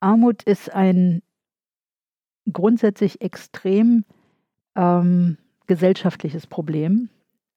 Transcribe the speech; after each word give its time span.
Armut 0.00 0.42
ist 0.42 0.72
ein 0.74 1.22
grundsätzlich 2.52 3.20
extrem 3.20 4.04
ähm, 4.74 5.36
gesellschaftliches 5.66 6.46
Problem. 6.46 7.10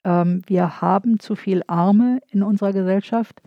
Ähm, 0.04 0.41
wir 0.45 0.81
haben 0.81 1.19
zu 1.19 1.35
viel 1.35 1.63
Arme 1.67 2.19
in 2.29 2.43
unserer 2.43 2.73
Gesellschaft, 2.73 3.41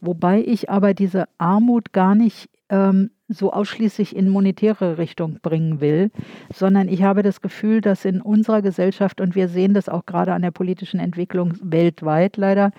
wobei 0.00 0.42
ich 0.42 0.68
aber 0.68 0.94
diese 0.94 1.26
Armut 1.38 1.92
gar 1.92 2.14
nicht 2.14 2.50
ähm, 2.68 3.10
so 3.28 3.52
ausschließlich 3.52 4.16
in 4.16 4.28
monetäre 4.28 4.98
Richtung 4.98 5.38
bringen 5.40 5.80
will, 5.80 6.10
sondern 6.52 6.88
ich 6.88 7.04
habe 7.04 7.22
das 7.22 7.40
Gefühl, 7.40 7.80
dass 7.80 8.04
in 8.04 8.20
unserer 8.20 8.60
Gesellschaft, 8.60 9.20
und 9.20 9.36
wir 9.36 9.48
sehen 9.48 9.72
das 9.72 9.88
auch 9.88 10.04
gerade 10.04 10.32
an 10.32 10.42
der 10.42 10.50
politischen 10.50 10.98
Entwicklung 10.98 11.54
weltweit 11.62 12.36
leider, 12.36 12.72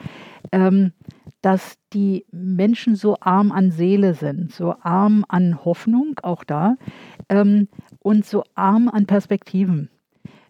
ähm, 0.52 0.94
dass 1.42 1.78
die 1.94 2.26
Menschen 2.32 2.96
so 2.96 3.18
arm 3.20 3.52
an 3.52 3.72
Seele 3.72 4.14
sind, 4.14 4.52
so 4.52 4.76
arm 4.82 5.26
an 5.28 5.66
Hoffnung, 5.66 6.20
auch 6.22 6.44
da, 6.44 6.76
ähm, 7.30 7.68
und 8.00 8.26
so 8.26 8.44
arm 8.54 8.88
an 8.88 9.06
Perspektiven. 9.06 9.90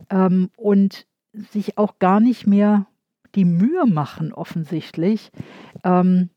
Ähm, 0.10 0.50
und 0.58 1.06
sich 1.34 1.78
auch 1.78 2.00
gar 2.00 2.20
nicht 2.20 2.46
mehr 2.46 2.88
die 3.36 3.46
Mühe 3.46 3.86
machen, 3.86 4.34
offensichtlich, 4.34 5.32
ähm, 5.84 6.30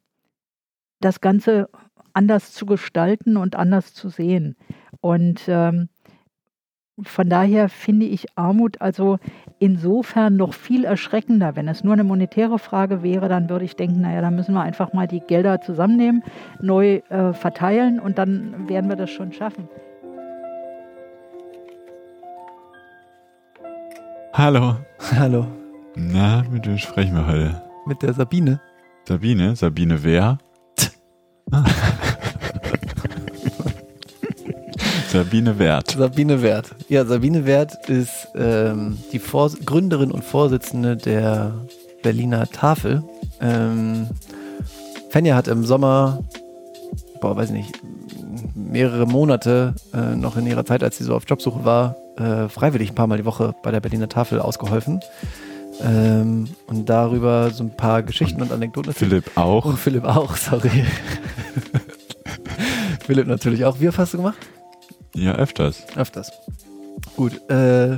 das 1.01 1.21
Ganze 1.21 1.69
anders 2.13 2.53
zu 2.53 2.67
gestalten 2.67 3.37
und 3.37 3.57
anders 3.57 3.93
zu 3.93 4.09
sehen. 4.09 4.57
Und 5.01 5.43
ähm, 5.49 5.89
von 7.03 7.29
daher 7.29 7.69
finde 7.69 8.07
ich 8.07 8.27
Armut 8.37 8.81
also 8.81 9.19
insofern 9.59 10.37
noch 10.37 10.55
viel 10.55 10.85
erschreckender. 10.85 11.57
Wenn 11.57 11.67
es 11.67 11.83
nur 11.83 11.93
eine 11.93 12.05
monetäre 12.05 12.59
Frage 12.61 13.03
wäre, 13.03 13.29
dann 13.29 13.49
würde 13.51 13.65
ich 13.65 13.75
denken, 13.75 14.03
naja, 14.03 14.21
dann 14.21 14.37
müssen 14.37 14.55
wir 14.55 14.63
einfach 14.63 14.93
mal 14.93 15.09
die 15.09 15.21
Gelder 15.21 15.61
zusammennehmen, 15.61 16.23
neu 16.61 17.01
äh, 17.09 17.33
verteilen 17.33 17.99
und 17.99 18.19
dann 18.19 18.69
werden 18.69 18.89
wir 18.89 18.97
das 18.97 19.11
schon 19.11 19.33
schaffen. 19.33 19.69
Hallo. 24.33 24.77
Hallo. 25.17 25.47
Na, 25.97 26.45
mit 26.51 26.67
wem 26.67 26.79
sprechen 26.79 27.15
wir 27.15 27.27
heute? 27.27 27.63
Mit 27.87 28.03
der 28.03 28.15
Sabine. 28.15 28.61
Sabine? 29.07 29.57
Sabine 29.57 30.03
wer? 30.03 30.39
Sabine 35.15 35.59
Wert. 35.61 35.93
Sabine 35.93 36.43
Wert. 36.43 36.75
Ja, 36.89 37.05
Sabine 37.05 37.47
Wert 37.47 37.89
ist 37.89 38.27
ähm, 38.35 38.99
die 39.13 39.21
Vor 39.21 39.49
Gründerin 39.65 40.11
und 40.11 40.25
Vorsitzende 40.25 40.97
der 40.97 41.55
Berliner 42.03 42.49
Tafel. 42.49 43.05
Ähm, 43.41 44.09
Fenja 45.11 45.37
hat 45.37 45.47
im 45.47 45.65
Sommer, 45.65 46.25
boah, 47.21 47.37
weiß 47.37 47.51
ich 47.51 47.55
nicht, 47.55 47.81
mehrere 48.57 49.07
Monate 49.07 49.77
äh, 49.95 50.17
noch 50.17 50.37
in 50.37 50.49
ihrer 50.49 50.65
Zeit, 50.65 50.83
als 50.83 50.99
sie 50.99 51.05
so 51.05 51.15
auf 51.15 51.23
Jobsuche 51.29 51.65
war, 51.65 51.95
äh, 52.17 52.49
freiwillig 52.49 52.91
ein 52.91 52.97
paar 52.97 53.07
Mal 53.07 53.19
die 53.19 53.25
Woche 53.25 53.55
bei 53.63 53.71
der 53.71 53.79
Berliner 53.79 54.09
Tafel 54.09 54.41
ausgeholfen. 54.41 54.99
Ähm, 55.81 56.49
und 56.67 56.89
darüber 56.89 57.51
so 57.51 57.63
ein 57.63 57.77
paar 57.77 58.03
Geschichten 58.03 58.43
und, 58.43 58.49
und 58.49 58.55
Anekdoten. 58.55 58.93
Philipp 58.93 59.31
auch. 59.37 59.65
Und 59.65 59.79
Philipp 59.79 60.07
auch, 60.07 60.35
sorry. 60.35 60.71
Philipp 63.07 63.29
natürlich 63.29 63.65
auch. 63.65 63.79
Wie 63.79 63.89
hast 63.89 64.13
du 64.13 64.17
gemacht? 64.17 64.39
Ja, 65.15 65.35
öfters. 65.35 65.85
Öfters. 65.97 66.33
Gut. 67.17 67.41
Äh, 67.51 67.95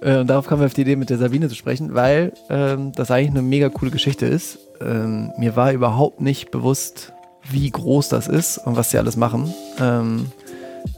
äh, 0.00 0.18
und 0.20 0.26
darauf 0.26 0.46
kamen 0.46 0.60
wir 0.60 0.66
auf 0.66 0.74
die 0.74 0.82
Idee, 0.82 0.96
mit 0.96 1.10
der 1.10 1.18
Sabine 1.18 1.48
zu 1.48 1.54
sprechen, 1.54 1.94
weil 1.94 2.32
ähm, 2.50 2.92
das 2.92 3.10
eigentlich 3.10 3.30
eine 3.30 3.42
mega 3.42 3.68
coole 3.68 3.90
Geschichte 3.90 4.26
ist. 4.26 4.58
Ähm, 4.80 5.32
mir 5.38 5.56
war 5.56 5.72
überhaupt 5.72 6.20
nicht 6.20 6.50
bewusst, 6.50 7.12
wie 7.50 7.70
groß 7.70 8.08
das 8.08 8.28
ist 8.28 8.58
und 8.58 8.76
was 8.76 8.90
sie 8.90 8.98
alles 8.98 9.16
machen. 9.16 9.52
Ähm, 9.80 10.26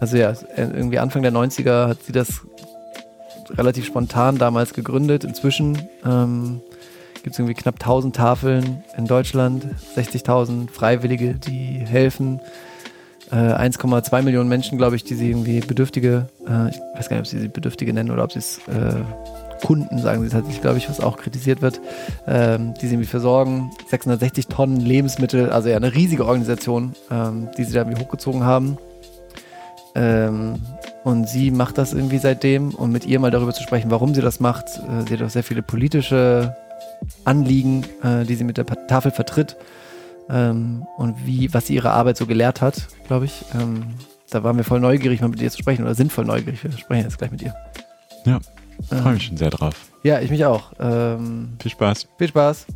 also 0.01 0.17
ja, 0.17 0.33
irgendwie 0.57 0.99
Anfang 0.99 1.23
der 1.23 1.33
90er 1.33 1.89
hat 1.89 2.03
sie 2.03 2.13
das 2.13 2.43
relativ 3.51 3.87
spontan 3.87 4.39
damals 4.39 4.75
gegründet. 4.75 5.25
Inzwischen 5.25 5.79
ähm, 6.05 6.61
gibt 7.23 7.35
es 7.35 7.39
irgendwie 7.39 7.55
knapp 7.55 7.77
1000 7.77 8.15
Tafeln 8.15 8.85
in 8.97 9.07
Deutschland, 9.07 9.67
60.000 9.97 10.71
Freiwillige, 10.71 11.35
die 11.35 11.81
helfen. 11.87 12.41
1,2 13.31 14.19
äh, 14.19 14.23
Millionen 14.23 14.49
Menschen, 14.49 14.79
glaube 14.79 14.97
ich, 14.97 15.05
die 15.05 15.15
sie 15.15 15.31
irgendwie 15.31 15.61
Bedürftige, 15.61 16.29
äh, 16.47 16.71
ich 16.71 16.79
weiß 16.97 17.09
gar 17.09 17.17
nicht, 17.17 17.21
ob 17.21 17.27
sie 17.27 17.39
sie 17.39 17.49
Bedürftige 17.49 17.93
nennen 17.93 18.11
oder 18.11 18.25
ob 18.25 18.33
sie 18.33 18.39
es 18.39 18.59
äh, 18.69 19.03
Kunden, 19.65 19.99
sagen 19.99 20.23
sie 20.23 20.31
tatsächlich, 20.31 20.61
glaube 20.61 20.79
ich, 20.79 20.89
was 20.89 21.01
auch 21.01 21.17
kritisiert 21.17 21.63
wird, 21.63 21.81
ähm, 22.27 22.75
die 22.81 22.87
sie 22.87 22.95
irgendwie 22.95 23.09
versorgen. 23.09 23.71
660 23.89 24.47
Tonnen 24.47 24.81
Lebensmittel, 24.81 25.51
also 25.51 25.69
ja 25.69 25.77
eine 25.77 25.95
riesige 25.95 26.25
Organisation, 26.25 26.95
ähm, 27.11 27.49
die 27.59 27.65
sie 27.65 27.75
da 27.75 27.81
irgendwie 27.81 28.01
hochgezogen 28.01 28.45
haben. 28.45 28.79
Ähm, 29.95 30.57
und 31.05 31.29
sie 31.29 31.51
macht 31.51 31.79
das 31.79 31.93
irgendwie 31.93 32.19
seitdem 32.19 32.75
und 32.75 32.93
mit 32.93 33.07
ihr 33.07 33.19
mal 33.19 33.31
darüber 33.31 33.53
zu 33.53 33.63
sprechen, 33.63 33.91
warum 33.91 34.15
sie 34.15 34.21
das 34.21 34.41
macht. 34.41 34.67
Äh, 34.67 35.09
sie 35.09 35.15
hat 35.15 35.23
auch 35.23 35.31
sehr 35.31 35.45
viele 35.45 35.63
politische 35.63 36.57
Anliegen, 37.25 37.85
äh, 38.03 38.25
die 38.25 38.37
sie 38.37 38.45
mit 38.45 38.59
der 38.59 38.67
Tafel 38.67 39.11
vertritt 39.11 39.57
ähm, 40.29 40.87
und 40.97 41.27
wie, 41.27 41.53
was 41.55 41.67
sie 41.67 41.75
ihre 41.75 41.91
Arbeit 41.91 42.17
so 42.17 42.27
gelehrt 42.27 42.61
hat, 42.61 42.89
glaube 43.07 43.25
ich. 43.27 43.45
Ähm, 43.55 43.85
da 44.31 44.45
waren 44.45 44.57
wir 44.57 44.65
voll 44.65 44.81
neugierig, 44.81 45.21
mal 45.21 45.29
mit 45.29 45.41
ihr 45.41 45.51
zu 45.51 45.59
sprechen 45.59 45.85
oder 45.85 45.95
sind 45.95 46.13
voll 46.13 46.25
neugierig. 46.25 46.63
Wir 46.63 46.73
sprechen 46.73 47.05
jetzt 47.05 47.19
gleich 47.19 47.31
mit 47.31 47.43
ihr. 47.43 47.55
Ja, 48.27 48.41
freue 48.89 49.15
mich 49.15 49.23
ähm, 49.25 49.29
schon 49.29 49.37
sehr 49.39 49.51
drauf. 49.51 49.75
Ja, 50.03 50.21
ich 50.21 50.31
mich 50.31 50.45
auch. 50.45 50.73
Ähm, 50.79 51.57
viel 51.61 51.71
Spaß. 51.71 52.09
Viel 52.19 52.29
Spaß. 52.29 52.67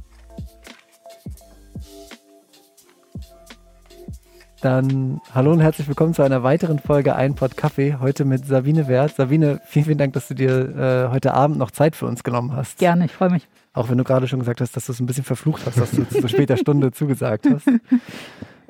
Dann 4.62 5.20
hallo 5.34 5.50
und 5.50 5.60
herzlich 5.60 5.88
willkommen 5.88 6.14
zu 6.14 6.22
einer 6.22 6.44
weiteren 6.44 6.78
Folge 6.78 7.16
Ein 7.16 7.34
Pott 7.34 7.56
Kaffee. 7.56 7.96
Heute 7.98 8.24
mit 8.24 8.46
Sabine 8.46 8.86
Wert. 8.86 9.16
Sabine, 9.16 9.60
vielen, 9.66 9.86
vielen 9.86 9.98
Dank, 9.98 10.12
dass 10.12 10.28
du 10.28 10.34
dir 10.34 11.08
äh, 11.08 11.12
heute 11.12 11.34
Abend 11.34 11.58
noch 11.58 11.72
Zeit 11.72 11.96
für 11.96 12.06
uns 12.06 12.22
genommen 12.22 12.54
hast. 12.54 12.78
Gerne, 12.78 13.06
ich 13.06 13.12
freue 13.12 13.30
mich. 13.30 13.48
Auch 13.74 13.88
wenn 13.88 13.98
du 13.98 14.04
gerade 14.04 14.28
schon 14.28 14.40
gesagt 14.40 14.60
hast, 14.60 14.76
dass 14.76 14.86
du 14.86 14.92
es 14.92 15.00
ein 15.00 15.06
bisschen 15.06 15.24
verflucht 15.24 15.62
hast, 15.64 15.78
dass 15.78 15.92
du 15.92 16.04
zu 16.04 16.28
später 16.28 16.56
Stunde 16.56 16.92
zugesagt 16.92 17.46
hast. 17.50 17.66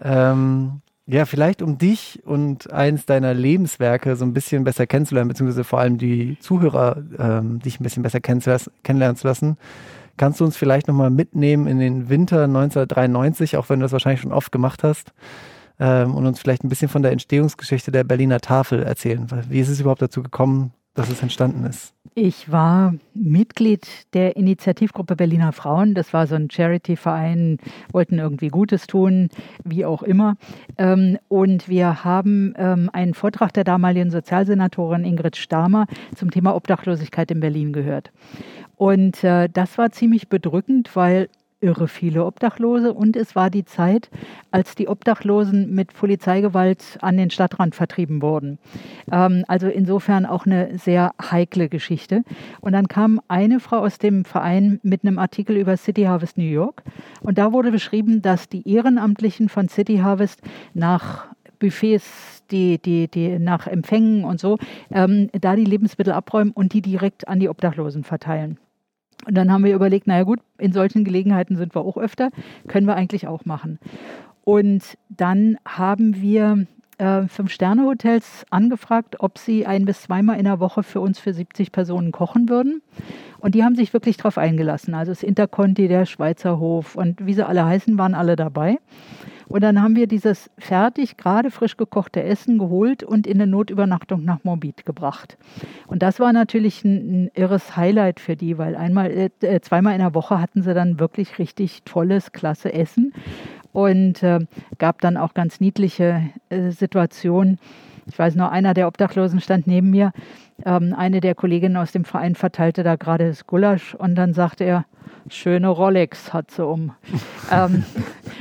Ähm, 0.00 0.80
ja, 1.06 1.24
vielleicht 1.24 1.62
um 1.62 1.78
dich 1.78 2.20
und 2.24 2.72
eins 2.72 3.06
deiner 3.06 3.34
Lebenswerke 3.34 4.14
so 4.14 4.24
ein 4.24 4.32
bisschen 4.32 4.62
besser 4.62 4.86
kennenzulernen, 4.86 5.28
beziehungsweise 5.28 5.64
vor 5.64 5.80
allem 5.80 5.98
die 5.98 6.38
Zuhörer 6.38 7.02
ähm, 7.18 7.58
dich 7.58 7.80
ein 7.80 7.82
bisschen 7.82 8.04
besser 8.04 8.20
kennenlernen 8.20 9.16
zu 9.16 9.26
lassen. 9.26 9.56
Kannst 10.16 10.40
du 10.40 10.44
uns 10.44 10.56
vielleicht 10.56 10.86
nochmal 10.86 11.10
mitnehmen 11.10 11.66
in 11.66 11.80
den 11.80 12.08
Winter 12.08 12.44
1993, 12.44 13.56
auch 13.56 13.68
wenn 13.68 13.80
du 13.80 13.84
das 13.84 13.92
wahrscheinlich 13.92 14.20
schon 14.20 14.32
oft 14.32 14.52
gemacht 14.52 14.84
hast, 14.84 15.12
ähm, 15.80 16.14
und 16.14 16.26
uns 16.26 16.38
vielleicht 16.38 16.62
ein 16.62 16.68
bisschen 16.68 16.88
von 16.88 17.02
der 17.02 17.12
Entstehungsgeschichte 17.12 17.90
der 17.90 18.04
Berliner 18.04 18.40
Tafel 18.40 18.82
erzählen? 18.82 19.26
Wie 19.48 19.60
ist 19.60 19.68
es 19.68 19.80
überhaupt 19.80 20.02
dazu 20.02 20.22
gekommen, 20.22 20.72
dass 20.94 21.10
es 21.10 21.22
entstanden 21.22 21.64
ist? 21.64 21.94
Ich 22.14 22.52
war 22.52 22.94
Mitglied 23.14 23.86
der 24.12 24.36
Initiativgruppe 24.36 25.16
Berliner 25.16 25.52
Frauen. 25.52 25.94
Das 25.94 26.12
war 26.12 26.26
so 26.26 26.34
ein 26.34 26.50
Charity-Verein, 26.50 27.56
wollten 27.90 28.18
irgendwie 28.18 28.48
Gutes 28.48 28.86
tun, 28.86 29.30
wie 29.64 29.86
auch 29.86 30.02
immer. 30.02 30.36
Ähm, 30.76 31.18
und 31.28 31.68
wir 31.68 32.04
haben 32.04 32.52
ähm, 32.58 32.90
einen 32.92 33.14
Vortrag 33.14 33.54
der 33.54 33.64
damaligen 33.64 34.10
Sozialsenatorin 34.10 35.04
Ingrid 35.04 35.36
Stamer 35.36 35.86
zum 36.14 36.30
Thema 36.30 36.54
Obdachlosigkeit 36.54 37.30
in 37.30 37.40
Berlin 37.40 37.72
gehört. 37.72 38.12
Und 38.76 39.24
äh, 39.24 39.48
das 39.48 39.78
war 39.78 39.90
ziemlich 39.92 40.28
bedrückend, 40.28 40.94
weil 40.94 41.28
irre 41.62 41.88
viele 41.88 42.24
Obdachlose 42.24 42.92
und 42.92 43.16
es 43.16 43.34
war 43.34 43.48
die 43.48 43.64
Zeit, 43.64 44.10
als 44.50 44.74
die 44.74 44.88
Obdachlosen 44.88 45.74
mit 45.74 45.94
Polizeigewalt 45.94 46.98
an 47.00 47.16
den 47.16 47.30
Stadtrand 47.30 47.74
vertrieben 47.74 48.20
wurden. 48.20 48.58
Ähm, 49.10 49.44
also 49.48 49.68
insofern 49.68 50.26
auch 50.26 50.44
eine 50.46 50.78
sehr 50.78 51.12
heikle 51.30 51.68
Geschichte. 51.68 52.24
Und 52.60 52.72
dann 52.72 52.88
kam 52.88 53.20
eine 53.28 53.60
Frau 53.60 53.78
aus 53.78 53.98
dem 53.98 54.24
Verein 54.24 54.80
mit 54.82 55.04
einem 55.04 55.18
Artikel 55.18 55.56
über 55.56 55.76
City 55.76 56.02
Harvest 56.02 56.36
New 56.36 56.44
York 56.44 56.82
und 57.20 57.38
da 57.38 57.52
wurde 57.52 57.70
beschrieben, 57.70 58.22
dass 58.22 58.48
die 58.48 58.68
Ehrenamtlichen 58.68 59.48
von 59.48 59.68
City 59.68 59.98
Harvest 59.98 60.42
nach 60.74 61.26
Buffets, 61.58 62.42
die, 62.50 62.78
die, 62.78 63.08
die 63.08 63.38
nach 63.38 63.66
Empfängen 63.68 64.24
und 64.24 64.40
so, 64.40 64.58
ähm, 64.90 65.30
da 65.32 65.54
die 65.54 65.64
Lebensmittel 65.64 66.12
abräumen 66.12 66.52
und 66.52 66.72
die 66.72 66.82
direkt 66.82 67.28
an 67.28 67.38
die 67.38 67.48
Obdachlosen 67.48 68.02
verteilen. 68.02 68.58
Und 69.26 69.34
dann 69.34 69.52
haben 69.52 69.64
wir 69.64 69.74
überlegt, 69.74 70.06
naja 70.06 70.24
gut, 70.24 70.40
in 70.58 70.72
solchen 70.72 71.04
Gelegenheiten 71.04 71.56
sind 71.56 71.74
wir 71.74 71.82
auch 71.82 71.96
öfter, 71.96 72.30
können 72.68 72.86
wir 72.86 72.96
eigentlich 72.96 73.26
auch 73.26 73.44
machen. 73.44 73.78
Und 74.44 74.98
dann 75.08 75.56
haben 75.64 76.20
wir 76.20 76.66
äh, 76.98 77.26
Fünf-Sterne-Hotels 77.28 78.44
angefragt, 78.50 79.16
ob 79.20 79.38
sie 79.38 79.66
ein 79.66 79.84
bis 79.84 80.02
zweimal 80.02 80.38
in 80.38 80.44
der 80.44 80.60
Woche 80.60 80.82
für 80.82 81.00
uns 81.00 81.18
für 81.18 81.32
70 81.32 81.72
Personen 81.72 82.12
kochen 82.12 82.48
würden. 82.48 82.82
Und 83.38 83.54
die 83.54 83.64
haben 83.64 83.76
sich 83.76 83.92
wirklich 83.92 84.16
darauf 84.16 84.38
eingelassen. 84.38 84.94
Also 84.94 85.12
das 85.12 85.22
Interconti, 85.22 85.88
der 85.88 86.06
Schweizer 86.06 86.58
Hof 86.58 86.96
und 86.96 87.24
wie 87.26 87.34
sie 87.34 87.46
alle 87.46 87.64
heißen, 87.64 87.98
waren 87.98 88.14
alle 88.14 88.36
dabei. 88.36 88.78
Und 89.52 89.60
dann 89.60 89.82
haben 89.82 89.96
wir 89.96 90.06
dieses 90.06 90.50
fertig, 90.56 91.18
gerade 91.18 91.50
frisch 91.50 91.76
gekochte 91.76 92.22
Essen 92.22 92.56
geholt 92.56 93.04
und 93.04 93.26
in 93.26 93.34
eine 93.38 93.50
Notübernachtung 93.50 94.24
nach 94.24 94.42
Morbid 94.44 94.86
gebracht. 94.86 95.36
Und 95.86 96.02
das 96.02 96.18
war 96.20 96.32
natürlich 96.32 96.84
ein, 96.84 97.24
ein 97.24 97.30
irres 97.34 97.76
Highlight 97.76 98.18
für 98.18 98.34
die, 98.34 98.56
weil 98.56 98.76
einmal, 98.76 99.10
äh, 99.10 99.28
äh 99.42 99.60
zweimal 99.60 99.92
in 99.92 99.98
der 99.98 100.14
Woche 100.14 100.40
hatten 100.40 100.62
sie 100.62 100.72
dann 100.72 100.98
wirklich 100.98 101.38
richtig 101.38 101.82
tolles, 101.84 102.32
klasse 102.32 102.72
Essen. 102.72 103.12
und 103.72 104.22
äh, 104.22 104.40
gab 104.78 105.02
dann 105.02 105.18
auch 105.18 105.34
ganz 105.34 105.60
niedliche 105.60 106.30
äh, 106.48 106.70
Situationen. 106.70 107.58
Ich 108.06 108.18
weiß 108.18 108.34
noch, 108.36 108.50
einer 108.50 108.72
der 108.72 108.88
Obdachlosen 108.88 109.40
stand 109.40 109.66
neben 109.66 109.90
mir. 109.90 110.12
Ähm, 110.64 110.94
eine 110.96 111.20
der 111.20 111.34
Kolleginnen 111.34 111.76
aus 111.76 111.92
dem 111.92 112.06
Verein 112.06 112.36
verteilte 112.36 112.84
da 112.84 112.96
gerade 112.96 113.28
das 113.28 113.46
Gulasch 113.46 113.94
und 113.94 114.14
dann 114.14 114.32
sagte 114.32 114.64
er, 114.64 114.86
schöne 115.28 115.68
Rolex 115.68 116.32
hat 116.32 116.50
sie 116.50 116.64
um. 116.64 116.92
ähm, 117.50 117.84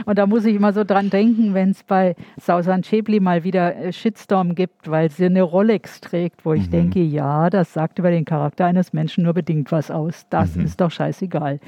und 0.06 0.18
da 0.18 0.26
muss 0.28 0.46
ich 0.46 0.56
immer 0.56 0.74
so 0.74 0.84
dran 0.84 1.10
denken, 1.10 1.54
wenn 1.54 1.72
es 1.72 1.84
bei 1.84 2.16
Sausan 2.40 2.82
Chebli 2.82 3.20
mal 3.20 3.44
wieder 3.44 3.76
äh, 3.76 3.94
Shitstorm 3.94 4.56
gibt, 4.56 4.90
weil 4.90 5.10
sie 5.10 5.26
eine 5.26 5.42
Rolex 5.42 6.02
trägt, 6.02 6.46
wo 6.46 6.54
ich 6.54 6.68
mhm. 6.68 6.72
denke, 6.72 7.00
ja, 7.02 7.50
das 7.50 7.74
sagt 7.74 8.00
über 8.00 8.12
den 8.12 8.26
Charakter 8.26 8.66
eines 8.66 8.94
Menschen 8.94 9.24
nur 9.24 9.34
bedingt 9.34 9.72
was 9.72 9.92
aus. 9.92 10.26
Das 10.30 10.56
mhm. 10.56 10.66
ist 10.66 10.82
doch 10.82 10.92
scheißegal. 10.92 11.56
Mhm. 11.56 11.60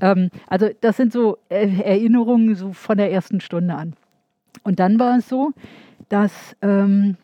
Ähm, 0.00 0.30
also 0.46 0.68
das 0.80 0.96
sind 0.96 1.12
so 1.12 1.38
äh, 1.48 1.68
Erinnerungen 1.82 2.54
so 2.54 2.72
von 2.72 2.96
der 2.96 3.12
ersten 3.12 3.40
Stunde 3.40 3.74
an. 3.74 3.94
Und 4.62 4.78
dann 4.80 4.98
war 4.98 5.18
es 5.18 5.28
so, 5.28 5.52
dass 6.08 6.56
ähm, 6.62 7.16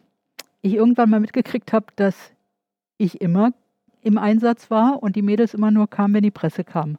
ich 0.63 0.75
irgendwann 0.75 1.11
mal 1.11 1.21
mitgekriegt 1.21 1.73
habe, 1.73 1.87
dass 1.97 2.33
ich 2.99 3.21
immer 3.21 3.53
im 4.03 4.19
Einsatz 4.19 4.71
war 4.71 5.03
und 5.03 5.17
die 5.17 5.23
Mädels 5.23 5.55
immer 5.55 5.71
nur 5.71 5.89
kamen, 5.89 6.15
wenn 6.15 6.23
die 6.23 6.31
Presse 6.31 6.65
kam. 6.65 6.97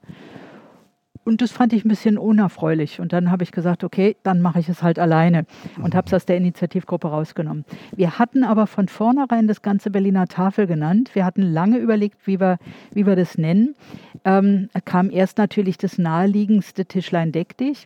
Und 1.23 1.41
das 1.41 1.51
fand 1.51 1.71
ich 1.73 1.85
ein 1.85 1.89
bisschen 1.89 2.17
unerfreulich. 2.17 2.99
Und 2.99 3.13
dann 3.13 3.29
habe 3.29 3.43
ich 3.43 3.51
gesagt, 3.51 3.83
okay, 3.83 4.15
dann 4.23 4.41
mache 4.41 4.59
ich 4.59 4.69
es 4.69 4.81
halt 4.81 4.97
alleine 4.97 5.45
und 5.81 5.93
habe 5.93 6.07
es 6.07 6.13
aus 6.13 6.25
der 6.25 6.37
Initiativgruppe 6.37 7.07
rausgenommen. 7.07 7.63
Wir 7.95 8.17
hatten 8.17 8.43
aber 8.43 8.65
von 8.65 8.87
vornherein 8.87 9.47
das 9.47 9.61
ganze 9.61 9.91
Berliner 9.91 10.27
Tafel 10.27 10.65
genannt. 10.65 11.11
Wir 11.13 11.23
hatten 11.23 11.43
lange 11.43 11.77
überlegt, 11.77 12.25
wie 12.25 12.39
wir, 12.39 12.57
wie 12.91 13.05
wir 13.05 13.15
das 13.15 13.37
nennen. 13.37 13.75
Ähm, 14.25 14.69
kam 14.83 15.11
erst 15.11 15.37
natürlich 15.37 15.77
das 15.77 15.99
naheliegendste 15.99 16.85
Tischlein 16.85 17.31
deck 17.31 17.55
dich. 17.55 17.85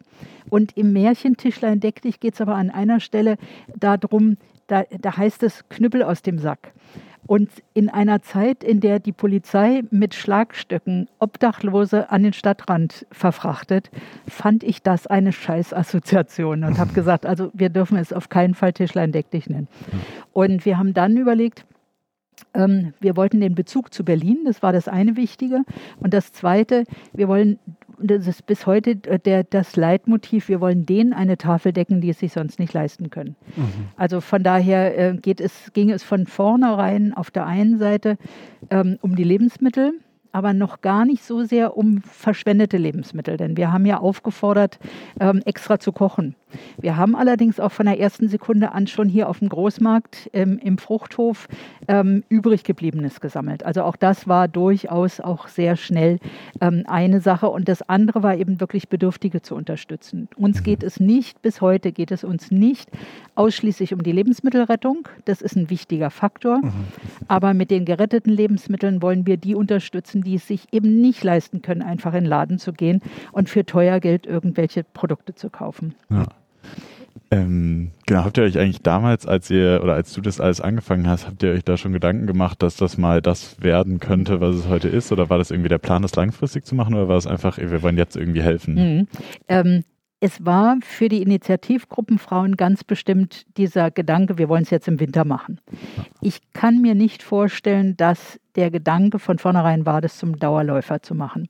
Und 0.49 0.77
im 0.77 0.93
Märchen 0.93 1.35
Tischlein 1.35 1.81
deck 1.81 2.01
dich 2.01 2.21
geht 2.21 2.35
es 2.35 2.41
aber 2.41 2.55
an 2.55 2.69
einer 2.69 3.01
Stelle 3.01 3.35
darum, 3.75 4.37
da, 4.67 4.83
da 5.01 5.17
heißt 5.17 5.43
es 5.43 5.67
Knüppel 5.67 6.03
aus 6.03 6.21
dem 6.21 6.39
Sack. 6.39 6.71
Und 7.27 7.49
in 7.73 7.89
einer 7.89 8.21
Zeit, 8.21 8.63
in 8.63 8.79
der 8.79 8.99
die 8.99 9.11
Polizei 9.11 9.83
mit 9.89 10.13
Schlagstöcken 10.13 11.09
Obdachlose 11.19 12.11
an 12.11 12.23
den 12.23 12.33
Stadtrand 12.33 13.05
verfrachtet, 13.11 13.89
fand 14.27 14.63
ich 14.63 14.83
das 14.83 15.07
eine 15.07 15.31
Scheißassoziation 15.31 16.63
und 16.63 16.77
habe 16.77 16.93
gesagt, 16.93 17.25
also 17.25 17.49
wir 17.53 17.69
dürfen 17.69 17.97
es 17.97 18.13
auf 18.13 18.29
keinen 18.29 18.53
Fall 18.53 18.73
Tischlein 18.73 19.11
deck 19.11 19.31
dich 19.31 19.49
nennen. 19.49 19.67
Und 20.33 20.65
wir 20.65 20.77
haben 20.77 20.93
dann 20.93 21.17
überlegt, 21.17 21.65
ähm, 22.53 22.93
wir 22.99 23.15
wollten 23.15 23.39
den 23.41 23.55
Bezug 23.55 23.93
zu 23.93 24.03
Berlin, 24.03 24.39
das 24.45 24.61
war 24.61 24.73
das 24.73 24.87
eine 24.87 25.15
Wichtige. 25.15 25.63
Und 25.99 26.13
das 26.13 26.31
Zweite, 26.31 26.83
wir 27.13 27.27
wollen 27.27 27.59
das 28.01 28.27
ist 28.27 28.45
bis 28.45 28.65
heute 28.65 28.91
äh, 28.91 29.19
der, 29.19 29.43
das 29.43 29.75
Leitmotiv, 29.75 30.49
wir 30.49 30.61
wollen 30.61 30.85
denen 30.85 31.13
eine 31.13 31.37
Tafel 31.37 31.73
decken, 31.73 32.01
die 32.01 32.09
es 32.09 32.19
sich 32.19 32.33
sonst 32.33 32.59
nicht 32.59 32.73
leisten 32.73 33.09
können. 33.09 33.35
Mhm. 33.55 33.89
Also 33.95 34.21
von 34.21 34.43
daher 34.43 34.97
äh, 34.97 35.17
geht 35.17 35.41
es, 35.41 35.71
ging 35.73 35.89
es 35.91 36.03
von 36.03 36.25
vornherein 36.25 37.13
auf 37.13 37.31
der 37.31 37.45
einen 37.45 37.77
Seite 37.77 38.17
ähm, 38.69 38.97
um 39.01 39.15
die 39.15 39.23
Lebensmittel, 39.23 39.93
aber 40.35 40.53
noch 40.53 40.81
gar 40.81 41.05
nicht 41.05 41.23
so 41.23 41.45
sehr 41.45 41.77
um 41.77 42.01
verschwendete 42.01 42.75
Lebensmittel, 42.75 43.37
denn 43.37 43.55
wir 43.55 43.71
haben 43.71 43.85
ja 43.85 43.99
aufgefordert, 43.99 44.79
ähm, 45.21 45.41
extra 45.45 45.79
zu 45.79 45.93
kochen. 45.93 46.35
Wir 46.77 46.97
haben 46.97 47.15
allerdings 47.15 47.59
auch 47.59 47.71
von 47.71 47.85
der 47.85 47.99
ersten 47.99 48.27
Sekunde 48.27 48.71
an 48.71 48.87
schon 48.87 49.07
hier 49.07 49.29
auf 49.29 49.39
dem 49.39 49.49
Großmarkt 49.49 50.29
ähm, 50.33 50.59
im 50.61 50.77
Fruchthof 50.77 51.47
ähm, 51.87 52.23
übrig 52.29 52.63
gebliebenes 52.63 53.21
gesammelt. 53.21 53.65
Also 53.65 53.83
auch 53.83 53.95
das 53.95 54.27
war 54.27 54.47
durchaus 54.47 55.19
auch 55.19 55.47
sehr 55.47 55.75
schnell 55.75 56.19
ähm, 56.61 56.83
eine 56.87 57.21
Sache. 57.21 57.49
Und 57.49 57.67
das 57.67 57.81
andere 57.87 58.23
war 58.23 58.35
eben 58.35 58.59
wirklich 58.59 58.89
Bedürftige 58.89 59.41
zu 59.41 59.55
unterstützen. 59.55 60.27
Uns 60.35 60.63
geht 60.63 60.83
es 60.83 60.99
nicht, 60.99 61.41
bis 61.41 61.61
heute 61.61 61.91
geht 61.91 62.11
es 62.11 62.23
uns 62.23 62.51
nicht 62.51 62.89
ausschließlich 63.35 63.93
um 63.93 64.03
die 64.03 64.11
Lebensmittelrettung. 64.11 65.07
Das 65.25 65.41
ist 65.41 65.55
ein 65.55 65.69
wichtiger 65.69 66.09
Faktor. 66.09 66.59
Mhm. 66.59 66.71
Aber 67.27 67.53
mit 67.53 67.71
den 67.71 67.85
geretteten 67.85 68.31
Lebensmitteln 68.31 69.01
wollen 69.01 69.25
wir 69.25 69.37
die 69.37 69.55
unterstützen, 69.55 70.23
die 70.25 70.35
es 70.35 70.47
sich 70.47 70.67
eben 70.73 70.99
nicht 71.01 71.23
leisten 71.23 71.61
können, 71.61 71.81
einfach 71.81 72.13
in 72.13 72.23
den 72.23 72.29
Laden 72.29 72.59
zu 72.59 72.73
gehen 72.73 73.01
und 73.31 73.49
für 73.49 73.65
teuer 73.65 73.99
Geld 73.99 74.25
irgendwelche 74.25 74.83
Produkte 74.83 75.35
zu 75.35 75.49
kaufen. 75.49 75.95
Ja. 76.09 76.25
Ähm, 77.31 77.91
genau, 78.05 78.23
habt 78.23 78.37
ihr 78.37 78.43
euch 78.43 78.57
eigentlich 78.59 78.81
damals, 78.81 79.25
als 79.25 79.49
ihr 79.49 79.81
oder 79.83 79.93
als 79.93 80.13
du 80.13 80.21
das 80.21 80.39
alles 80.39 80.61
angefangen 80.61 81.07
hast, 81.07 81.27
habt 81.27 81.41
ihr 81.43 81.51
euch 81.51 81.63
da 81.63 81.75
schon 81.75 81.93
Gedanken 81.93 82.27
gemacht, 82.27 82.61
dass 82.61 82.75
das 82.75 82.97
mal 82.97 83.21
das 83.21 83.61
werden 83.61 83.99
könnte, 83.99 84.41
was 84.41 84.55
es 84.55 84.67
heute 84.67 84.89
ist? 84.89 85.11
Oder 85.11 85.29
war 85.29 85.37
das 85.37 85.51
irgendwie 85.51 85.69
der 85.69 85.77
Plan, 85.77 86.01
das 86.01 86.15
langfristig 86.15 86.65
zu 86.65 86.75
machen? 86.75 86.93
Oder 86.93 87.07
war 87.07 87.17
es 87.17 87.27
einfach, 87.27 87.57
wir 87.57 87.81
wollen 87.81 87.97
jetzt 87.97 88.15
irgendwie 88.15 88.43
helfen? 88.43 88.75
Mhm. 88.75 89.07
Ähm, 89.47 89.83
es 90.19 90.45
war 90.45 90.77
für 90.81 91.09
die 91.09 91.21
Initiativgruppen 91.21 92.17
Frauen 92.19 92.55
ganz 92.55 92.83
bestimmt 92.83 93.45
dieser 93.57 93.91
Gedanke, 93.91 94.37
wir 94.37 94.49
wollen 94.49 94.63
es 94.63 94.69
jetzt 94.69 94.87
im 94.87 94.99
Winter 94.99 95.25
machen. 95.25 95.59
Ich 96.21 96.39
kann 96.53 96.81
mir 96.81 96.95
nicht 96.95 97.21
vorstellen, 97.21 97.97
dass 97.97 98.39
der 98.55 98.71
Gedanke 98.71 99.19
von 99.19 99.37
vornherein 99.37 99.85
war, 99.85 100.01
das 100.01 100.17
zum 100.17 100.39
Dauerläufer 100.39 101.01
zu 101.01 101.15
machen. 101.15 101.49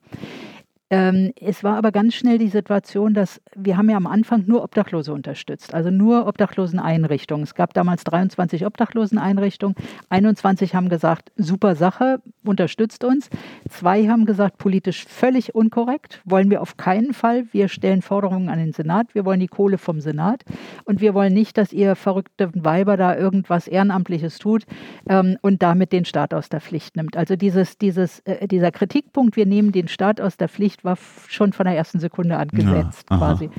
Ähm, 0.91 1.33
es 1.41 1.63
war 1.63 1.77
aber 1.77 1.91
ganz 1.91 2.13
schnell 2.13 2.37
die 2.37 2.49
Situation, 2.49 3.15
dass 3.15 3.41
wir 3.55 3.75
haben 3.75 3.89
ja 3.89 3.97
am 3.97 4.05
Anfang 4.05 4.43
nur 4.45 4.63
Obdachlose 4.63 5.13
unterstützt, 5.13 5.73
also 5.73 5.89
nur 5.89 6.27
Obdachloseneinrichtungen. 6.27 7.43
Es 7.43 7.55
gab 7.55 7.73
damals 7.73 8.03
23 8.03 8.65
Obdachloseneinrichtungen. 8.65 9.75
21 10.09 10.75
haben 10.75 10.89
gesagt, 10.89 11.31
super 11.37 11.75
Sache, 11.75 12.21
unterstützt 12.43 13.03
uns. 13.03 13.29
Zwei 13.69 14.07
haben 14.07 14.25
gesagt, 14.25 14.59
politisch 14.59 15.05
völlig 15.05 15.55
unkorrekt, 15.55 16.21
wollen 16.23 16.51
wir 16.51 16.61
auf 16.61 16.77
keinen 16.77 17.13
Fall. 17.13 17.45
Wir 17.51 17.67
stellen 17.67 18.03
Forderungen 18.03 18.49
an 18.49 18.59
den 18.59 18.71
Senat, 18.71 19.15
wir 19.15 19.25
wollen 19.25 19.39
die 19.39 19.47
Kohle 19.47 19.79
vom 19.79 20.01
Senat 20.01 20.43
und 20.83 21.01
wir 21.01 21.15
wollen 21.15 21.33
nicht, 21.33 21.57
dass 21.57 21.73
ihr 21.73 21.95
verrückte 21.95 22.51
Weiber 22.53 22.95
da 22.95 23.15
irgendwas 23.15 23.67
Ehrenamtliches 23.67 24.37
tut 24.37 24.65
ähm, 25.09 25.37
und 25.41 25.63
damit 25.63 25.91
den 25.91 26.05
Staat 26.05 26.33
aus 26.33 26.49
der 26.49 26.61
Pflicht 26.61 26.95
nimmt. 26.95 27.17
Also 27.17 27.35
dieses, 27.35 27.77
dieses, 27.77 28.19
äh, 28.21 28.47
dieser 28.47 28.71
Kritikpunkt, 28.71 29.35
wir 29.35 29.45
nehmen 29.45 29.71
den 29.71 29.87
Staat 29.87 30.21
aus 30.21 30.37
der 30.37 30.49
Pflicht, 30.49 30.74
Licht 30.75 30.83
war 30.83 30.97
schon 31.27 31.53
von 31.53 31.65
der 31.65 31.75
ersten 31.75 31.99
Sekunde 31.99 32.37
an 32.37 32.49
gesetzt, 32.49 33.07
ja, 33.09 33.17
quasi. 33.17 33.49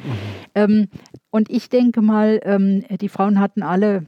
Ähm, 0.54 0.88
und 1.30 1.50
ich 1.50 1.68
denke 1.68 2.02
mal, 2.02 2.40
ähm, 2.44 2.84
die 3.00 3.08
Frauen 3.08 3.40
hatten 3.40 3.62
alle 3.62 4.06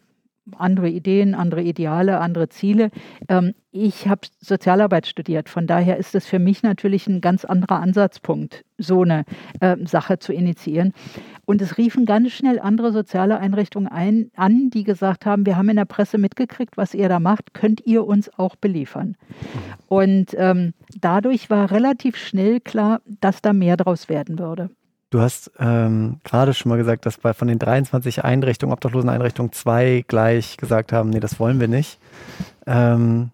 andere 0.57 0.89
Ideen, 0.89 1.35
andere 1.35 1.63
Ideale, 1.63 2.21
andere 2.21 2.49
Ziele. 2.49 2.91
Ähm, 3.29 3.55
ich 3.71 4.09
habe 4.09 4.23
Sozialarbeit 4.41 5.07
studiert, 5.07 5.49
von 5.49 5.67
daher 5.67 5.99
ist 5.99 6.15
es 6.15 6.27
für 6.27 6.39
mich 6.39 6.63
natürlich 6.63 7.07
ein 7.07 7.21
ganz 7.21 7.45
anderer 7.45 7.81
Ansatzpunkt, 7.81 8.65
so 8.79 9.03
eine 9.03 9.25
äh, 9.61 9.77
Sache 9.85 10.19
zu 10.19 10.33
initiieren. 10.33 10.93
Und 11.45 11.63
es 11.63 11.79
riefen 11.79 12.05
ganz 12.05 12.33
schnell 12.33 12.59
andere 12.59 12.93
soziale 12.93 13.39
Einrichtungen 13.39 13.89
ein, 13.89 14.31
an, 14.37 14.71
die 14.71 14.85
gesagt 14.85 15.27
haben, 15.27 15.47
wir 15.47 15.57
haben 15.57 15.69
in 15.69 15.77
der 15.77 15.85
Presse 15.85 16.19
mitgekriegt, 16.19 16.77
was 16.77 16.95
ihr 16.95 17.09
da 17.09 17.21
macht, 17.21 17.55
könnt 17.55 17.87
ihr 17.87 18.07
uns 18.07 18.31
auch 18.39 18.57
beliefern. 18.57 19.17
Und 19.87 20.35
ähm, 20.37 20.75
dadurch 21.01 21.51
war 21.51 21.71
relativ 21.71 22.17
schnell 22.17 22.61
klar, 22.61 23.01
dass 23.21 23.43
da 23.43 23.53
mehr 23.53 23.77
draus 23.77 24.09
werden 24.09 24.39
würde. 24.39 24.71
Du 25.11 25.21
hast 25.21 25.51
ähm, 25.59 26.21
gerade 26.23 26.53
schon 26.53 26.69
mal 26.69 26.77
gesagt, 26.77 27.07
dass 27.07 27.17
bei 27.17 27.33
von 27.33 27.49
den 27.49 27.59
23 27.59 28.25
Einrichtungen, 28.25 28.75
Obdachloseneinrichtungen, 28.75 29.53
zwei 29.53 30.05
gleich 30.07 30.59
gesagt 30.59 30.93
haben, 30.93 31.09
nee, 31.11 31.21
das 31.21 31.41
wollen 31.41 31.61
wir 31.61 31.69
nicht. 31.69 31.99
Ähm, 32.67 33.31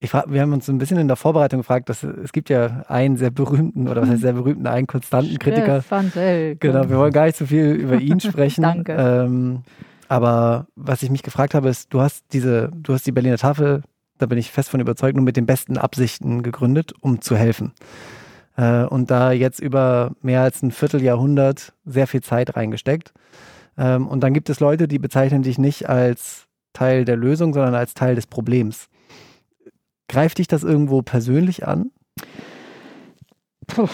ich 0.00 0.10
frag, 0.10 0.24
wir 0.32 0.40
haben 0.40 0.52
uns 0.52 0.68
ein 0.68 0.78
bisschen 0.78 0.98
in 0.98 1.06
der 1.06 1.16
Vorbereitung 1.16 1.60
gefragt, 1.60 1.88
dass 1.88 2.02
es 2.02 2.32
gibt 2.32 2.50
ja 2.50 2.84
einen 2.88 3.16
sehr 3.16 3.30
berühmten 3.30 3.86
oder 3.86 4.02
was 4.02 4.08
heißt 4.08 4.22
sehr 4.22 4.32
berühmten, 4.32 4.66
einen 4.66 4.88
konstanten 4.88 5.38
Kritiker. 5.38 5.80
Stefan 5.80 6.10
Selke. 6.10 6.72
Genau, 6.72 6.88
wir 6.88 6.98
wollen 6.98 7.12
gar 7.12 7.26
nicht 7.26 7.38
so 7.38 7.46
viel 7.46 7.66
über 7.66 8.00
ihn 8.00 8.18
sprechen. 8.20 8.62
Danke. 8.62 8.92
Ähm, 8.98 9.62
aber 10.08 10.66
was 10.74 11.04
ich 11.04 11.10
mich 11.10 11.22
gefragt 11.22 11.54
habe, 11.54 11.68
ist, 11.68 11.94
du 11.94 12.00
hast 12.00 12.24
diese, 12.32 12.68
du 12.74 12.94
hast 12.94 13.06
die 13.06 13.12
Berliner 13.12 13.38
Tafel, 13.38 13.82
da 14.18 14.26
bin 14.26 14.38
ich 14.38 14.50
fest 14.50 14.70
von 14.70 14.80
überzeugt, 14.80 15.14
nur 15.14 15.24
mit 15.24 15.36
den 15.36 15.46
besten 15.46 15.78
Absichten 15.78 16.42
gegründet, 16.42 16.92
um 17.00 17.20
zu 17.20 17.36
helfen. 17.36 17.72
Äh, 18.56 18.84
und 18.84 19.10
da 19.10 19.32
jetzt 19.32 19.60
über 19.60 20.12
mehr 20.20 20.42
als 20.42 20.62
ein 20.62 20.70
Vierteljahrhundert 20.70 21.72
sehr 21.84 22.06
viel 22.06 22.22
Zeit 22.22 22.56
reingesteckt. 22.56 23.12
Ähm, 23.78 24.06
und 24.06 24.20
dann 24.20 24.34
gibt 24.34 24.50
es 24.50 24.60
Leute, 24.60 24.88
die 24.88 24.98
bezeichnen 24.98 25.42
dich 25.42 25.58
nicht 25.58 25.88
als 25.88 26.46
Teil 26.72 27.04
der 27.04 27.16
Lösung, 27.16 27.54
sondern 27.54 27.74
als 27.74 27.94
Teil 27.94 28.14
des 28.14 28.26
Problems. 28.26 28.88
Greift 30.08 30.38
dich 30.38 30.48
das 30.48 30.62
irgendwo 30.62 31.02
persönlich 31.02 31.66
an? 31.66 31.90
Puh. 33.66 33.88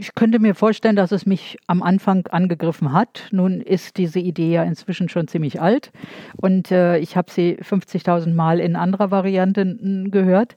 Ich 0.00 0.14
könnte 0.14 0.38
mir 0.38 0.54
vorstellen, 0.54 0.94
dass 0.94 1.10
es 1.10 1.26
mich 1.26 1.56
am 1.66 1.82
Anfang 1.82 2.24
angegriffen 2.28 2.92
hat. 2.92 3.26
Nun 3.32 3.60
ist 3.60 3.96
diese 3.96 4.20
Idee 4.20 4.52
ja 4.52 4.62
inzwischen 4.62 5.08
schon 5.08 5.26
ziemlich 5.26 5.60
alt 5.60 5.90
und 6.36 6.70
äh, 6.70 6.98
ich 6.98 7.16
habe 7.16 7.32
sie 7.32 7.56
50.000 7.56 8.32
Mal 8.32 8.60
in 8.60 8.76
anderer 8.76 9.10
Variante 9.10 9.76
gehört. 10.08 10.56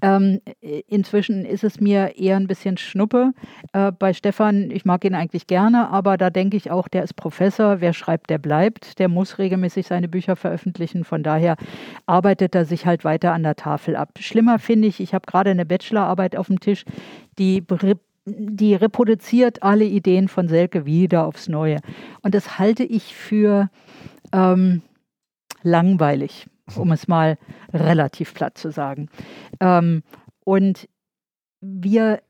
Ähm, 0.00 0.40
inzwischen 0.86 1.44
ist 1.44 1.64
es 1.64 1.80
mir 1.80 2.16
eher 2.16 2.36
ein 2.36 2.46
bisschen 2.46 2.78
Schnuppe. 2.78 3.32
Äh, 3.74 3.92
bei 3.92 4.14
Stefan, 4.14 4.70
ich 4.70 4.86
mag 4.86 5.04
ihn 5.04 5.14
eigentlich 5.14 5.46
gerne, 5.46 5.90
aber 5.90 6.16
da 6.16 6.30
denke 6.30 6.56
ich 6.56 6.70
auch, 6.70 6.88
der 6.88 7.02
ist 7.02 7.14
Professor. 7.14 7.82
Wer 7.82 7.92
schreibt, 7.92 8.30
der 8.30 8.38
bleibt. 8.38 8.98
Der 8.98 9.08
muss 9.08 9.38
regelmäßig 9.38 9.86
seine 9.86 10.08
Bücher 10.08 10.36
veröffentlichen. 10.36 11.04
Von 11.04 11.22
daher 11.22 11.56
arbeitet 12.06 12.54
er 12.54 12.64
sich 12.64 12.86
halt 12.86 13.04
weiter 13.04 13.32
an 13.32 13.42
der 13.42 13.56
Tafel 13.56 13.96
ab. 13.96 14.10
Schlimmer 14.18 14.58
finde 14.58 14.88
ich, 14.88 15.00
ich 15.00 15.12
habe 15.12 15.26
gerade 15.26 15.50
eine 15.50 15.66
Bachelorarbeit 15.66 16.36
auf 16.36 16.46
dem 16.46 16.60
Tisch, 16.60 16.84
die 17.38 17.60
die 18.36 18.74
reproduziert 18.74 19.62
alle 19.62 19.84
Ideen 19.84 20.28
von 20.28 20.48
Selke 20.48 20.86
wieder 20.86 21.26
aufs 21.26 21.48
Neue. 21.48 21.80
Und 22.22 22.34
das 22.34 22.58
halte 22.58 22.84
ich 22.84 23.14
für 23.14 23.70
ähm, 24.32 24.82
langweilig, 25.62 26.46
um 26.76 26.92
es 26.92 27.08
mal 27.08 27.38
relativ 27.72 28.34
platt 28.34 28.58
zu 28.58 28.70
sagen. 28.70 29.08
Ähm, 29.60 30.02
und 30.44 30.88
wir 31.60 32.20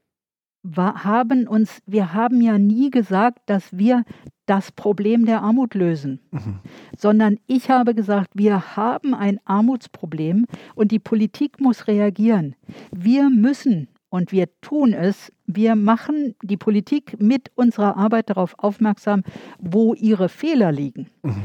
haben 0.76 1.46
uns, 1.46 1.80
wir 1.86 2.12
haben 2.12 2.40
ja 2.40 2.58
nie 2.58 2.90
gesagt, 2.90 3.40
dass 3.46 3.76
wir 3.76 4.04
das 4.46 4.72
Problem 4.72 5.26
der 5.26 5.42
Armut 5.42 5.74
lösen, 5.74 6.20
mhm. 6.30 6.60
sondern 6.96 7.38
ich 7.46 7.70
habe 7.70 7.94
gesagt, 7.94 8.30
wir 8.34 8.76
haben 8.76 9.14
ein 9.14 9.38
Armutsproblem 9.44 10.46
und 10.74 10.90
die 10.90 10.98
Politik 10.98 11.60
muss 11.60 11.86
reagieren. 11.86 12.56
Wir 12.90 13.28
müssen 13.28 13.88
und 14.10 14.32
wir 14.32 14.48
tun 14.60 14.92
es. 14.92 15.32
Wir 15.46 15.76
machen 15.76 16.34
die 16.42 16.56
Politik 16.56 17.20
mit 17.20 17.50
unserer 17.54 17.96
Arbeit 17.96 18.30
darauf 18.30 18.54
aufmerksam, 18.58 19.22
wo 19.58 19.94
ihre 19.94 20.28
Fehler 20.28 20.72
liegen. 20.72 21.08
Mhm. 21.22 21.42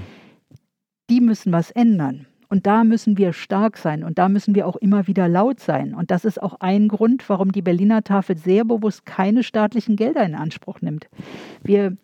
Die 1.09 1.21
müssen 1.21 1.51
was 1.51 1.71
ändern. 1.71 2.27
Und 2.49 2.67
da 2.67 2.83
müssen 2.83 3.17
wir 3.17 3.33
stark 3.33 3.77
sein 3.77 4.03
und 4.03 4.19
da 4.19 4.29
müssen 4.29 4.53
wir 4.53 4.67
auch 4.67 4.75
immer 4.75 5.07
wieder 5.07 5.27
laut 5.27 5.59
sein. 5.59 5.95
Und 5.95 6.11
das 6.11 6.23
ist 6.23 6.39
auch 6.39 6.53
ein 6.59 6.87
Grund, 6.87 7.27
warum 7.27 7.51
die 7.51 7.63
Berliner 7.63 8.03
Tafel 8.03 8.37
sehr 8.37 8.63
bewusst 8.63 9.07
keine 9.07 9.41
staatlichen 9.41 9.95
Gelder 9.95 10.23
in 10.23 10.35
Anspruch 10.35 10.79
nimmt. 10.79 11.07
Wir 11.63 11.97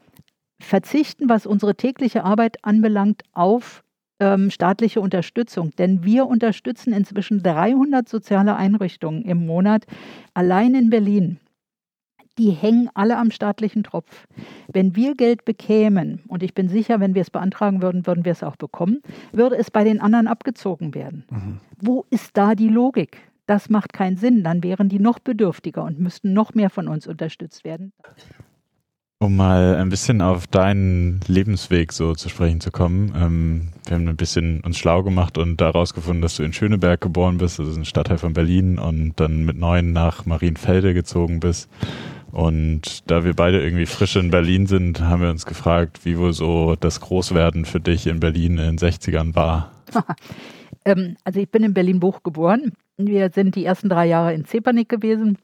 verzichten, 0.59 1.29
was 1.29 1.45
unsere 1.45 1.75
tägliche 1.75 2.23
Arbeit 2.23 2.65
anbelangt, 2.65 3.21
auf 3.31 3.83
ähm, 4.19 4.51
staatliche 4.51 5.01
Unterstützung. 5.01 5.71
Denn 5.77 6.03
wir 6.03 6.27
unterstützen 6.27 6.93
inzwischen 6.93 7.41
300 7.43 8.07
soziale 8.07 8.55
Einrichtungen 8.55 9.23
im 9.23 9.45
Monat 9.45 9.85
allein 10.33 10.75
in 10.75 10.89
Berlin 10.89 11.39
die 12.39 12.51
hängen 12.51 12.89
alle 12.93 13.17
am 13.17 13.31
staatlichen 13.31 13.83
Tropf. 13.83 14.25
Wenn 14.71 14.95
wir 14.95 15.15
Geld 15.15 15.45
bekämen, 15.45 16.23
und 16.27 16.41
ich 16.41 16.53
bin 16.53 16.69
sicher, 16.69 16.99
wenn 16.99 17.13
wir 17.13 17.21
es 17.21 17.29
beantragen 17.29 17.81
würden, 17.81 18.07
würden 18.07 18.25
wir 18.25 18.31
es 18.31 18.43
auch 18.43 18.55
bekommen, 18.55 19.01
würde 19.33 19.57
es 19.57 19.69
bei 19.69 19.83
den 19.83 19.99
anderen 19.99 20.27
abgezogen 20.27 20.95
werden. 20.95 21.25
Mhm. 21.29 21.59
Wo 21.79 22.05
ist 22.09 22.38
da 22.38 22.55
die 22.55 22.69
Logik? 22.69 23.17
Das 23.45 23.69
macht 23.69 23.93
keinen 23.93 24.15
Sinn. 24.15 24.43
Dann 24.43 24.63
wären 24.63 24.89
die 24.89 24.99
noch 24.99 25.19
bedürftiger 25.19 25.83
und 25.83 25.99
müssten 25.99 26.33
noch 26.33 26.53
mehr 26.53 26.69
von 26.69 26.88
uns 26.88 27.07
unterstützt 27.07 27.65
werden. 27.65 27.91
Um 29.21 29.35
mal 29.35 29.75
ein 29.75 29.89
bisschen 29.89 30.21
auf 30.21 30.47
deinen 30.47 31.19
Lebensweg 31.27 31.91
so 31.91 32.15
zu 32.15 32.29
sprechen 32.29 32.61
zu 32.61 32.71
kommen. 32.71 33.11
Ähm, 33.17 33.67
wir 33.85 33.95
haben 33.95 34.07
ein 34.07 34.15
bisschen 34.15 34.61
uns 34.61 34.77
schlau 34.77 35.03
gemacht 35.03 35.38
und 35.38 35.59
daraus 35.59 35.93
gefunden, 35.93 36.21
dass 36.21 36.38
du 36.38 36.43
in 36.43 36.53
Schöneberg 36.53 37.01
geboren 37.01 37.38
bist, 37.38 37.59
das 37.59 37.67
ist 37.67 37.75
ein 37.75 37.83
Stadtteil 37.83 38.17
von 38.17 38.31
Berlin, 38.31 38.79
und 38.79 39.19
dann 39.19 39.43
mit 39.43 39.57
neun 39.57 39.91
nach 39.91 40.25
Marienfelde 40.25 40.93
gezogen 40.93 41.41
bist. 41.41 41.69
Und 42.31 43.11
da 43.11 43.25
wir 43.25 43.33
beide 43.33 43.61
irgendwie 43.61 43.88
frisch 43.88 44.15
in 44.15 44.31
Berlin 44.31 44.67
sind, 44.67 45.01
haben 45.01 45.21
wir 45.21 45.31
uns 45.31 45.45
gefragt, 45.45 46.05
wie 46.05 46.17
wohl 46.17 46.31
so 46.31 46.77
das 46.79 47.01
Großwerden 47.01 47.65
für 47.65 47.81
dich 47.81 48.07
in 48.07 48.21
Berlin 48.21 48.57
in 48.57 48.77
den 48.77 48.77
60ern 48.77 49.35
war. 49.35 49.73
ähm, 50.85 51.17
also 51.25 51.41
ich 51.41 51.51
bin 51.51 51.63
in 51.63 51.73
Berlin-Buch 51.73 52.23
geboren. 52.23 52.71
Wir 52.95 53.31
sind 53.31 53.55
die 53.55 53.65
ersten 53.65 53.89
drei 53.89 54.05
Jahre 54.05 54.33
in 54.33 54.45
Zepernick 54.45 54.88
gewesen. 54.88 55.38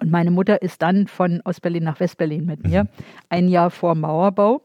Und 0.00 0.10
meine 0.10 0.30
Mutter 0.30 0.62
ist 0.62 0.82
dann 0.82 1.06
von 1.06 1.42
Ostberlin 1.44 1.84
nach 1.84 2.00
Westberlin 2.00 2.46
mit 2.46 2.66
mir, 2.66 2.84
mhm. 2.84 2.88
ein 3.28 3.48
Jahr 3.48 3.70
vor 3.70 3.94
Mauerbau. 3.94 4.62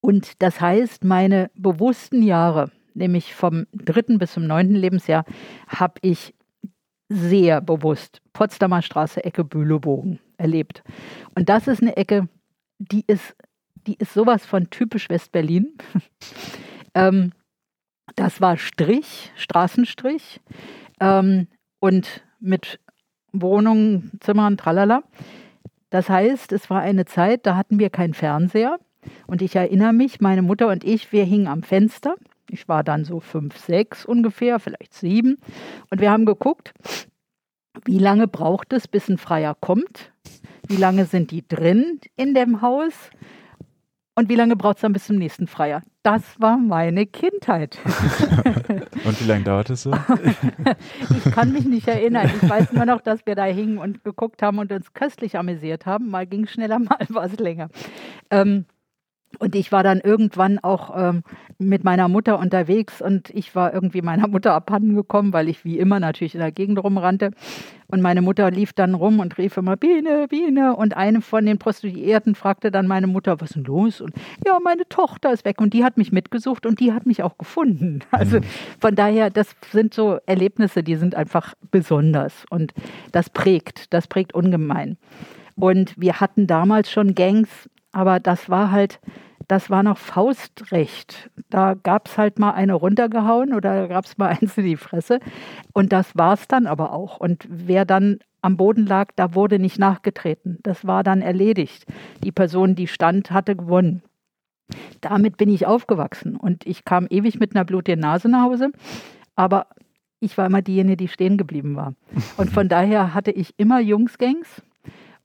Und 0.00 0.42
das 0.42 0.60
heißt, 0.60 1.04
meine 1.04 1.50
bewussten 1.54 2.22
Jahre, 2.22 2.70
nämlich 2.94 3.34
vom 3.34 3.66
dritten 3.72 4.18
bis 4.18 4.32
zum 4.32 4.46
neunten 4.46 4.74
Lebensjahr, 4.74 5.24
habe 5.68 5.94
ich 6.02 6.34
sehr 7.08 7.60
bewusst 7.60 8.22
Potsdamer 8.32 8.82
Straße, 8.82 9.24
Ecke 9.24 9.44
Bülowbogen 9.44 10.18
erlebt. 10.38 10.82
Und 11.34 11.48
das 11.48 11.68
ist 11.68 11.82
eine 11.82 11.96
Ecke, 11.96 12.28
die 12.78 13.04
ist, 13.06 13.36
die 13.86 13.96
ist 13.98 14.14
sowas 14.14 14.44
von 14.46 14.70
typisch 14.70 15.08
Westberlin. 15.08 15.76
ähm, 16.94 17.32
das 18.14 18.40
war 18.40 18.56
Strich, 18.56 19.32
Straßenstrich 19.36 20.40
ähm, 21.00 21.48
und 21.80 22.24
mit 22.40 22.80
Wohnungen, 23.42 24.12
Zimmern, 24.20 24.56
tralala. 24.56 25.02
Das 25.90 26.08
heißt, 26.08 26.52
es 26.52 26.68
war 26.68 26.80
eine 26.80 27.04
Zeit, 27.04 27.46
da 27.46 27.56
hatten 27.56 27.78
wir 27.78 27.90
keinen 27.90 28.14
Fernseher. 28.14 28.78
Und 29.26 29.42
ich 29.42 29.54
erinnere 29.56 29.92
mich, 29.92 30.20
meine 30.20 30.42
Mutter 30.42 30.68
und 30.68 30.84
ich, 30.84 31.12
wir 31.12 31.24
hingen 31.24 31.46
am 31.46 31.62
Fenster. 31.62 32.16
Ich 32.50 32.68
war 32.68 32.84
dann 32.84 33.04
so 33.04 33.20
fünf, 33.20 33.56
sechs 33.58 34.04
ungefähr, 34.04 34.58
vielleicht 34.58 34.94
sieben. 34.94 35.38
Und 35.90 36.00
wir 36.00 36.10
haben 36.10 36.26
geguckt, 36.26 36.72
wie 37.84 37.98
lange 37.98 38.26
braucht 38.26 38.72
es, 38.72 38.88
bis 38.88 39.08
ein 39.08 39.18
Freier 39.18 39.56
kommt? 39.60 40.12
Wie 40.66 40.76
lange 40.76 41.04
sind 41.04 41.30
die 41.30 41.46
drin 41.46 42.00
in 42.16 42.34
dem 42.34 42.62
Haus? 42.62 43.10
Und 44.18 44.30
wie 44.30 44.34
lange 44.34 44.56
braucht 44.56 44.76
es 44.76 44.80
dann 44.80 44.94
bis 44.94 45.06
zum 45.06 45.16
nächsten 45.16 45.46
Freier? 45.46 45.82
Das 46.02 46.22
war 46.40 46.56
meine 46.56 47.04
Kindheit. 47.04 47.78
und 49.04 49.20
wie 49.20 49.24
lange 49.26 49.44
dauert 49.44 49.68
es 49.68 49.82
so? 49.82 49.92
ich 51.10 51.32
kann 51.32 51.52
mich 51.52 51.66
nicht 51.66 51.86
erinnern. 51.86 52.30
Ich 52.40 52.48
weiß 52.48 52.72
nur 52.72 52.86
noch, 52.86 53.02
dass 53.02 53.26
wir 53.26 53.34
da 53.34 53.44
hingen 53.44 53.76
und 53.76 54.04
geguckt 54.04 54.40
haben 54.40 54.58
und 54.58 54.72
uns 54.72 54.94
köstlich 54.94 55.36
amüsiert 55.36 55.84
haben. 55.84 56.08
Mal 56.08 56.26
ging 56.26 56.44
es 56.44 56.50
schneller, 56.50 56.78
mal 56.78 56.96
war 57.10 57.24
es 57.24 57.38
länger. 57.38 57.68
Ähm, 58.30 58.64
und 59.38 59.54
ich 59.54 59.70
war 59.72 59.82
dann 59.82 60.00
irgendwann 60.00 60.58
auch 60.58 60.94
ähm, 60.96 61.22
mit 61.58 61.84
meiner 61.84 62.08
Mutter 62.08 62.38
unterwegs 62.38 63.02
und 63.02 63.30
ich 63.30 63.54
war 63.54 63.74
irgendwie 63.74 64.02
meiner 64.02 64.28
Mutter 64.28 64.54
abhanden 64.54 64.94
gekommen, 64.94 65.32
weil 65.32 65.48
ich 65.48 65.64
wie 65.64 65.78
immer 65.78 66.00
natürlich 66.00 66.34
in 66.34 66.40
der 66.40 66.52
Gegend 66.52 66.82
rumrannte. 66.82 67.32
Und 67.88 68.02
meine 68.02 68.22
Mutter 68.22 68.50
lief 68.50 68.72
dann 68.72 68.94
rum 68.94 69.20
und 69.20 69.38
rief 69.38 69.56
immer 69.56 69.76
Biene, 69.76 70.26
Biene. 70.28 70.74
Und 70.74 70.96
eine 70.96 71.20
von 71.20 71.46
den 71.46 71.58
Prostituierten 71.58 72.34
fragte 72.34 72.70
dann 72.70 72.86
meine 72.86 73.06
Mutter, 73.06 73.40
was 73.40 73.50
ist 73.50 73.56
denn 73.56 73.64
los? 73.64 74.00
Und 74.00 74.12
ja, 74.44 74.58
meine 74.64 74.88
Tochter 74.88 75.32
ist 75.32 75.44
weg. 75.44 75.60
Und 75.60 75.72
die 75.72 75.84
hat 75.84 75.96
mich 75.96 76.12
mitgesucht 76.12 76.66
und 76.66 76.80
die 76.80 76.92
hat 76.92 77.06
mich 77.06 77.22
auch 77.22 77.38
gefunden. 77.38 78.00
Also 78.10 78.38
mhm. 78.38 78.44
von 78.80 78.94
daher, 78.94 79.28
das 79.28 79.54
sind 79.70 79.92
so 79.92 80.18
Erlebnisse, 80.24 80.82
die 80.82 80.96
sind 80.96 81.14
einfach 81.14 81.54
besonders. 81.70 82.44
Und 82.48 82.72
das 83.12 83.28
prägt, 83.28 83.92
das 83.92 84.06
prägt 84.06 84.34
ungemein. 84.34 84.96
Und 85.54 85.94
wir 86.00 86.20
hatten 86.20 86.46
damals 86.46 86.90
schon 86.90 87.14
Gangs, 87.14 87.68
aber 87.92 88.20
das 88.20 88.48
war 88.50 88.70
halt, 88.70 89.00
das 89.48 89.70
war 89.70 89.82
noch 89.82 89.98
Faustrecht. 89.98 91.30
Da 91.50 91.74
gab 91.74 92.08
es 92.08 92.18
halt 92.18 92.38
mal 92.38 92.52
eine 92.52 92.74
runtergehauen 92.74 93.54
oder 93.54 93.82
da 93.82 93.86
gab 93.86 94.04
es 94.04 94.18
mal 94.18 94.28
eins 94.40 94.56
in 94.58 94.64
die 94.64 94.76
Fresse. 94.76 95.20
Und 95.72 95.92
das 95.92 96.16
war 96.16 96.34
es 96.34 96.48
dann 96.48 96.66
aber 96.66 96.92
auch. 96.92 97.18
Und 97.18 97.46
wer 97.48 97.84
dann 97.84 98.18
am 98.42 98.56
Boden 98.56 98.86
lag, 98.86 99.08
da 99.16 99.34
wurde 99.34 99.58
nicht 99.58 99.78
nachgetreten. 99.78 100.58
Das 100.62 100.86
war 100.86 101.02
dann 101.02 101.22
erledigt. 101.22 101.86
Die 102.22 102.32
Person, 102.32 102.74
die 102.74 102.86
stand, 102.86 103.30
hatte 103.30 103.56
gewonnen. 103.56 104.02
Damit 105.00 105.36
bin 105.36 105.48
ich 105.48 105.66
aufgewachsen 105.66 106.36
und 106.36 106.66
ich 106.66 106.84
kam 106.84 107.06
ewig 107.08 107.38
mit 107.38 107.54
einer 107.54 107.64
blutigen 107.64 108.00
Nase 108.00 108.28
nach 108.28 108.42
Hause. 108.42 108.72
Aber 109.36 109.68
ich 110.20 110.36
war 110.38 110.46
immer 110.46 110.62
diejenige, 110.62 110.96
die 110.96 111.08
stehen 111.08 111.36
geblieben 111.36 111.76
war. 111.76 111.94
Und 112.36 112.50
von 112.50 112.68
daher 112.70 113.14
hatte 113.14 113.30
ich 113.30 113.54
immer 113.58 113.80
Jungsgangs 113.80 114.62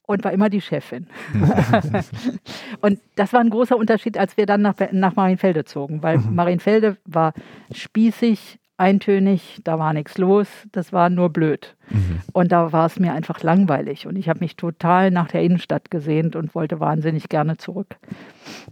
und 0.06 0.24
war 0.24 0.32
immer 0.32 0.50
die 0.50 0.60
Chefin. 0.60 1.06
und 2.80 2.98
das 3.16 3.32
war 3.32 3.40
ein 3.40 3.50
großer 3.50 3.76
Unterschied, 3.76 4.18
als 4.18 4.36
wir 4.36 4.46
dann 4.46 4.62
nach, 4.62 4.74
nach 4.92 5.16
Marienfelde 5.16 5.64
zogen, 5.64 6.02
weil 6.02 6.18
mhm. 6.18 6.34
Marienfelde 6.34 6.96
war 7.04 7.32
spießig, 7.72 8.58
eintönig, 8.78 9.60
da 9.62 9.78
war 9.78 9.92
nichts 9.92 10.18
los, 10.18 10.48
das 10.72 10.92
war 10.92 11.08
nur 11.08 11.30
blöd. 11.30 11.76
Mhm. 11.88 12.20
Und 12.32 12.50
da 12.50 12.72
war 12.72 12.86
es 12.86 12.98
mir 12.98 13.12
einfach 13.12 13.42
langweilig 13.42 14.08
und 14.08 14.16
ich 14.16 14.28
habe 14.28 14.40
mich 14.40 14.56
total 14.56 15.12
nach 15.12 15.28
der 15.28 15.42
Innenstadt 15.42 15.90
gesehnt 15.90 16.34
und 16.34 16.54
wollte 16.54 16.80
wahnsinnig 16.80 17.28
gerne 17.28 17.58
zurück. 17.58 17.96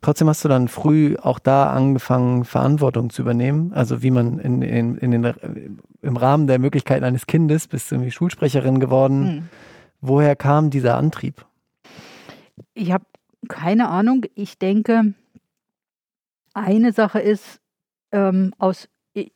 Trotzdem 0.00 0.28
hast 0.28 0.44
du 0.44 0.48
dann 0.48 0.66
früh 0.66 1.16
auch 1.20 1.38
da 1.38 1.70
angefangen, 1.70 2.44
Verantwortung 2.44 3.10
zu 3.10 3.22
übernehmen, 3.22 3.72
also 3.72 4.02
wie 4.02 4.10
man 4.10 4.40
in, 4.40 4.62
in, 4.62 4.96
in 4.96 5.10
den, 5.12 5.34
im 6.02 6.16
Rahmen 6.16 6.48
der 6.48 6.58
Möglichkeiten 6.58 7.04
eines 7.04 7.26
Kindes 7.26 7.68
bist 7.68 7.90
du 7.90 7.94
irgendwie 7.94 8.10
Schulsprecherin 8.10 8.80
geworden. 8.80 9.22
Mhm 9.22 9.48
Woher 10.00 10.36
kam 10.36 10.70
dieser 10.70 10.96
Antrieb? 10.96 11.44
Ich 12.74 12.92
habe 12.92 13.04
keine 13.48 13.88
Ahnung. 13.88 14.24
Ich 14.34 14.58
denke, 14.58 15.14
eine 16.54 16.92
Sache 16.92 17.20
ist 17.20 17.60
ähm, 18.12 18.54
aus 18.58 18.88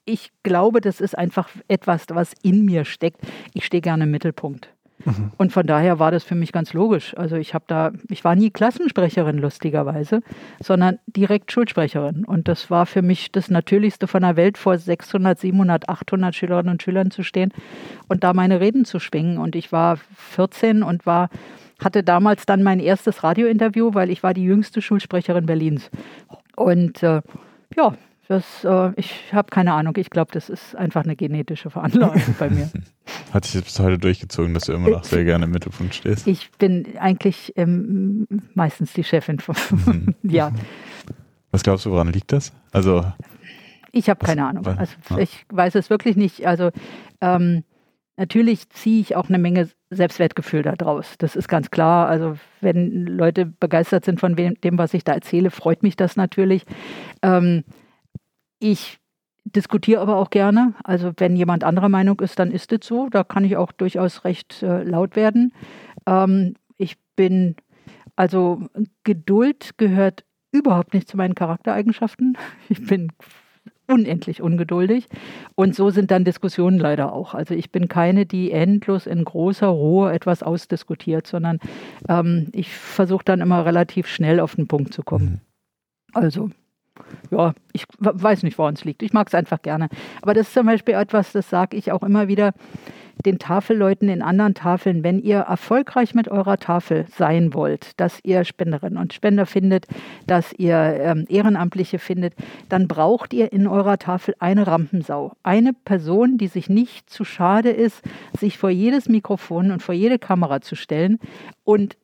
ich 0.05 0.31
glaube, 0.45 0.81
das 0.81 1.01
ist 1.01 1.19
einfach 1.19 1.49
etwas, 1.67 2.07
was 2.11 2.33
in 2.43 2.65
mir 2.65 2.85
steckt. 2.85 3.21
Ich 3.55 3.65
stehe 3.65 3.81
gerne 3.81 4.05
im 4.05 4.13
Mittelpunkt. 4.13 4.73
Mhm. 5.05 5.33
Und 5.37 5.53
von 5.53 5.67
daher 5.67 5.99
war 5.99 6.11
das 6.11 6.25
für 6.25 6.35
mich 6.35 6.53
ganz 6.53 6.73
logisch. 6.73 7.17
Also 7.17 7.37
ich 7.37 7.55
habe 7.55 7.65
da, 7.67 7.93
ich 8.09 8.25
war 8.25 8.35
nie 8.35 8.51
Klassensprecherin 8.51 9.39
lustigerweise, 9.39 10.23
sondern 10.63 10.99
direkt 11.07 11.53
Schulsprecherin. 11.53 12.25
Und 12.25 12.49
das 12.49 12.71
war 12.71 12.87
für 12.87 13.03
mich 13.03 13.33
das 13.33 13.51
Natürlichste 13.51 14.07
von 14.07 14.23
der 14.23 14.37
Welt, 14.37 14.59
vor 14.59 14.79
600, 14.79 15.39
700, 15.39 15.89
800 15.89 16.35
Schülerinnen 16.35 16.73
und 16.73 16.83
Schülern 16.83 17.11
zu 17.11 17.23
stehen 17.23 17.53
und 18.09 18.25
da 18.25 18.33
meine 18.33 18.61
Reden 18.61 18.85
zu 18.85 18.99
schwingen. 18.99 19.39
Und 19.39 19.57
ich 19.57 19.73
war 19.73 19.99
14 20.17 20.83
und 20.83 21.07
war 21.07 21.29
hatte 21.83 22.05
damals 22.05 22.47
dann 22.47 22.63
mein 22.63 22.79
erstes 22.79 23.25
Radiointerview, 23.25 23.95
weil 23.95 24.09
ich 24.09 24.23
war 24.23 24.33
die 24.33 24.45
jüngste 24.45 24.81
Schulsprecherin 24.81 25.45
Berlins. 25.45 25.91
Und 26.57 27.03
äh, 27.03 27.21
ja, 27.77 27.95
Das, 28.29 28.65
äh, 28.65 28.93
ich 28.97 29.33
habe 29.33 29.51
keine 29.51 29.73
Ahnung. 29.75 29.95
Ich 29.99 30.11
glaube, 30.11 30.33
das 30.33 30.49
ist 30.49 30.75
einfach 30.77 31.05
eine 31.05 31.17
genetische 31.17 31.71
Veranlagung 31.71 32.23
bei 32.39 32.49
mir. 32.49 32.71
Hat 33.35 33.45
sich 33.45 33.65
bis 33.65 33.81
heute 33.81 33.99
durchgezogen, 33.99 34.55
dass 34.55 34.67
du 34.67 34.73
immer 34.75 34.91
noch 34.91 35.03
sehr 35.03 35.25
gerne 35.25 35.47
im 35.47 35.51
Mittelpunkt 35.51 35.93
stehst? 35.93 36.25
Ich 36.29 36.53
bin 36.53 36.97
eigentlich 37.01 37.53
ähm, 37.57 38.29
meistens 38.55 38.93
die 38.93 39.03
Chefin 39.03 39.41
von. 39.41 39.57
Mhm. 39.71 40.15
ja. 40.31 40.53
Was 41.51 41.65
glaubst 41.65 41.85
du, 41.85 41.91
woran 41.91 42.13
liegt 42.13 42.31
das? 42.31 42.53
Also. 42.71 43.05
Ich 43.91 44.09
habe 44.09 44.25
keine 44.25 44.47
Ahnung. 44.47 44.65
Also, 44.65 44.95
ja. 45.11 45.19
Ich 45.19 45.45
weiß 45.49 45.75
es 45.75 45.91
wirklich 45.91 46.15
nicht. 46.15 46.47
Also 46.47 46.71
ähm, 47.21 47.65
natürlich 48.17 48.69
ziehe 48.71 49.01
ich 49.01 49.17
auch 49.17 49.29
eine 49.29 49.39
Menge 49.39 49.69
Selbstwertgefühl 49.91 50.63
daraus. 50.63 51.17
Das 51.19 51.35
ist 51.35 51.49
ganz 51.49 51.73
klar. 51.73 52.07
Also 52.07 52.37
wenn 52.61 53.05
Leute 53.05 53.47
begeistert 53.47 54.05
sind 54.05 54.21
von 54.21 54.37
dem, 54.37 54.79
was 54.79 54.95
ich 54.95 55.03
da 55.03 55.13
erzähle, 55.13 55.51
freut 55.51 55.83
mich 55.83 55.97
das 55.97 56.15
natürlich. 56.15 56.67
Ähm, 57.21 57.65
ich 58.61 59.01
diskutiere 59.45 60.01
aber 60.01 60.17
auch 60.17 60.31
gerne. 60.31 60.75
Also 60.85 61.13
wenn 61.17 61.37
jemand 61.37 61.65
anderer 61.65 61.89
Meinung 61.89 62.21
ist, 62.21 62.39
dann 62.39 62.51
ist 62.51 62.73
es 62.73 62.87
so. 62.87 63.09
Da 63.11 63.25
kann 63.25 63.45
ich 63.45 63.57
auch 63.57 63.73
durchaus 63.73 64.25
recht 64.25 64.63
äh, 64.63 64.83
laut 64.83 65.17
werden. 65.17 65.53
Ähm, 66.07 66.55
ich 66.77 66.97
bin, 67.17 67.57
also 68.17 68.63
Geduld 69.05 69.77
gehört 69.77 70.25
überhaupt 70.53 70.95
nicht 70.95 71.09
zu 71.09 71.17
meinen 71.17 71.35
Charaktereigenschaften. 71.35 72.39
Ich 72.69 72.87
bin 72.87 73.13
unendlich 73.87 74.41
ungeduldig. 74.41 75.09
Und 75.55 75.75
so 75.75 75.91
sind 75.91 76.11
dann 76.11 76.25
Diskussionen 76.25 76.79
leider 76.79 77.13
auch. 77.13 77.35
Also 77.35 77.55
ich 77.55 77.71
bin 77.71 77.89
keine, 77.89 78.25
die 78.25 78.51
endlos 78.51 79.07
in 79.07 79.25
großer 79.25 79.67
Ruhe 79.67 80.13
etwas 80.13 80.43
ausdiskutiert, 80.43 81.27
sondern 81.27 81.59
ähm, 82.09 82.49
ich 82.53 82.71
versuche 82.75 83.25
dann 83.25 83.43
immer 83.43 83.67
relativ 83.67 84.07
schnell 84.07 84.41
auf 84.41 84.57
den 84.57 84.69
Punkt 84.69 84.95
zu 84.95 85.03
kommen. 85.03 85.43
Also, 86.15 86.51
ja, 87.31 87.55
ich 87.73 87.85
weiß 87.99 88.43
nicht, 88.43 88.59
woran 88.59 88.75
es 88.75 88.85
liegt. 88.85 89.03
Ich 89.03 89.13
mag 89.13 89.29
es 89.29 89.35
einfach 89.35 89.63
gerne. 89.63 89.89
Aber 90.23 90.35
das 90.35 90.49
ist 90.49 90.55
zum 90.55 90.67
Beispiel 90.67 90.95
etwas, 90.95 91.33
das 91.33 91.51
sage 91.51 91.77
ich 91.77 91.93
auch 91.93 92.03
immer 92.03 92.29
wieder 92.29 92.53
den 93.25 93.39
Tafelleuten 93.39 94.09
in 94.09 94.23
anderen 94.23 94.55
Tafeln, 94.55 95.03
wenn 95.03 95.21
ihr 95.21 95.39
erfolgreich 95.39 96.15
mit 96.15 96.29
eurer 96.29 96.59
Tafel 96.59 97.07
sein 97.17 97.55
wollt, 97.55 97.99
dass 98.01 98.19
ihr 98.23 98.45
Spenderinnen 98.45 98.99
und 98.99 99.13
Spender 99.13 99.47
findet, 99.47 99.87
dass 100.27 100.53
ihr 100.53 100.77
ähm, 100.77 101.25
Ehrenamtliche 101.29 101.99
findet, 101.99 102.35
dann 102.69 102.89
braucht 102.89 103.33
ihr 103.33 103.53
in 103.53 103.67
eurer 103.67 103.99
Tafel 103.99 104.35
eine 104.41 104.67
Rampensau. 104.67 105.33
Eine 105.43 105.73
Person, 105.73 106.39
die 106.39 106.49
sich 106.49 106.69
nicht 106.69 107.09
zu 107.09 107.25
schade 107.25 107.71
ist, 107.71 108.03
sich 108.39 108.59
vor 108.59 108.71
jedes 108.71 109.09
Mikrofon 109.09 109.71
und 109.71 109.83
vor 109.83 109.95
jede 109.95 110.19
Kamera 110.19 110.61
zu 110.61 110.75
stellen 110.75 111.19
und 111.63 111.97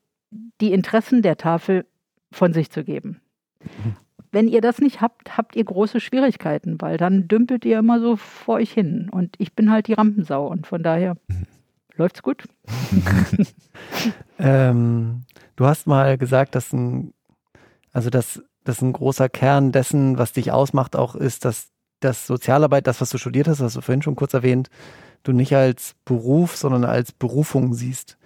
die 0.60 0.72
Interessen 0.72 1.22
der 1.22 1.36
Tafel 1.36 1.86
von 2.30 2.52
sich 2.52 2.70
zu 2.70 2.84
geben. 2.84 3.20
Wenn 4.32 4.48
ihr 4.48 4.60
das 4.60 4.78
nicht 4.78 5.00
habt, 5.00 5.36
habt 5.36 5.56
ihr 5.56 5.64
große 5.64 6.00
Schwierigkeiten, 6.00 6.80
weil 6.80 6.96
dann 6.96 7.26
dümpelt 7.26 7.64
ihr 7.64 7.78
immer 7.78 8.00
so 8.00 8.16
vor 8.16 8.56
euch 8.56 8.72
hin. 8.72 9.08
Und 9.10 9.34
ich 9.38 9.54
bin 9.54 9.70
halt 9.70 9.88
die 9.88 9.94
Rampensau 9.94 10.46
und 10.46 10.66
von 10.66 10.82
daher 10.82 11.16
läuft's 11.96 12.22
gut. 12.22 12.44
Ähm, 14.40 15.24
du 15.56 15.66
hast 15.66 15.86
mal 15.86 16.16
gesagt, 16.16 16.54
dass 16.54 16.72
ein, 16.72 17.12
also 17.92 18.08
dass, 18.08 18.42
dass 18.64 18.80
ein 18.80 18.94
großer 18.94 19.28
Kern 19.28 19.70
dessen, 19.70 20.16
was 20.16 20.32
dich 20.32 20.50
ausmacht, 20.50 20.96
auch 20.96 21.14
ist, 21.14 21.44
dass 21.44 21.68
das 22.00 22.26
Sozialarbeit, 22.26 22.86
das, 22.86 23.02
was 23.02 23.10
du 23.10 23.18
studiert 23.18 23.46
hast, 23.46 23.60
hast 23.60 23.76
du 23.76 23.82
vorhin 23.82 24.00
schon 24.00 24.16
kurz 24.16 24.32
erwähnt, 24.32 24.70
du 25.22 25.32
nicht 25.32 25.54
als 25.54 25.94
Beruf, 26.06 26.56
sondern 26.56 26.84
als 26.84 27.12
Berufung 27.12 27.74
siehst. 27.74 28.16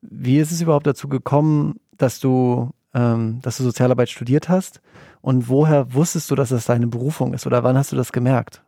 Wie 0.00 0.38
ist 0.38 0.52
es 0.52 0.60
überhaupt 0.60 0.86
dazu 0.86 1.08
gekommen, 1.08 1.80
dass 1.96 2.20
du, 2.20 2.70
ähm, 2.94 3.40
dass 3.42 3.56
du 3.56 3.64
Sozialarbeit 3.64 4.10
studiert 4.10 4.48
hast? 4.48 4.80
Und 5.24 5.48
woher 5.48 5.94
wusstest 5.94 6.30
du, 6.30 6.34
dass 6.34 6.50
das 6.50 6.66
deine 6.66 6.86
Berufung 6.86 7.32
ist? 7.32 7.46
Oder 7.46 7.64
wann 7.64 7.78
hast 7.78 7.90
du 7.92 7.96
das 7.96 8.12
gemerkt? 8.12 8.62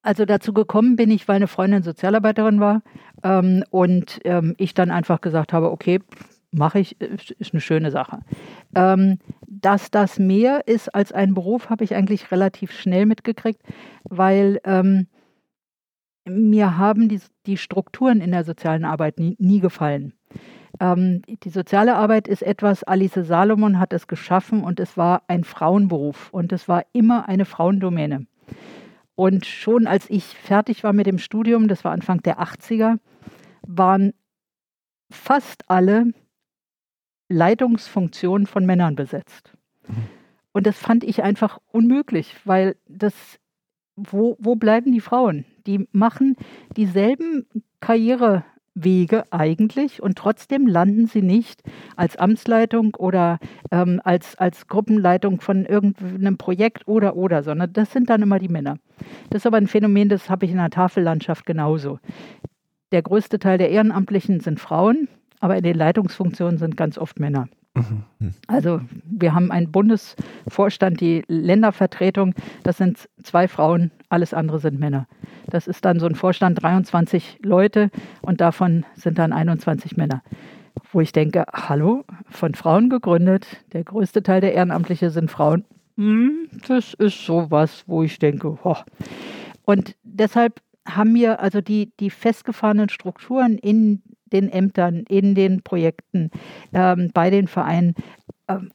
Also 0.00 0.24
dazu 0.24 0.54
gekommen 0.54 0.96
bin 0.96 1.10
ich, 1.10 1.28
weil 1.28 1.36
eine 1.36 1.48
Freundin 1.48 1.82
Sozialarbeiterin 1.82 2.60
war 2.60 2.80
ähm, 3.22 3.62
und 3.68 4.20
ähm, 4.24 4.54
ich 4.56 4.72
dann 4.72 4.90
einfach 4.90 5.20
gesagt 5.20 5.52
habe, 5.52 5.70
okay, 5.70 6.00
mache 6.50 6.78
ich, 6.78 6.98
ist 6.98 7.52
eine 7.52 7.60
schöne 7.60 7.90
Sache. 7.90 8.20
Ähm, 8.74 9.18
dass 9.46 9.90
das 9.90 10.18
mehr 10.18 10.66
ist 10.66 10.94
als 10.94 11.12
ein 11.12 11.34
Beruf, 11.34 11.68
habe 11.68 11.84
ich 11.84 11.94
eigentlich 11.94 12.32
relativ 12.32 12.72
schnell 12.72 13.04
mitgekriegt, 13.04 13.60
weil 14.04 14.62
ähm, 14.64 15.08
mir 16.26 16.78
haben 16.78 17.10
die, 17.10 17.20
die 17.44 17.58
Strukturen 17.58 18.22
in 18.22 18.30
der 18.30 18.44
sozialen 18.44 18.86
Arbeit 18.86 19.18
nie, 19.18 19.36
nie 19.38 19.60
gefallen. 19.60 20.14
Ähm, 20.80 21.22
die 21.26 21.50
soziale 21.50 21.94
Arbeit 21.94 22.26
ist 22.26 22.42
etwas, 22.42 22.82
Alice 22.82 23.14
Salomon 23.14 23.78
hat 23.78 23.92
es 23.92 24.06
geschaffen 24.06 24.64
und 24.64 24.80
es 24.80 24.96
war 24.96 25.22
ein 25.28 25.44
Frauenberuf 25.44 26.30
und 26.32 26.52
es 26.52 26.68
war 26.68 26.84
immer 26.92 27.28
eine 27.28 27.44
Frauendomäne. 27.44 28.26
Und 29.14 29.44
schon 29.44 29.86
als 29.86 30.08
ich 30.08 30.24
fertig 30.24 30.82
war 30.82 30.94
mit 30.94 31.06
dem 31.06 31.18
Studium, 31.18 31.68
das 31.68 31.84
war 31.84 31.92
Anfang 31.92 32.22
der 32.22 32.40
80er, 32.40 32.98
waren 33.66 34.14
fast 35.10 35.64
alle 35.68 36.14
Leitungsfunktionen 37.28 38.46
von 38.46 38.64
Männern 38.64 38.96
besetzt. 38.96 39.52
Und 40.52 40.66
das 40.66 40.78
fand 40.78 41.04
ich 41.04 41.22
einfach 41.22 41.58
unmöglich, 41.70 42.34
weil 42.44 42.76
das, 42.88 43.14
wo, 43.94 44.36
wo 44.40 44.56
bleiben 44.56 44.92
die 44.92 45.00
Frauen? 45.00 45.44
Die 45.66 45.86
machen 45.92 46.36
dieselben 46.76 47.46
Karrierewege 48.74 49.24
eigentlich 49.30 50.02
und 50.02 50.16
trotzdem 50.16 50.66
landen 50.66 51.06
sie 51.06 51.22
nicht 51.22 51.62
als 51.96 52.16
Amtsleitung 52.16 52.94
oder 52.96 53.38
ähm, 53.70 54.00
als, 54.04 54.36
als 54.36 54.66
Gruppenleitung 54.68 55.40
von 55.40 55.64
irgendeinem 55.64 56.36
Projekt 56.36 56.86
oder 56.86 57.16
oder, 57.16 57.42
sondern 57.42 57.72
das 57.72 57.92
sind 57.92 58.10
dann 58.10 58.22
immer 58.22 58.38
die 58.38 58.48
Männer. 58.48 58.76
Das 59.30 59.42
ist 59.42 59.46
aber 59.46 59.56
ein 59.56 59.66
Phänomen, 59.66 60.08
das 60.08 60.30
habe 60.30 60.44
ich 60.44 60.52
in 60.52 60.58
der 60.58 60.70
Tafellandschaft 60.70 61.46
genauso. 61.46 61.98
Der 62.92 63.02
größte 63.02 63.38
Teil 63.38 63.58
der 63.58 63.70
Ehrenamtlichen 63.70 64.40
sind 64.40 64.60
Frauen, 64.60 65.08
aber 65.40 65.56
in 65.56 65.62
den 65.62 65.76
Leitungsfunktionen 65.76 66.58
sind 66.58 66.76
ganz 66.76 66.98
oft 66.98 67.20
Männer. 67.20 67.48
Also 68.48 68.80
wir 69.04 69.32
haben 69.32 69.52
einen 69.52 69.70
Bundesvorstand, 69.70 71.00
die 71.00 71.22
Ländervertretung, 71.28 72.34
das 72.64 72.78
sind 72.78 73.08
zwei 73.22 73.46
Frauen, 73.46 73.92
alles 74.10 74.34
andere 74.34 74.58
sind 74.58 74.78
Männer. 74.78 75.06
Das 75.46 75.66
ist 75.66 75.84
dann 75.84 75.98
so 75.98 76.06
ein 76.06 76.14
Vorstand, 76.14 76.62
23 76.62 77.38
Leute 77.42 77.90
und 78.20 78.40
davon 78.40 78.84
sind 78.94 79.18
dann 79.18 79.32
21 79.32 79.96
Männer. 79.96 80.22
Wo 80.92 81.00
ich 81.00 81.12
denke, 81.12 81.44
hallo, 81.52 82.04
von 82.28 82.54
Frauen 82.54 82.90
gegründet, 82.90 83.46
der 83.72 83.84
größte 83.84 84.22
Teil 84.22 84.40
der 84.40 84.54
Ehrenamtliche 84.54 85.10
sind 85.10 85.30
Frauen. 85.30 85.64
Hm, 85.96 86.48
das 86.66 86.94
ist 86.94 87.24
sowas, 87.24 87.84
wo 87.86 88.02
ich 88.02 88.18
denke, 88.18 88.58
oh. 88.62 88.76
Und 89.64 89.96
deshalb 90.02 90.60
haben 90.86 91.12
mir 91.12 91.40
also 91.40 91.60
die, 91.60 91.92
die 92.00 92.10
festgefahrenen 92.10 92.88
Strukturen 92.88 93.58
in 93.58 94.02
den 94.32 94.48
Ämtern, 94.48 95.04
in 95.08 95.34
den 95.34 95.62
Projekten, 95.62 96.30
ähm, 96.72 97.10
bei 97.12 97.30
den 97.30 97.46
Vereinen 97.46 97.94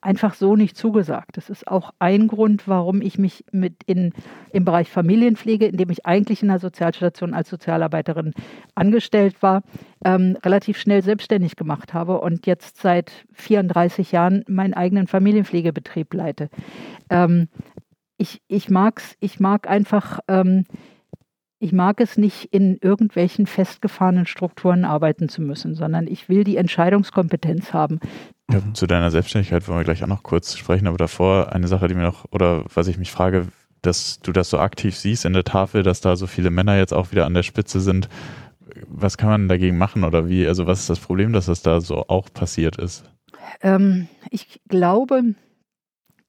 einfach 0.01 0.33
so 0.33 0.55
nicht 0.55 0.77
zugesagt. 0.77 1.37
Das 1.37 1.49
ist 1.49 1.67
auch 1.67 1.91
ein 1.99 2.27
Grund, 2.27 2.67
warum 2.67 3.01
ich 3.01 3.17
mich 3.17 3.43
mit 3.51 3.83
in, 3.85 4.13
im 4.51 4.65
Bereich 4.65 4.89
Familienpflege, 4.89 5.65
in 5.65 5.77
dem 5.77 5.89
ich 5.89 6.05
eigentlich 6.05 6.41
in 6.41 6.49
der 6.49 6.59
Sozialstation 6.59 7.33
als 7.33 7.49
Sozialarbeiterin 7.49 8.33
angestellt 8.75 9.41
war, 9.41 9.63
ähm, 10.03 10.37
relativ 10.43 10.77
schnell 10.77 11.01
selbstständig 11.01 11.55
gemacht 11.55 11.93
habe 11.93 12.21
und 12.21 12.45
jetzt 12.47 12.77
seit 12.81 13.11
34 13.33 14.11
Jahren 14.11 14.43
meinen 14.47 14.73
eigenen 14.73 15.07
Familienpflegebetrieb 15.07 16.13
leite. 16.13 16.49
Ähm, 17.09 17.49
ich, 18.17 18.41
ich 18.47 18.69
mag's, 18.69 19.15
ich 19.19 19.39
mag 19.39 19.69
einfach 19.69 20.19
ähm, 20.27 20.65
ich 21.65 21.71
mag 21.71 22.01
es 22.01 22.17
nicht, 22.17 22.53
in 22.53 22.77
irgendwelchen 22.81 23.47
festgefahrenen 23.47 24.27
Strukturen 24.27 24.85
arbeiten 24.85 25.29
zu 25.29 25.41
müssen, 25.41 25.73
sondern 25.73 26.05
ich 26.05 26.27
will 26.27 26.43
die 26.43 26.57
Entscheidungskompetenz 26.57 27.73
haben. 27.73 27.99
Ja, 28.51 28.61
zu 28.73 28.85
deiner 28.85 29.09
Selbstständigkeit 29.09 29.67
wollen 29.67 29.79
wir 29.79 29.83
gleich 29.85 30.03
auch 30.03 30.07
noch 30.07 30.23
kurz 30.23 30.55
sprechen, 30.55 30.87
aber 30.87 30.97
davor 30.97 31.51
eine 31.51 31.67
Sache, 31.67 31.87
die 31.87 31.95
mir 31.95 32.03
noch, 32.03 32.25
oder 32.31 32.63
was 32.73 32.87
ich 32.87 32.97
mich 32.97 33.11
frage, 33.11 33.47
dass 33.81 34.19
du 34.19 34.31
das 34.31 34.49
so 34.49 34.59
aktiv 34.59 34.95
siehst 34.95 35.25
in 35.25 35.33
der 35.33 35.43
Tafel, 35.43 35.83
dass 35.83 36.01
da 36.01 36.15
so 36.15 36.27
viele 36.27 36.49
Männer 36.49 36.77
jetzt 36.77 36.93
auch 36.93 37.11
wieder 37.11 37.25
an 37.25 37.33
der 37.33 37.43
Spitze 37.43 37.79
sind. 37.79 38.09
Was 38.87 39.17
kann 39.17 39.29
man 39.29 39.47
dagegen 39.47 39.77
machen 39.77 40.03
oder 40.03 40.27
wie, 40.27 40.47
also 40.47 40.67
was 40.67 40.81
ist 40.81 40.89
das 40.89 40.99
Problem, 40.99 41.33
dass 41.33 41.45
das 41.47 41.61
da 41.61 41.81
so 41.81 42.07
auch 42.07 42.31
passiert 42.33 42.77
ist? 42.77 43.09
Ähm, 43.61 44.07
ich 44.31 44.61
glaube, 44.67 45.35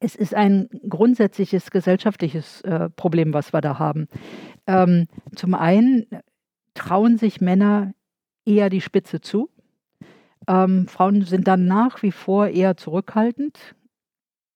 es 0.00 0.14
ist 0.14 0.34
ein 0.34 0.68
grundsätzliches 0.88 1.70
gesellschaftliches 1.70 2.60
äh, 2.62 2.90
Problem, 2.90 3.32
was 3.32 3.52
wir 3.52 3.60
da 3.60 3.78
haben. 3.78 4.08
Ähm, 4.66 5.06
zum 5.34 5.54
einen 5.54 6.06
trauen 6.74 7.18
sich 7.18 7.40
Männer 7.40 7.94
eher 8.44 8.70
die 8.70 8.80
Spitze 8.80 9.20
zu. 9.20 9.50
Ähm, 10.48 10.86
Frauen 10.88 11.22
sind 11.22 11.48
dann 11.48 11.66
nach 11.66 12.02
wie 12.02 12.12
vor 12.12 12.48
eher 12.48 12.76
zurückhaltend. 12.76 13.74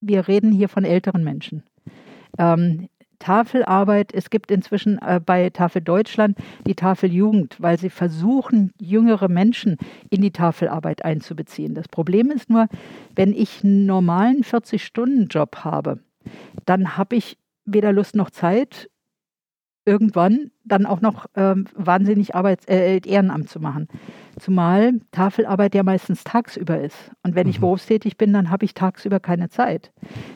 Wir 0.00 0.28
reden 0.28 0.52
hier 0.52 0.68
von 0.68 0.84
älteren 0.84 1.24
Menschen. 1.24 1.64
Ähm, 2.38 2.88
Tafelarbeit, 3.20 4.12
es 4.14 4.30
gibt 4.30 4.50
inzwischen 4.50 4.98
äh, 4.98 5.20
bei 5.24 5.50
Tafel 5.50 5.82
Deutschland 5.82 6.38
die 6.66 6.74
Tafel 6.74 7.12
Jugend, 7.12 7.56
weil 7.60 7.78
sie 7.78 7.90
versuchen, 7.90 8.72
jüngere 8.80 9.28
Menschen 9.28 9.76
in 10.08 10.22
die 10.22 10.32
Tafelarbeit 10.32 11.04
einzubeziehen. 11.04 11.74
Das 11.74 11.86
Problem 11.86 12.30
ist 12.30 12.50
nur, 12.50 12.66
wenn 13.14 13.32
ich 13.34 13.62
einen 13.62 13.86
normalen 13.86 14.42
40-Stunden-Job 14.42 15.58
habe, 15.64 16.00
dann 16.64 16.96
habe 16.96 17.16
ich 17.16 17.36
weder 17.66 17.92
Lust 17.92 18.16
noch 18.16 18.30
Zeit, 18.30 18.89
irgendwann 19.84 20.50
dann 20.64 20.86
auch 20.86 21.00
noch 21.00 21.26
ähm, 21.36 21.66
wahnsinnig 21.74 22.34
Arbeits 22.34 22.66
äh, 22.66 23.00
Ehrenamt 23.04 23.48
zu 23.48 23.60
machen. 23.60 23.88
Zumal 24.38 25.00
Tafelarbeit 25.10 25.74
ja 25.74 25.82
meistens 25.82 26.22
tagsüber 26.22 26.80
ist. 26.80 27.10
Und 27.22 27.34
wenn 27.34 27.46
mhm. 27.46 27.50
ich 27.50 27.60
berufstätig 27.60 28.16
bin, 28.16 28.32
dann 28.32 28.50
habe 28.50 28.64
ich 28.64 28.74
tagsüber 28.74 29.20
keine 29.20 29.48
Zeit. 29.48 29.92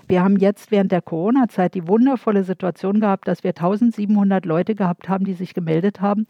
Wir 0.08 0.22
haben 0.22 0.36
jetzt 0.36 0.70
während 0.70 0.92
der 0.92 1.02
Corona-Zeit 1.02 1.74
die 1.74 1.86
wundervolle 1.86 2.44
Situation 2.44 3.00
gehabt, 3.00 3.28
dass 3.28 3.44
wir 3.44 3.50
1700 3.50 4.44
Leute 4.44 4.74
gehabt 4.74 5.08
haben, 5.08 5.24
die 5.24 5.34
sich 5.34 5.54
gemeldet 5.54 6.00
haben. 6.00 6.26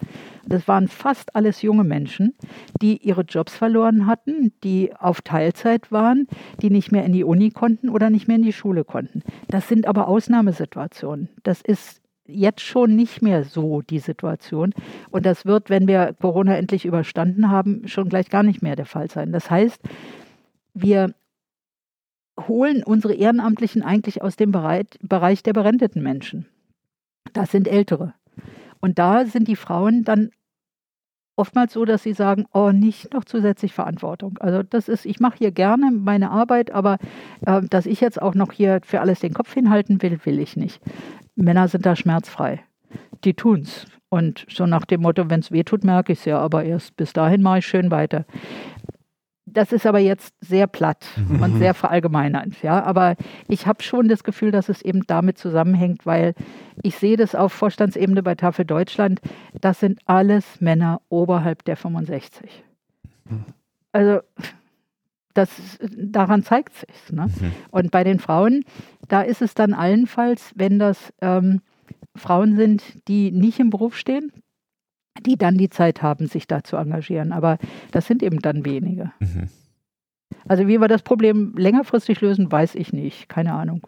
Das 0.46 0.68
waren 0.68 0.88
fast 0.88 1.35
alles 1.35 1.62
junge 1.62 1.85
Menschen, 1.85 2.35
die 2.83 2.98
ihre 2.98 3.22
Jobs 3.22 3.57
verloren 3.57 4.07
hatten, 4.07 4.53
die 4.62 4.94
auf 4.94 5.22
Teilzeit 5.22 5.90
waren, 5.90 6.27
die 6.61 6.70
nicht 6.70 6.92
mehr 6.92 7.05
in 7.05 7.12
die 7.12 7.24
Uni 7.24 7.50
konnten 7.50 7.88
oder 7.88 8.11
nicht 8.11 8.29
mehr 8.29 8.37
in 8.37 8.42
die 8.42 8.53
Schule 8.53 8.85
konnten. 8.85 9.22
Das 9.48 9.68
sind 9.68 9.87
aber 9.87 10.09
Ausnahmesituationen. 10.09 11.29
Das 11.42 11.61
ist 11.61 12.03
jetzt 12.26 12.62
schon 12.62 12.96
nicht 12.96 13.22
mehr 13.22 13.44
so 13.44 13.82
die 13.82 13.98
Situation. 13.98 14.72
Und 15.10 15.26
das 15.26 15.44
wird, 15.44 15.70
wenn 15.70 15.87
wir 15.87 16.14
Corona 16.20 16.56
endlich 16.56 16.84
überstanden 16.84 17.50
haben, 17.50 17.87
schon 17.87 18.08
gleich 18.08 18.30
gar 18.30 18.42
nicht 18.42 18.62
mehr 18.62 18.76
der 18.76 18.87
Fall 18.87 19.10
sein. 19.10 19.32
Das 19.32 19.50
heißt, 19.50 19.80
wir 20.72 21.14
holen 22.40 22.82
unsere 22.82 23.14
Ehrenamtlichen 23.14 23.82
eigentlich 23.82 24.22
aus 24.22 24.37
dem 24.37 24.50
Bereich 24.52 25.42
der 25.42 25.52
berenteten 25.52 26.02
Menschen. 26.02 26.46
Das 27.32 27.50
sind 27.50 27.68
Ältere. 27.68 28.14
Und 28.80 28.98
da 28.98 29.24
sind 29.24 29.48
die 29.48 29.56
Frauen 29.56 30.04
dann 30.04 30.30
oftmals 31.37 31.72
so, 31.72 31.84
dass 31.84 32.02
sie 32.02 32.12
sagen, 32.12 32.46
oh, 32.52 32.70
nicht 32.70 33.12
noch 33.12 33.24
zusätzlich 33.24 33.72
Verantwortung. 33.72 34.38
Also 34.38 34.62
das 34.62 34.88
ist, 34.88 35.04
ich 35.04 35.20
mache 35.20 35.38
hier 35.38 35.50
gerne 35.50 35.90
meine 35.90 36.30
Arbeit, 36.30 36.70
aber 36.70 36.98
äh, 37.44 37.62
dass 37.62 37.87
ich 37.87 38.00
jetzt 38.00 38.20
auch 38.22 38.34
noch 38.34 38.52
hier 38.52 38.80
für 38.84 39.00
alles 39.00 39.20
den 39.20 39.34
Kopf 39.34 39.52
hinhalten 39.52 40.00
will, 40.02 40.18
will 40.24 40.38
ich 40.38 40.56
nicht. 40.56 40.80
Männer 41.37 41.68
sind 41.68 41.87
da 41.87 41.97
schmerzfrei. 41.97 42.61
Die 43.25 43.35
tun's. 43.35 43.87
Und 44.09 44.47
so 44.49 44.66
nach 44.66 44.85
dem 44.85 45.03
Motto, 45.03 45.29
wenn 45.29 45.40
es 45.40 45.51
weh 45.51 45.64
tut, 45.64 45.83
merke 45.83 46.12
ich 46.12 46.20
es 46.20 46.25
ja, 46.25 46.38
aber 46.38 46.64
erst 46.64 46.97
bis 46.97 47.12
dahin 47.12 47.42
mache 47.42 47.59
ich 47.59 47.66
schön 47.66 47.90
weiter. 47.90 48.27
Das 49.47 49.73
ist 49.73 49.87
aber 49.87 49.99
jetzt 49.99 50.35
sehr 50.40 50.66
platt 50.66 51.07
mhm. 51.16 51.42
und 51.42 51.59
sehr 51.59 51.75
verallgemeinernd. 51.75 52.62
Ja? 52.62 52.83
Aber 52.83 53.16
ich 53.49 53.66
habe 53.66 53.83
schon 53.83 54.09
das 54.09 54.25
Gefühl, 54.25 54.51
dass 54.51 54.68
es 54.68 54.83
eben 54.83 55.03
damit 55.07 55.38
zusammenhängt, 55.38 56.07
weil 56.07 56.35
ich 56.83 56.97
sehe 56.97 57.16
das 57.16 57.35
auf 57.35 57.53
Vorstandsebene 57.53 58.23
bei 58.23 58.35
Tafel 58.35 58.64
Deutschland. 58.64 59.20
Das 59.61 59.81
sind 59.81 60.01
alles 60.07 60.61
Männer 60.61 61.01
oberhalb 61.09 61.64
der 61.64 61.77
65. 61.77 62.64
Mhm. 63.29 63.44
Also 63.92 64.20
das, 65.35 65.51
daran 65.97 66.42
zeigt 66.42 66.75
sich. 66.75 67.12
Ne? 67.12 67.27
Mhm. 67.27 67.53
Und 67.70 67.90
bei 67.90 68.05
den 68.05 68.18
Frauen, 68.18 68.64
da 69.09 69.23
ist 69.23 69.42
es 69.42 69.55
dann 69.55 69.75
allenfalls, 69.75 70.53
wenn 70.55 70.79
das 70.79 71.12
ähm, 71.20 71.61
Frauen 72.16 72.57
sind, 72.57 72.83
die 73.09 73.31
nicht 73.33 73.59
im 73.59 73.70
Beruf 73.70 73.97
stehen, 73.97 74.33
die 75.27 75.37
dann 75.37 75.59
die 75.59 75.70
Zeit 75.70 76.03
haben, 76.03 76.27
sich 76.27 76.47
da 76.47 76.64
zu 76.64 76.77
engagieren. 76.77 77.33
Aber 77.33 77.59
das 77.90 78.07
sind 78.07 78.23
eben 78.23 78.40
dann 78.40 78.64
wenige. 78.64 79.12
Mhm. 79.20 79.49
Also 80.47 80.66
wie 80.68 80.81
wir 80.81 80.88
das 80.88 81.03
Problem 81.03 81.55
längerfristig 81.57 82.20
lösen, 82.20 82.51
weiß 82.51 82.75
ich 82.75 82.92
nicht. 82.92 83.29
Keine 83.29 83.53
Ahnung. 83.55 83.87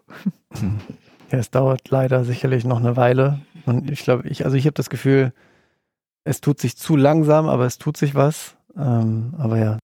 Ja, 1.29 1.39
es 1.39 1.51
dauert 1.51 1.89
leider 1.89 2.23
sicherlich 2.23 2.63
noch 2.63 2.79
eine 2.79 2.95
Weile. 2.95 3.41
Und 3.65 3.91
ich 3.91 3.99
glaube, 3.99 4.27
ich, 4.29 4.45
also 4.45 4.55
ich 4.55 4.65
habe 4.65 4.75
das 4.75 4.89
Gefühl, 4.89 5.33
es 6.23 6.39
tut 6.39 6.59
sich 6.59 6.77
zu 6.77 6.95
langsam, 6.95 7.47
aber 7.47 7.65
es 7.65 7.77
tut 7.77 7.97
sich 7.97 8.15
was. 8.15 8.55
Ähm, 8.77 9.33
aber 9.37 9.57
ja, 9.57 9.77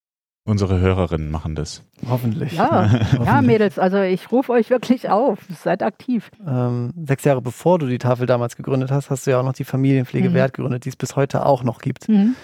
Unsere 0.46 0.80
Hörerinnen 0.80 1.32
machen 1.32 1.56
das. 1.56 1.84
Hoffentlich. 2.08 2.54
Ja, 2.54 2.92
Hoffentlich. 2.92 3.26
ja 3.26 3.42
Mädels, 3.42 3.80
also 3.80 4.02
ich 4.02 4.30
rufe 4.30 4.52
euch 4.52 4.70
wirklich 4.70 5.10
auf. 5.10 5.40
Seid 5.50 5.82
aktiv. 5.82 6.32
Ähm, 6.46 6.92
sechs 7.06 7.24
Jahre 7.24 7.42
bevor 7.42 7.80
du 7.80 7.88
die 7.88 7.98
Tafel 7.98 8.26
damals 8.26 8.58
gegründet 8.58 8.92
hast, 8.92 9.10
hast 9.10 9.26
du 9.26 9.32
ja 9.32 9.40
auch 9.40 9.46
noch 9.46 9.54
die 9.54 9.64
Familienpflege 9.64 10.30
mhm. 10.30 10.34
Wert 10.34 10.54
gegründet, 10.54 10.84
die 10.84 10.90
es 10.90 10.98
bis 10.98 11.16
heute 11.16 11.46
auch 11.46 11.64
noch 11.64 11.80
gibt. 11.80 12.10
Mhm. 12.10 12.36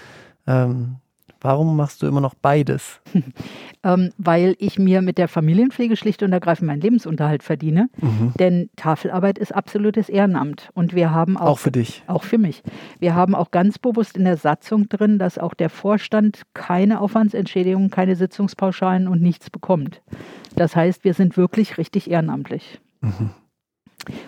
Ähm, 0.47 0.95
Warum 1.41 1.77
machst 1.77 2.01
du 2.01 2.07
immer 2.07 2.19
noch 2.19 2.33
beides? 2.33 2.99
ähm, 3.83 4.11
weil 4.17 4.55
ich 4.59 4.77
mir 4.77 5.01
mit 5.01 5.17
der 5.17 5.27
Familienpflege 5.27 5.95
schlicht 5.95 6.21
und 6.21 6.33
ergreifend 6.33 6.67
meinen 6.67 6.81
Lebensunterhalt 6.81 7.43
verdiene. 7.43 7.89
Mhm. 8.01 8.33
Denn 8.37 8.69
Tafelarbeit 8.75 9.37
ist 9.37 9.55
absolutes 9.55 10.09
Ehrenamt. 10.09 10.69
Und 10.73 10.93
wir 10.93 11.11
haben 11.11 11.37
auch. 11.37 11.47
Auch 11.47 11.59
für 11.59 11.71
dich. 11.71 12.03
Auch 12.07 12.23
für 12.23 12.37
mich. 12.37 12.61
Wir 12.99 13.15
haben 13.15 13.35
auch 13.35 13.51
ganz 13.51 13.79
bewusst 13.79 14.17
in 14.17 14.25
der 14.25 14.37
Satzung 14.37 14.89
drin, 14.89 15.17
dass 15.17 15.37
auch 15.37 15.53
der 15.53 15.69
Vorstand 15.69 16.43
keine 16.53 16.99
Aufwandsentschädigung, 16.99 17.89
keine 17.89 18.15
Sitzungspauschalen 18.15 19.07
und 19.07 19.21
nichts 19.21 19.49
bekommt. 19.49 20.01
Das 20.55 20.75
heißt, 20.75 21.05
wir 21.05 21.13
sind 21.13 21.37
wirklich 21.37 21.77
richtig 21.77 22.11
ehrenamtlich. 22.11 22.81
Mhm. 23.01 23.29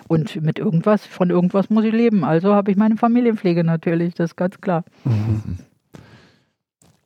Und 0.08 0.42
mit 0.42 0.60
irgendwas, 0.60 1.06
von 1.06 1.30
irgendwas 1.30 1.70
muss 1.70 1.86
ich 1.86 1.94
leben. 1.94 2.24
Also 2.24 2.54
habe 2.54 2.72
ich 2.72 2.78
meine 2.78 2.98
Familienpflege 2.98 3.64
natürlich, 3.64 4.14
das 4.14 4.32
ist 4.32 4.36
ganz 4.36 4.62
klar. 4.62 4.84
Mhm. 5.04 5.60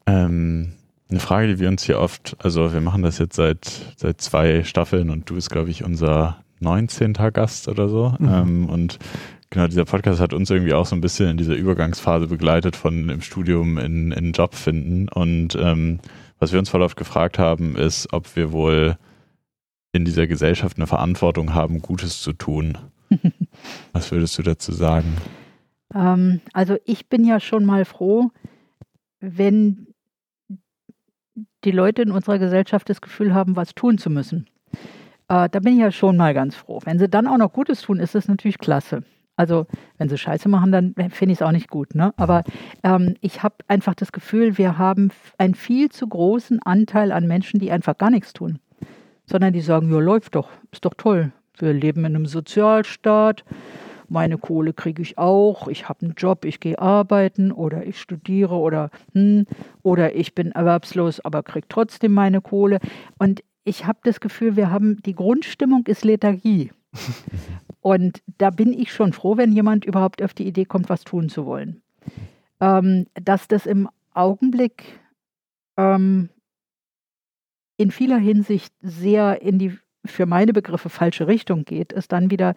Ähm, 0.06 0.74
eine 1.10 1.20
Frage, 1.20 1.48
die 1.48 1.60
wir 1.60 1.68
uns 1.68 1.84
hier 1.84 2.00
oft, 2.00 2.36
also 2.40 2.74
wir 2.74 2.82
machen 2.82 3.04
das 3.04 3.20
jetzt 3.20 3.36
seit, 3.36 3.66
seit 3.96 4.22
zwei 4.22 4.64
Staffeln 4.64 5.10
und 5.10 5.30
du 5.30 5.36
bist, 5.36 5.50
glaube 5.50 5.70
ich, 5.70 5.84
unser 5.84 6.44
19. 6.60 7.14
Gast 7.14 7.68
oder 7.68 7.90
so. 7.90 8.16
Mhm. 8.20 8.28
Ähm, 8.28 8.70
und 8.70 9.00
genau, 9.50 9.68
dieser 9.68 9.86
Podcast 9.86 10.20
hat 10.20 10.34
uns 10.34 10.50
irgendwie 10.50 10.74
auch 10.74 10.86
so 10.86 10.96
ein 10.96 11.02
bisschen 11.02 11.30
in 11.30 11.38
dieser 11.38 11.56
Übergangsphase 11.56 12.28
begleitet 12.28 12.76
von 12.76 13.10
im 13.10 13.22
Studium 13.22 13.78
in, 13.78 14.12
in 14.12 14.32
Job 14.32 14.56
finden. 14.56 15.08
Und 15.10 15.56
ähm, 15.56 16.00
was 16.40 16.52
wir 16.52 16.60
uns 16.60 16.70
voll 16.70 16.82
oft 16.82 16.98
gefragt 16.98 17.40
haben, 17.40 17.76
ist, 17.76 18.12
ob 18.12 18.36
wir 18.36 18.52
wohl 18.52 18.98
in 19.92 20.06
dieser 20.06 20.28
Gesellschaft 20.28 20.78
eine 20.78 20.88
Verantwortung 20.88 21.54
haben, 21.54 21.82
Gutes 21.82 22.22
zu 22.22 22.34
tun. 22.34 22.78
was 23.94 24.12
würdest 24.12 24.38
du 24.38 24.42
dazu 24.42 24.72
sagen? 24.72 25.16
Ähm, 25.94 26.42
also 26.52 26.78
ich 26.86 27.08
bin 27.08 27.24
ja 27.24 27.40
schon 27.40 27.64
mal 27.64 27.86
froh, 27.86 28.32
wenn 29.20 29.88
die 31.66 31.72
Leute 31.72 32.04
in 32.04 32.12
unserer 32.12 32.40
Gesellschaft 32.40 32.90
das 32.90 33.02
Gefühl 33.02 33.34
haben, 33.34 33.56
was 33.56 33.76
tun 33.76 33.98
zu 33.98 34.10
müssen. 34.10 34.48
Äh, 35.28 35.50
da 35.50 35.60
bin 35.60 35.74
ich 35.74 35.80
ja 35.80 35.92
schon 35.92 36.18
mal 36.18 36.34
ganz 36.34 36.56
froh. 36.56 36.80
Wenn 36.86 37.00
sie 37.00 37.10
dann 37.10 37.28
auch 37.28 37.38
noch 37.38 37.52
Gutes 37.52 37.82
tun, 37.82 38.00
ist 38.00 38.16
das 38.16 38.28
natürlich 38.28 38.60
klasse. 38.60 39.04
Also 39.36 39.66
wenn 39.98 40.08
sie 40.08 40.18
Scheiße 40.18 40.48
machen, 40.48 40.72
dann 40.72 40.94
finde 41.10 41.34
ich 41.34 41.40
es 41.40 41.42
auch 41.42 41.52
nicht 41.52 41.70
gut. 41.70 41.94
Ne? 41.94 42.14
Aber 42.16 42.44
ähm, 42.84 43.16
ich 43.20 43.44
habe 43.44 43.56
einfach 43.68 43.96
das 43.96 44.12
Gefühl, 44.12 44.58
wir 44.58 44.78
haben 44.78 45.12
einen 45.38 45.56
viel 45.56 45.90
zu 45.90 46.08
großen 46.08 46.62
Anteil 46.62 47.12
an 47.12 47.28
Menschen, 47.28 47.60
die 47.60 47.72
einfach 47.72 47.98
gar 47.98 48.12
nichts 48.12 48.32
tun. 48.32 48.60
Sondern 49.26 49.54
die 49.54 49.62
sagen, 49.62 49.92
ja, 49.92 50.00
läuft 50.00 50.36
doch, 50.36 50.50
ist 50.72 50.86
doch 50.86 50.94
toll. 50.94 51.32
Wir 51.58 51.74
leben 51.74 52.02
in 52.02 52.16
einem 52.16 52.26
Sozialstaat 52.28 53.44
meine 54.10 54.38
Kohle 54.38 54.74
kriege 54.74 55.02
ich 55.02 55.18
auch, 55.18 55.68
ich 55.68 55.90
habe 55.90 56.06
einen 56.06 56.14
Job, 56.16 56.46
ich 56.46 56.60
gehe 56.60 56.80
arbeiten 56.80 57.52
oder 57.52 57.86
ich 57.86 58.00
studiere 58.00 58.56
oder 58.56 58.90
hm, 59.14 59.46
oder 59.84 60.16
ich 60.16 60.36
bin 60.36 60.52
erwerbslos, 60.52 61.20
aber 61.20 61.44
kriege 61.44 61.68
trotzdem 61.68 62.14
meine 62.14 62.42
Kohle. 62.42 62.80
Und 63.18 63.44
ich 63.64 63.86
habe 63.86 64.00
das 64.04 64.20
Gefühl, 64.20 64.56
wir 64.56 64.70
haben 64.72 65.02
die 65.04 65.16
Grundstimmung 65.16 65.86
ist 65.88 66.06
Lethargie. 66.06 66.72
Und 67.82 68.22
da 68.38 68.50
bin 68.50 68.74
ich 68.74 68.92
schon 68.92 69.14
froh, 69.14 69.38
wenn 69.38 69.52
jemand 69.52 69.86
überhaupt 69.86 70.24
auf 70.24 70.34
die 70.34 70.48
Idee 70.48 70.66
kommt, 70.66 70.90
was 70.90 71.04
tun 71.04 71.30
zu 71.30 71.46
wollen. 71.46 71.82
Ähm, 72.60 73.08
dass 73.14 73.48
das 73.48 73.66
im 73.66 73.90
Augenblick 74.14 75.00
ähm, 75.78 76.30
in 77.78 77.92
vieler 77.92 78.18
Hinsicht 78.18 78.74
sehr 78.82 79.42
in 79.42 79.60
die 79.60 79.78
für 80.06 80.26
meine 80.26 80.54
Begriffe 80.54 80.90
falsche 80.90 81.28
Richtung 81.28 81.66
geht, 81.66 81.92
ist 81.92 82.12
dann 82.12 82.30
wieder 82.30 82.56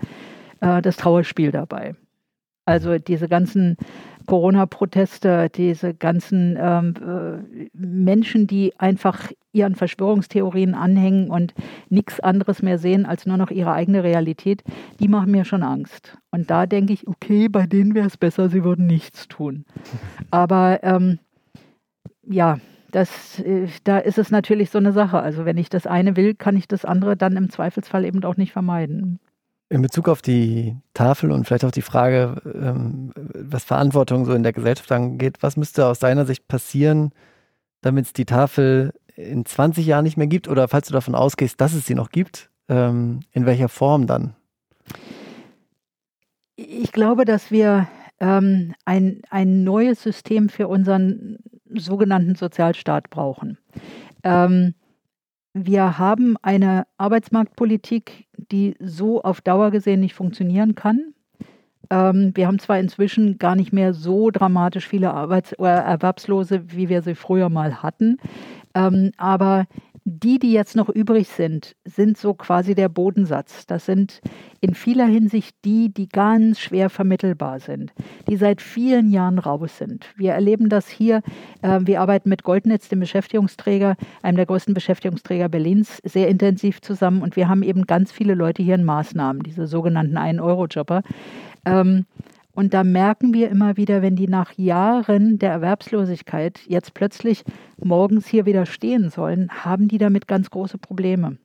äh, 0.61 0.83
das 0.83 0.97
Trauerspiel 0.97 1.51
dabei. 1.51 1.95
Also 2.65 2.99
diese 2.99 3.29
ganzen 3.29 3.77
Corona-Proteste, 4.27 5.49
diese 5.49 5.95
ganzen 5.95 6.59
ähm, 6.61 6.95
äh, 7.01 7.69
Menschen, 7.73 8.47
die 8.47 8.79
einfach 8.79 9.33
ihren 9.53 9.75
Verschwörungstheorien 9.75 10.75
anhängen 10.75 11.31
und 11.31 11.55
nichts 11.89 12.21
anderes 12.21 12.63
mehr 12.63 12.79
sehen 12.79 13.07
als 13.07 13.25
nur 13.25 13.39
noch 13.39 13.51
ihre 13.51 13.73
eigene 13.73 14.05
Realität, 14.05 14.63
die 15.01 15.09
machen 15.09 15.31
mir 15.31 15.47
schon 15.47 15.63
Angst. 15.63 16.19
Und 16.31 16.51
da 16.51 16.67
denke 16.67 16.93
ich, 16.93 17.09
okay, 17.09 17.49
bei 17.49 17.67
denen 17.67 17.95
wäre 17.95 18.07
es 18.07 18.19
besser, 18.19 18.51
sie 18.51 18.65
würden 18.65 18.87
nichts 18.87 19.29
tun. 19.29 19.65
Aber 20.31 20.81
ähm, 20.83 21.19
ja, 22.23 22.59
das, 22.91 23.41
äh, 23.41 23.69
da 23.85 23.99
ist 23.99 24.19
es 24.19 24.31
natürlich 24.31 24.69
so 24.69 24.79
eine 24.79 24.93
Sache. 24.93 25.21
Also 25.21 25.47
wenn 25.47 25.57
ich 25.57 25.71
das 25.71 25.87
eine 25.87 26.17
will, 26.17 26.35
kann 26.35 26.57
ich 26.57 26.69
das 26.69 26.85
andere 26.85 27.17
dann 27.17 27.37
im 27.37 27.49
Zweifelsfall 27.49 28.05
eben 28.05 28.23
auch 28.25 28.37
nicht 28.37 28.53
vermeiden. 28.53 29.21
In 29.71 29.83
Bezug 29.83 30.09
auf 30.09 30.23
die 30.23 30.77
Tafel 30.95 31.31
und 31.31 31.45
vielleicht 31.45 31.65
auch 31.65 31.71
die 31.71 31.83
Frage, 31.83 32.41
ähm, 32.55 33.13
was 33.35 33.65
Verantwortung 33.65 34.25
so 34.25 34.33
in 34.33 34.43
der 34.43 34.55
Gesellschaft 34.55 34.91
angeht, 34.93 35.37
was 35.41 35.57
müsste 35.57 35.87
aus 35.87 35.99
deiner 35.99 36.25
Sicht 36.25 36.49
passieren, 36.49 37.13
damit 37.83 38.07
es 38.07 38.13
die 38.13 38.25
Tafel 38.25 38.95
in 39.15 39.45
20 39.45 39.85
Jahren 39.85 40.05
nicht 40.05 40.17
mehr 40.17 40.27
gibt 40.27 40.49
oder 40.49 40.69
falls 40.69 40.89
du 40.89 40.95
davon 40.95 41.15
ausgehst, 41.15 41.61
dass 41.61 41.75
es 41.75 41.87
sie 41.87 41.95
noch 41.95 42.11
gibt, 42.11 42.51
ähm, 42.69 43.21
in 43.33 43.45
welcher 43.45 43.69
Form 43.69 44.07
dann? 44.07 44.35
Ich 46.57 46.93
glaube, 46.93 47.25
dass 47.25 47.51
wir 47.51 47.89
ähm, 48.21 48.75
ein, 48.85 49.23
ein 49.31 49.65
neues 49.65 50.03
System 50.03 50.49
für 50.49 50.69
unseren 50.69 51.39
sogenannten 51.75 52.35
Sozialstaat 52.35 53.11
brauchen. 53.11 53.59
Ähm, 54.25 54.75
wir 55.67 55.99
haben 55.99 56.37
eine 56.43 56.87
Arbeitsmarktpolitik, 56.99 58.27
die 58.51 58.77
so 58.81 59.23
auf 59.23 59.41
Dauer 59.41 59.71
gesehen 59.71 60.01
nicht 60.01 60.15
funktionieren 60.15 60.75
kann. 60.75 61.15
Ähm, 61.91 62.33
wir 62.35 62.47
haben 62.47 62.59
zwar 62.59 62.79
inzwischen 62.79 63.39
gar 63.39 63.57
nicht 63.57 63.73
mehr 63.73 63.95
so 63.95 64.31
dramatisch 64.31 64.87
viele 64.87 65.13
Arbeits- 65.13 65.59
oder 65.59 65.77
Erwerbslose, 65.77 66.71
wie 66.73 66.89
wir 66.89 67.03
sie 67.03 67.15
früher 67.15 67.49
mal 67.49 67.83
hatten, 67.83 68.19
ähm, 68.75 69.13
aber 69.17 69.67
die, 70.09 70.39
die 70.39 70.53
jetzt 70.53 70.77
noch 70.77 70.89
übrig 70.89 71.29
sind, 71.29 71.77
sind 71.85 72.17
so 72.17 72.35
quasi 72.35 72.75
der 72.75 72.89
Bodensatz. 72.89 73.67
Das 73.67 73.87
sind 73.87 74.21
in 74.61 74.75
vieler 74.75 75.07
Hinsicht 75.07 75.57
die, 75.65 75.93
die 75.93 76.09
ganz 76.09 76.59
schwer 76.61 76.91
vermittelbar 76.91 77.61
sind, 77.61 77.93
die 78.29 78.37
seit 78.37 78.63
vielen 78.63 79.11
Jahren 79.11 79.39
raus 79.39 79.79
sind. 79.79 80.07
Wir 80.17 80.33
erleben 80.33 80.69
das 80.69 80.89
hier. 80.89 81.23
Äh, 81.63 81.81
wir 81.83 82.01
arbeiten 82.01 82.29
mit 82.29 82.43
Goldnetz, 82.43 82.89
dem 82.89 83.01
Beschäftigungsträger, 83.01 83.97
einem 84.23 84.37
der 84.37 84.47
größten 84.47 84.75
Beschäftigungsträger 84.75 85.49
Berlins, 85.49 86.01
sehr 86.05 86.29
intensiv 86.29 86.81
zusammen. 86.81 87.23
Und 87.23 87.37
wir 87.37 87.49
haben 87.49 87.63
eben 87.63 87.87
ganz 87.87 88.11
viele 88.11 88.35
Leute 88.35 88.63
hier 88.63 88.75
in 88.75 88.85
Maßnahmen, 88.85 89.43
diese 89.43 89.67
sogenannten 89.67 90.17
1-Euro-Jobber. 90.17 91.03
Ähm, 91.65 92.07
und 92.59 92.75
da 92.75 92.83
merken 92.83 93.33
wir 93.35 93.51
immer 93.51 93.77
wieder, 93.77 94.03
wenn 94.03 94.17
die 94.17 94.27
nach 94.27 94.51
Jahren 94.59 95.39
der 95.39 95.53
Erwerbslosigkeit 95.53 96.59
jetzt 96.67 96.93
plötzlich 96.93 97.45
morgens 97.81 98.27
hier 98.27 98.47
wieder 98.47 98.67
stehen 98.67 99.11
sollen, 99.11 99.49
haben 99.65 99.87
die 99.87 99.99
damit 99.99 100.27
ganz 100.27 100.51
große 100.51 100.77
Probleme. 100.77 101.39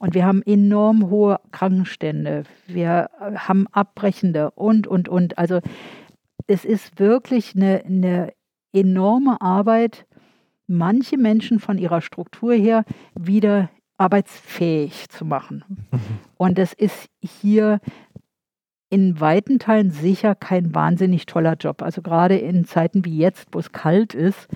Und 0.00 0.14
wir 0.14 0.26
haben 0.26 0.42
enorm 0.42 1.10
hohe 1.10 1.38
Krankenstände, 1.52 2.42
wir 2.66 3.08
haben 3.36 3.68
Abbrechende 3.70 4.50
und, 4.50 4.88
und, 4.88 5.08
und. 5.08 5.38
Also 5.38 5.60
es 6.48 6.64
ist 6.64 6.98
wirklich 6.98 7.54
eine, 7.54 7.84
eine 7.84 8.32
enorme 8.72 9.40
Arbeit, 9.40 10.06
manche 10.66 11.18
Menschen 11.18 11.60
von 11.60 11.78
ihrer 11.78 12.00
Struktur 12.00 12.52
her 12.52 12.84
wieder 13.14 13.70
arbeitsfähig 13.96 15.08
zu 15.08 15.24
machen. 15.24 15.86
Und 16.36 16.58
es 16.58 16.72
ist 16.72 17.08
hier 17.20 17.80
in 18.90 19.20
weiten 19.20 19.58
Teilen 19.58 19.90
sicher 19.90 20.34
kein 20.34 20.74
wahnsinnig 20.74 21.26
toller 21.26 21.54
Job. 21.54 21.82
Also 21.82 22.02
gerade 22.02 22.36
in 22.36 22.64
Zeiten 22.64 23.04
wie 23.04 23.18
jetzt, 23.18 23.48
wo 23.52 23.58
es 23.58 23.72
kalt 23.72 24.14
ist, 24.14 24.48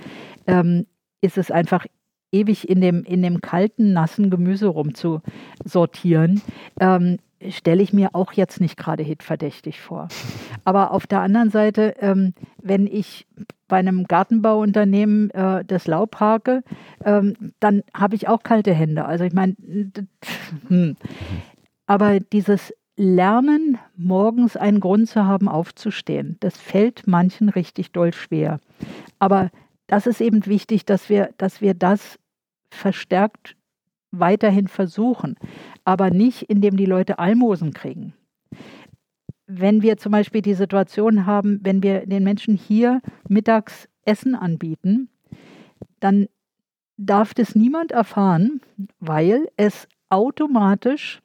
ähm, 0.46 0.86
ist 1.20 1.38
es 1.38 1.50
einfach 1.50 1.86
ewig 2.32 2.68
in 2.68 2.80
dem, 2.80 3.04
in 3.04 3.22
dem 3.22 3.40
kalten, 3.40 3.92
nassen 3.92 4.30
Gemüse 4.30 4.68
rumzusortieren. 4.68 6.40
Ähm, 6.80 7.18
stelle 7.50 7.82
ich 7.82 7.92
mir 7.92 8.10
auch 8.14 8.32
jetzt 8.32 8.60
nicht 8.60 8.76
gerade 8.76 9.02
hitverdächtig 9.02 9.80
vor. 9.80 10.08
Aber 10.64 10.92
auf 10.92 11.06
der 11.06 11.20
anderen 11.20 11.50
Seite, 11.50 11.94
ähm, 12.00 12.34
wenn 12.62 12.86
ich 12.86 13.26
bei 13.68 13.78
einem 13.78 14.04
Gartenbauunternehmen 14.04 15.30
äh, 15.30 15.64
das 15.64 15.86
Laub 15.86 16.20
hake, 16.20 16.62
ähm, 17.04 17.52
dann 17.58 17.82
habe 17.94 18.14
ich 18.14 18.28
auch 18.28 18.42
kalte 18.42 18.72
Hände. 18.72 19.04
Also 19.04 19.24
ich 19.24 19.32
meine, 19.32 19.56
hm. 20.68 20.96
aber 21.86 22.20
dieses 22.20 22.72
lernen, 22.96 23.78
morgens 23.96 24.56
einen 24.56 24.80
Grund 24.80 25.08
zu 25.08 25.24
haben, 25.24 25.48
aufzustehen. 25.48 26.36
Das 26.40 26.56
fällt 26.56 27.06
manchen 27.06 27.48
richtig 27.48 27.92
doll 27.92 28.12
schwer. 28.12 28.58
Aber 29.18 29.50
das 29.86 30.06
ist 30.06 30.20
eben 30.20 30.46
wichtig, 30.46 30.84
dass 30.86 31.08
wir, 31.08 31.30
dass 31.36 31.60
wir 31.60 31.74
das 31.74 32.18
verstärkt 32.70 33.56
weiterhin 34.10 34.68
versuchen, 34.68 35.36
aber 35.84 36.10
nicht, 36.10 36.42
indem 36.42 36.76
die 36.76 36.86
Leute 36.86 37.18
Almosen 37.18 37.72
kriegen. 37.72 38.14
Wenn 39.46 39.82
wir 39.82 39.96
zum 39.96 40.12
Beispiel 40.12 40.42
die 40.42 40.54
Situation 40.54 41.26
haben, 41.26 41.60
wenn 41.62 41.82
wir 41.82 42.06
den 42.06 42.24
Menschen 42.24 42.56
hier 42.56 43.00
mittags 43.28 43.88
Essen 44.04 44.34
anbieten, 44.34 45.08
dann 46.00 46.28
darf 46.96 47.34
das 47.34 47.54
niemand 47.54 47.92
erfahren, 47.92 48.60
weil 49.00 49.48
es 49.56 49.88
automatisch 50.08 51.20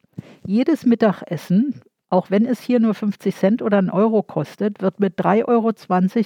jedes 0.45 0.86
Mittagessen, 0.86 1.82
auch 2.10 2.32
wenn 2.32 2.46
es 2.46 2.62
hier 2.62 2.80
nur 2.80 2.93
50 2.93 3.36
Cent 3.36 3.62
oder 3.62 3.78
einen 3.78 3.89
Euro 3.89 4.24
kostet, 4.24 4.82
wird 4.82 5.00
mit 5.00 5.20
3,20 5.20 5.48
Euro 5.48 5.72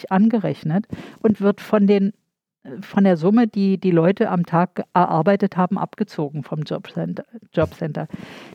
angerechnet 0.10 0.88
und 1.22 1.41
wird 1.41 1.62
von 1.62 1.88
den 1.88 2.13
von 2.82 3.04
der 3.04 3.17
Summe, 3.17 3.48
die 3.48 3.80
die 3.80 3.91
Leute 3.91 4.30
am 4.30 4.46
Tag 4.46 4.84
erarbeitet 4.94 5.58
haben, 5.58 5.78
abgezogen 5.80 6.44
vom 6.44 6.62
Jobcenter. 6.62 7.26
Jobcenter. 7.54 8.08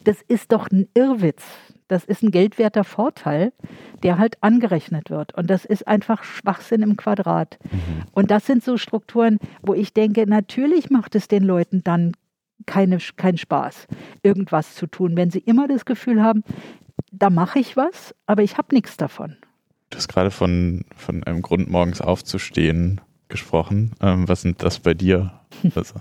Das 0.05 0.23
ist 0.23 0.53
doch 0.53 0.71
ein 0.71 0.87
Irrwitz. 0.95 1.43
Das 1.89 2.05
ist 2.05 2.23
ein 2.23 2.31
geldwerter 2.31 2.85
Vorteil, 2.85 3.53
der 4.03 4.19
halt 4.19 4.43
angerechnet 4.43 5.11
wird. 5.11 5.35
Und 5.35 5.51
das 5.51 5.65
ist 5.65 5.87
einfach 5.89 6.23
Schwachsinn 6.23 6.83
im 6.83 6.97
Quadrat. 6.97 7.59
Mhm. 7.65 8.03
Und 8.13 8.31
das 8.31 8.47
sind 8.47 8.63
so 8.63 8.77
Strukturen, 8.77 9.39
wo 9.63 9.75
ich 9.75 9.93
denke, 9.93 10.27
natürlich 10.29 10.91
macht 10.91 11.15
es 11.15 11.29
den 11.29 11.43
Leuten 11.43 11.83
dann 11.83 12.13
keine, 12.65 12.99
kein 13.17 13.39
Spaß, 13.39 13.87
irgendwas 14.23 14.75
zu 14.75 14.87
tun, 14.87 15.17
wenn 15.17 15.31
sie 15.31 15.39
immer 15.39 15.69
das 15.69 15.85
Gefühl 15.85 16.23
haben, 16.23 16.43
da 17.13 17.31
mache 17.31 17.59
ich 17.59 17.77
was, 17.77 18.15
aber 18.27 18.43
ich 18.43 18.59
habe 18.59 18.75
nichts 18.75 18.97
davon. 18.97 19.37
Du 19.91 19.99
hast 19.99 20.09
gerade 20.09 20.31
von, 20.31 20.85
von 20.97 21.23
einem 21.25 21.43
Grund, 21.43 21.71
morgens 21.71 22.01
aufzustehen 22.01 23.01
gesprochen. 23.29 23.93
Ähm, 24.01 24.29
was 24.29 24.43
sind 24.43 24.63
das 24.63 24.81
bei 24.81 24.95
dir? 24.95 25.33
Also. 25.75 25.95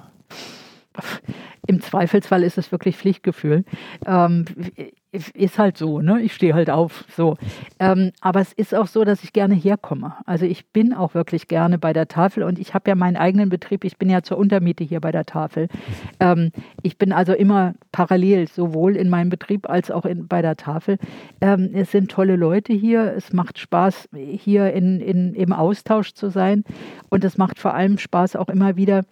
Im 1.67 1.81
Zweifelsfall 1.81 2.43
ist 2.43 2.57
es 2.57 2.71
wirklich 2.71 2.97
Pflichtgefühl. 2.97 3.65
Ähm, 4.05 4.45
ist 5.33 5.59
halt 5.59 5.77
so, 5.77 6.01
ne? 6.01 6.21
Ich 6.21 6.33
stehe 6.33 6.53
halt 6.53 6.69
auf. 6.69 7.05
So. 7.15 7.37
Ähm, 7.79 8.11
aber 8.21 8.41
es 8.41 8.53
ist 8.53 8.75
auch 8.75 8.87
so, 8.87 9.03
dass 9.03 9.23
ich 9.23 9.33
gerne 9.33 9.55
herkomme. 9.55 10.13
Also 10.25 10.45
ich 10.45 10.67
bin 10.67 10.93
auch 10.93 11.13
wirklich 11.13 11.47
gerne 11.47 11.77
bei 11.77 11.93
der 11.93 12.07
Tafel 12.07 12.43
und 12.43 12.59
ich 12.59 12.73
habe 12.73 12.89
ja 12.89 12.95
meinen 12.95 13.15
eigenen 13.15 13.49
Betrieb. 13.49 13.83
Ich 13.83 13.97
bin 13.97 14.09
ja 14.09 14.21
zur 14.23 14.37
Untermiete 14.37 14.83
hier 14.83 14.99
bei 14.99 15.11
der 15.11 15.25
Tafel. 15.25 15.69
Ähm, 16.19 16.51
ich 16.81 16.97
bin 16.97 17.11
also 17.13 17.33
immer 17.33 17.73
parallel, 17.91 18.47
sowohl 18.47 18.95
in 18.95 19.09
meinem 19.09 19.29
Betrieb 19.29 19.69
als 19.69 19.91
auch 19.91 20.05
in, 20.05 20.27
bei 20.27 20.41
der 20.41 20.57
Tafel. 20.57 20.97
Ähm, 21.41 21.71
es 21.73 21.91
sind 21.91 22.11
tolle 22.11 22.35
Leute 22.35 22.73
hier. 22.73 23.13
Es 23.15 23.31
macht 23.33 23.57
Spaß, 23.57 24.09
hier 24.13 24.73
in, 24.73 24.99
in, 24.99 25.33
im 25.33 25.53
Austausch 25.53 26.13
zu 26.13 26.29
sein. 26.29 26.63
Und 27.09 27.23
es 27.23 27.37
macht 27.37 27.59
vor 27.59 27.73
allem 27.73 27.97
Spaß, 27.97 28.35
auch 28.35 28.49
immer 28.49 28.75
wieder 28.75 29.03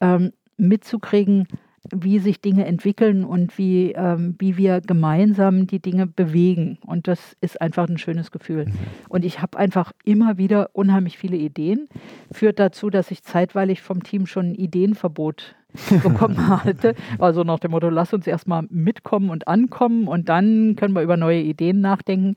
ähm, 0.00 0.32
mitzukriegen, 0.56 1.46
wie 1.92 2.18
sich 2.18 2.40
Dinge 2.40 2.64
entwickeln 2.64 3.24
und 3.24 3.58
wie, 3.58 3.92
ähm, 3.92 4.36
wie 4.38 4.56
wir 4.56 4.80
gemeinsam 4.80 5.66
die 5.66 5.80
Dinge 5.80 6.06
bewegen. 6.06 6.78
Und 6.86 7.08
das 7.08 7.36
ist 7.40 7.60
einfach 7.60 7.88
ein 7.88 7.98
schönes 7.98 8.30
Gefühl. 8.30 8.66
Mhm. 8.66 8.72
Und 9.08 9.24
ich 9.24 9.42
habe 9.42 9.58
einfach 9.58 9.92
immer 10.04 10.38
wieder 10.38 10.70
unheimlich 10.72 11.18
viele 11.18 11.36
Ideen. 11.36 11.88
Führt 12.32 12.58
dazu, 12.58 12.90
dass 12.90 13.10
ich 13.10 13.22
zeitweilig 13.22 13.82
vom 13.82 14.02
Team 14.02 14.26
schon 14.26 14.52
ein 14.52 14.54
Ideenverbot 14.54 15.56
bekommen 16.02 16.48
hatte. 16.64 16.94
Also 17.18 17.44
nach 17.44 17.58
dem 17.58 17.72
Motto, 17.72 17.88
lass 17.88 18.12
uns 18.12 18.26
erstmal 18.26 18.64
mitkommen 18.70 19.30
und 19.30 19.48
ankommen 19.48 20.08
und 20.08 20.28
dann 20.28 20.76
können 20.76 20.94
wir 20.94 21.02
über 21.02 21.16
neue 21.16 21.40
Ideen 21.40 21.80
nachdenken. 21.80 22.36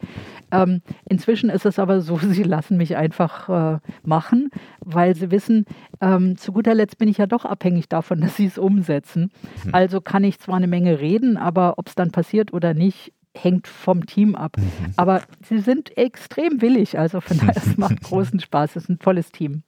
Ähm, 0.51 0.81
inzwischen 1.05 1.49
ist 1.49 1.65
es 1.65 1.79
aber 1.79 2.01
so, 2.01 2.17
sie 2.21 2.43
lassen 2.43 2.77
mich 2.77 2.95
einfach 2.95 3.49
äh, 3.75 3.79
machen, 4.03 4.49
weil 4.79 5.15
sie 5.15 5.31
wissen, 5.31 5.65
ähm, 6.01 6.37
zu 6.37 6.51
guter 6.51 6.73
Letzt 6.73 6.97
bin 6.97 7.09
ich 7.09 7.17
ja 7.17 7.27
doch 7.27 7.45
abhängig 7.45 7.89
davon, 7.89 8.21
dass 8.21 8.35
sie 8.35 8.45
es 8.45 8.57
umsetzen. 8.57 9.31
Mhm. 9.63 9.75
Also 9.75 10.01
kann 10.01 10.23
ich 10.23 10.39
zwar 10.39 10.55
eine 10.55 10.67
Menge 10.67 10.99
reden, 10.99 11.37
aber 11.37 11.75
ob 11.77 11.87
es 11.87 11.95
dann 11.95 12.11
passiert 12.11 12.53
oder 12.53 12.73
nicht, 12.73 13.13
hängt 13.35 13.67
vom 13.67 14.05
Team 14.07 14.35
ab. 14.35 14.57
Mhm. 14.57 14.93
Aber 14.95 15.21
sie 15.47 15.59
sind 15.59 15.95
extrem 15.95 16.61
willig, 16.61 16.97
also 16.97 17.21
von 17.21 17.37
daher, 17.37 17.57
es 17.57 17.77
macht 17.77 18.01
großen 18.01 18.39
Spaß, 18.39 18.75
es 18.75 18.83
ist 18.83 18.89
ein 18.89 18.99
tolles 18.99 19.31
Team. 19.31 19.63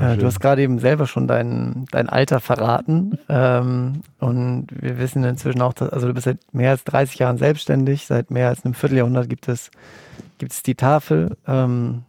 Äh, 0.00 0.16
du 0.16 0.26
hast 0.26 0.40
gerade 0.40 0.62
eben 0.62 0.78
selber 0.78 1.06
schon 1.06 1.26
dein, 1.26 1.86
dein 1.90 2.08
Alter 2.08 2.40
verraten. 2.40 3.18
Ähm, 3.28 4.02
und 4.18 4.66
wir 4.70 4.98
wissen 4.98 5.24
inzwischen 5.24 5.62
auch, 5.62 5.72
dass, 5.72 5.90
also 5.90 6.08
du 6.08 6.14
bist 6.14 6.24
seit 6.24 6.38
mehr 6.52 6.70
als 6.70 6.84
30 6.84 7.18
Jahren 7.18 7.38
selbstständig, 7.38 8.06
seit 8.06 8.30
mehr 8.30 8.48
als 8.48 8.64
einem 8.64 8.74
Vierteljahrhundert 8.74 9.28
gibt 9.28 9.48
es, 9.48 9.70
gibt 10.38 10.52
es 10.52 10.62
die 10.62 10.74
Tafel. 10.74 11.36
Ähm, 11.46 12.02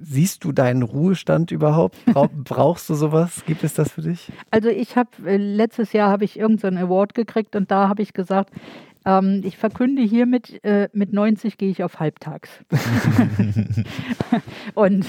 siehst 0.00 0.44
du 0.44 0.52
deinen 0.52 0.82
Ruhestand 0.82 1.50
überhaupt? 1.50 1.96
Brauchst 2.44 2.88
du 2.88 2.94
sowas? 2.94 3.42
Gibt 3.46 3.64
es 3.64 3.74
das 3.74 3.92
für 3.92 4.02
dich? 4.02 4.32
Also 4.50 4.68
ich 4.68 4.96
habe 4.96 5.10
äh, 5.26 5.36
letztes 5.36 5.92
Jahr 5.92 6.10
habe 6.10 6.24
ich 6.24 6.38
irgendeinen 6.38 6.78
so 6.78 6.84
Award 6.84 7.14
gekriegt 7.14 7.56
und 7.56 7.70
da 7.70 7.88
habe 7.88 8.02
ich 8.02 8.12
gesagt, 8.12 8.50
ähm, 9.04 9.42
ich 9.44 9.56
verkünde 9.56 10.02
hiermit, 10.02 10.62
äh, 10.64 10.88
mit 10.92 11.12
90 11.12 11.58
gehe 11.58 11.70
ich 11.70 11.82
auf 11.82 12.00
halbtags. 12.00 12.50
und 14.74 15.06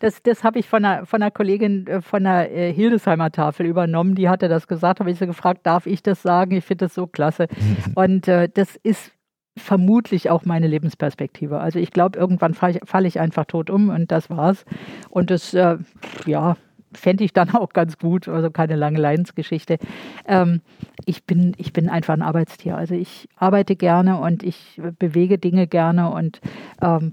das, 0.00 0.22
das 0.22 0.44
habe 0.44 0.58
ich 0.58 0.68
von 0.68 0.84
einer, 0.84 1.06
von 1.06 1.22
einer 1.22 1.30
Kollegin 1.30 1.86
äh, 1.86 2.02
von 2.02 2.24
der 2.24 2.54
äh, 2.54 2.72
Hildesheimer 2.72 3.30
Tafel 3.30 3.66
übernommen. 3.66 4.14
Die 4.14 4.28
hatte 4.28 4.48
das 4.48 4.68
gesagt, 4.68 5.00
habe 5.00 5.10
ich 5.10 5.18
sie 5.18 5.26
gefragt, 5.26 5.60
darf 5.64 5.86
ich 5.86 6.02
das 6.02 6.22
sagen? 6.22 6.56
Ich 6.56 6.64
finde 6.64 6.86
das 6.86 6.94
so 6.94 7.06
klasse. 7.06 7.48
und 7.94 8.28
äh, 8.28 8.48
das 8.52 8.76
ist 8.76 9.12
vermutlich 9.56 10.30
auch 10.30 10.44
meine 10.44 10.66
Lebensperspektive. 10.66 11.58
Also 11.58 11.78
ich 11.78 11.90
glaube, 11.90 12.18
irgendwann 12.18 12.54
falle 12.54 12.78
ich, 12.78 12.88
fall 12.88 13.06
ich, 13.06 13.20
einfach 13.20 13.46
tot 13.46 13.70
um 13.70 13.88
und 13.88 14.12
das 14.12 14.28
war's. 14.28 14.64
Und 15.08 15.30
das, 15.30 15.54
äh, 15.54 15.78
ja, 16.26 16.56
fände 16.92 17.24
ich 17.24 17.32
dann 17.32 17.50
auch 17.54 17.72
ganz 17.72 17.98
gut, 17.98 18.28
also 18.28 18.50
keine 18.50 18.76
lange 18.76 18.98
Leidensgeschichte. 18.98 19.78
Ähm, 20.26 20.60
ich, 21.04 21.24
bin, 21.24 21.54
ich 21.58 21.72
bin 21.72 21.88
einfach 21.88 22.14
ein 22.14 22.22
Arbeitstier. 22.22 22.76
Also 22.76 22.94
ich 22.94 23.28
arbeite 23.36 23.76
gerne 23.76 24.18
und 24.18 24.42
ich 24.42 24.80
bewege 24.98 25.38
Dinge 25.38 25.66
gerne 25.66 26.10
und 26.10 26.40
ähm, 26.80 27.12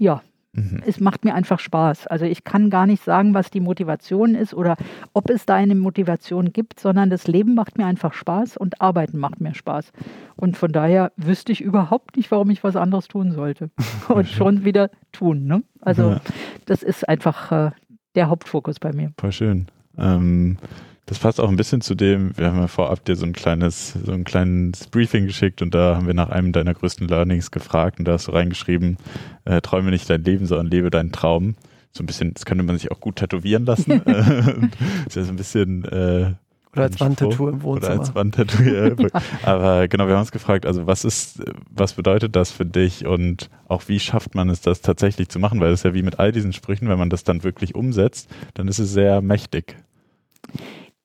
ja, 0.00 0.22
Mhm. 0.56 0.82
Es 0.86 1.00
macht 1.00 1.24
mir 1.24 1.34
einfach 1.34 1.60
Spaß. 1.60 2.06
Also 2.06 2.24
ich 2.24 2.42
kann 2.42 2.70
gar 2.70 2.86
nicht 2.86 3.04
sagen, 3.04 3.34
was 3.34 3.50
die 3.50 3.60
Motivation 3.60 4.34
ist 4.34 4.54
oder 4.54 4.76
ob 5.12 5.30
es 5.30 5.44
da 5.44 5.54
eine 5.54 5.74
Motivation 5.74 6.52
gibt, 6.52 6.80
sondern 6.80 7.10
das 7.10 7.26
Leben 7.26 7.54
macht 7.54 7.78
mir 7.78 7.86
einfach 7.86 8.14
Spaß 8.14 8.56
und 8.56 8.80
Arbeiten 8.80 9.18
macht 9.18 9.40
mir 9.40 9.54
Spaß. 9.54 9.92
Und 10.34 10.56
von 10.56 10.72
daher 10.72 11.12
wüsste 11.16 11.52
ich 11.52 11.60
überhaupt 11.60 12.16
nicht, 12.16 12.30
warum 12.30 12.50
ich 12.50 12.64
was 12.64 12.74
anderes 12.74 13.06
tun 13.06 13.32
sollte. 13.32 13.70
und 14.08 14.26
schon 14.28 14.64
wieder 14.64 14.90
tun. 15.12 15.44
Ne? 15.44 15.62
Also 15.80 16.16
das 16.64 16.82
ist 16.82 17.08
einfach 17.08 17.52
äh, 17.52 17.70
der 18.16 18.28
Hauptfokus 18.28 18.80
bei 18.80 18.92
mir. 18.92 19.12
Voll 19.18 19.32
schön. 19.32 19.66
Ähm, 19.98 20.58
das 21.06 21.20
passt 21.20 21.40
auch 21.40 21.48
ein 21.48 21.56
bisschen 21.56 21.80
zu 21.80 21.94
dem, 21.94 22.36
wir 22.36 22.48
haben 22.48 22.58
ja 22.58 22.66
vorab 22.66 23.04
dir 23.04 23.14
so 23.14 23.24
ein 23.24 23.32
kleines, 23.32 23.92
so 23.92 24.10
ein 24.10 24.24
kleines 24.24 24.88
Briefing 24.88 25.26
geschickt 25.26 25.62
und 25.62 25.72
da 25.72 25.94
haben 25.94 26.08
wir 26.08 26.14
nach 26.14 26.30
einem 26.30 26.52
deiner 26.52 26.74
größten 26.74 27.06
Learnings 27.06 27.52
gefragt 27.52 28.00
und 28.00 28.08
da 28.08 28.12
hast 28.14 28.26
du 28.26 28.32
reingeschrieben, 28.32 28.96
äh, 29.44 29.60
träume 29.60 29.92
nicht 29.92 30.10
dein 30.10 30.24
Leben, 30.24 30.46
sondern 30.46 30.66
lebe 30.66 30.90
deinen 30.90 31.12
Traum. 31.12 31.54
So 31.92 32.02
ein 32.02 32.06
bisschen, 32.06 32.34
das 32.34 32.44
könnte 32.44 32.64
man 32.64 32.76
sich 32.76 32.90
auch 32.90 33.00
gut 33.00 33.16
tätowieren 33.16 33.64
lassen. 33.64 33.92
ist 35.06 35.16
ja 35.16 35.22
so 35.22 35.30
ein 35.30 35.36
bisschen 35.36 35.84
äh, 35.84 36.32
oder 36.76 36.84
als 36.84 37.00
Wandtattoo 37.00 37.48
im 37.48 37.62
Wohnzimmer. 37.62 37.92
Oder 37.92 38.00
als 38.00 38.14
Wandtattoo, 38.14 38.62
ja. 38.62 38.94
Aber 39.42 39.88
genau, 39.88 40.06
wir 40.06 40.14
haben 40.14 40.20
uns 40.20 40.32
gefragt, 40.32 40.66
also 40.66 40.86
was 40.86 41.04
ist, 41.04 41.42
was 41.70 41.94
bedeutet 41.94 42.36
das 42.36 42.50
für 42.50 42.66
dich 42.66 43.06
und 43.06 43.50
auch 43.68 43.82
wie 43.88 44.00
schafft 44.00 44.34
man 44.34 44.48
es, 44.50 44.60
das 44.60 44.80
tatsächlich 44.80 45.28
zu 45.28 45.38
machen? 45.38 45.60
Weil 45.60 45.72
es 45.72 45.82
ja 45.82 45.94
wie 45.94 46.02
mit 46.02 46.18
all 46.18 46.32
diesen 46.32 46.52
Sprüchen, 46.52 46.88
wenn 46.88 46.98
man 46.98 47.10
das 47.10 47.24
dann 47.24 47.42
wirklich 47.44 47.74
umsetzt, 47.74 48.30
dann 48.54 48.68
ist 48.68 48.78
es 48.78 48.92
sehr 48.92 49.20
mächtig 49.20 49.76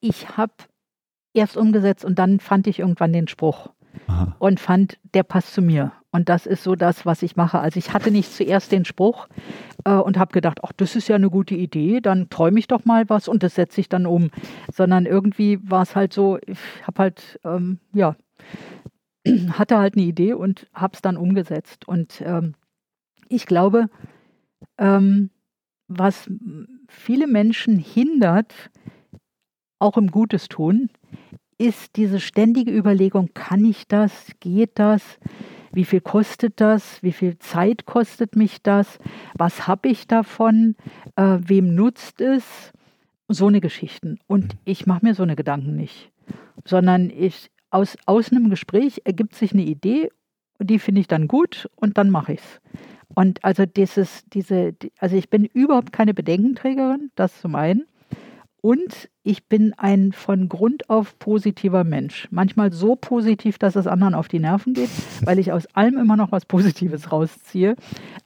ich 0.01 0.35
habe 0.35 0.53
erst 1.33 1.55
umgesetzt 1.55 2.03
und 2.03 2.19
dann 2.19 2.39
fand 2.39 2.67
ich 2.67 2.79
irgendwann 2.79 3.13
den 3.13 3.27
Spruch 3.27 3.69
Aha. 4.07 4.35
und 4.39 4.59
fand, 4.59 4.99
der 5.13 5.23
passt 5.23 5.53
zu 5.53 5.61
mir. 5.61 5.93
Und 6.11 6.27
das 6.27 6.45
ist 6.45 6.63
so 6.63 6.75
das, 6.75 7.05
was 7.05 7.23
ich 7.23 7.37
mache. 7.37 7.59
Also 7.59 7.77
ich 7.77 7.93
hatte 7.93 8.11
nicht 8.11 8.33
zuerst 8.33 8.71
den 8.71 8.83
Spruch 8.83 9.27
äh, 9.85 9.93
und 9.93 10.17
habe 10.17 10.33
gedacht, 10.33 10.59
ach, 10.63 10.73
das 10.75 10.95
ist 10.95 11.07
ja 11.07 11.15
eine 11.15 11.29
gute 11.29 11.55
Idee, 11.55 12.01
dann 12.01 12.29
träume 12.29 12.59
ich 12.59 12.67
doch 12.67 12.83
mal 12.83 13.09
was 13.09 13.27
und 13.29 13.43
das 13.43 13.55
setze 13.55 13.79
ich 13.79 13.87
dann 13.87 14.05
um. 14.05 14.29
Sondern 14.73 15.05
irgendwie 15.05 15.59
war 15.63 15.83
es 15.83 15.95
halt 15.95 16.11
so, 16.13 16.37
ich 16.45 16.59
habe 16.85 16.99
halt, 17.01 17.39
ähm, 17.45 17.79
ja, 17.93 18.15
hatte 19.51 19.77
halt 19.77 19.95
eine 19.95 20.05
Idee 20.05 20.33
und 20.33 20.67
habe 20.73 20.95
es 20.95 21.01
dann 21.01 21.15
umgesetzt. 21.15 21.87
Und 21.87 22.21
ähm, 22.25 22.55
ich 23.29 23.45
glaube, 23.45 23.89
ähm, 24.77 25.29
was 25.87 26.29
viele 26.89 27.27
Menschen 27.27 27.77
hindert, 27.77 28.53
auch 29.79 29.97
im 29.97 30.11
Gutes 30.11 30.49
tun, 30.49 30.89
ist 31.57 31.95
diese 31.95 32.19
ständige 32.19 32.71
Überlegung, 32.71 33.29
kann 33.33 33.63
ich 33.65 33.87
das, 33.87 34.31
geht 34.39 34.71
das, 34.75 35.19
wie 35.73 35.85
viel 35.85 36.01
kostet 36.01 36.59
das, 36.59 37.01
wie 37.01 37.11
viel 37.11 37.37
Zeit 37.39 37.85
kostet 37.85 38.35
mich 38.35 38.61
das, 38.61 38.99
was 39.37 39.67
habe 39.67 39.89
ich 39.89 40.07
davon, 40.07 40.75
äh, 41.15 41.37
wem 41.39 41.75
nutzt 41.75 42.21
es, 42.21 42.73
so 43.27 43.47
eine 43.47 43.61
Geschichten. 43.61 44.19
Und 44.27 44.57
ich 44.65 44.85
mache 44.85 45.05
mir 45.05 45.15
so 45.15 45.23
eine 45.23 45.35
Gedanken 45.35 45.75
nicht, 45.75 46.11
sondern 46.65 47.09
ich, 47.09 47.49
aus, 47.69 47.97
aus 48.05 48.31
einem 48.31 48.49
Gespräch 48.49 49.01
ergibt 49.05 49.35
sich 49.35 49.53
eine 49.53 49.63
Idee, 49.63 50.09
die 50.59 50.79
finde 50.79 51.01
ich 51.01 51.07
dann 51.07 51.27
gut 51.27 51.69
und 51.75 51.97
dann 51.97 52.09
mache 52.09 52.33
ich 52.33 52.39
es. 52.39 52.61
Und 53.13 53.43
also 53.43 53.65
dieses, 53.65 54.25
diese, 54.27 54.73
also 54.99 55.15
ich 55.15 55.29
bin 55.29 55.45
überhaupt 55.45 55.91
keine 55.91 56.13
Bedenkenträgerin, 56.13 57.11
das 57.15 57.41
zum 57.41 57.55
einen. 57.55 57.85
Und 58.61 59.09
ich 59.23 59.47
bin 59.47 59.73
ein 59.77 60.11
von 60.11 60.47
Grund 60.47 60.89
auf 60.89 61.17
positiver 61.17 61.83
Mensch. 61.83 62.27
Manchmal 62.29 62.71
so 62.71 62.95
positiv, 62.95 63.57
dass 63.57 63.75
es 63.75 63.87
anderen 63.87 64.13
auf 64.13 64.27
die 64.27 64.39
Nerven 64.39 64.73
geht, 64.73 64.89
weil 65.25 65.39
ich 65.39 65.51
aus 65.51 65.65
allem 65.73 65.97
immer 65.97 66.15
noch 66.15 66.31
was 66.31 66.45
Positives 66.45 67.11
rausziehe. 67.11 67.75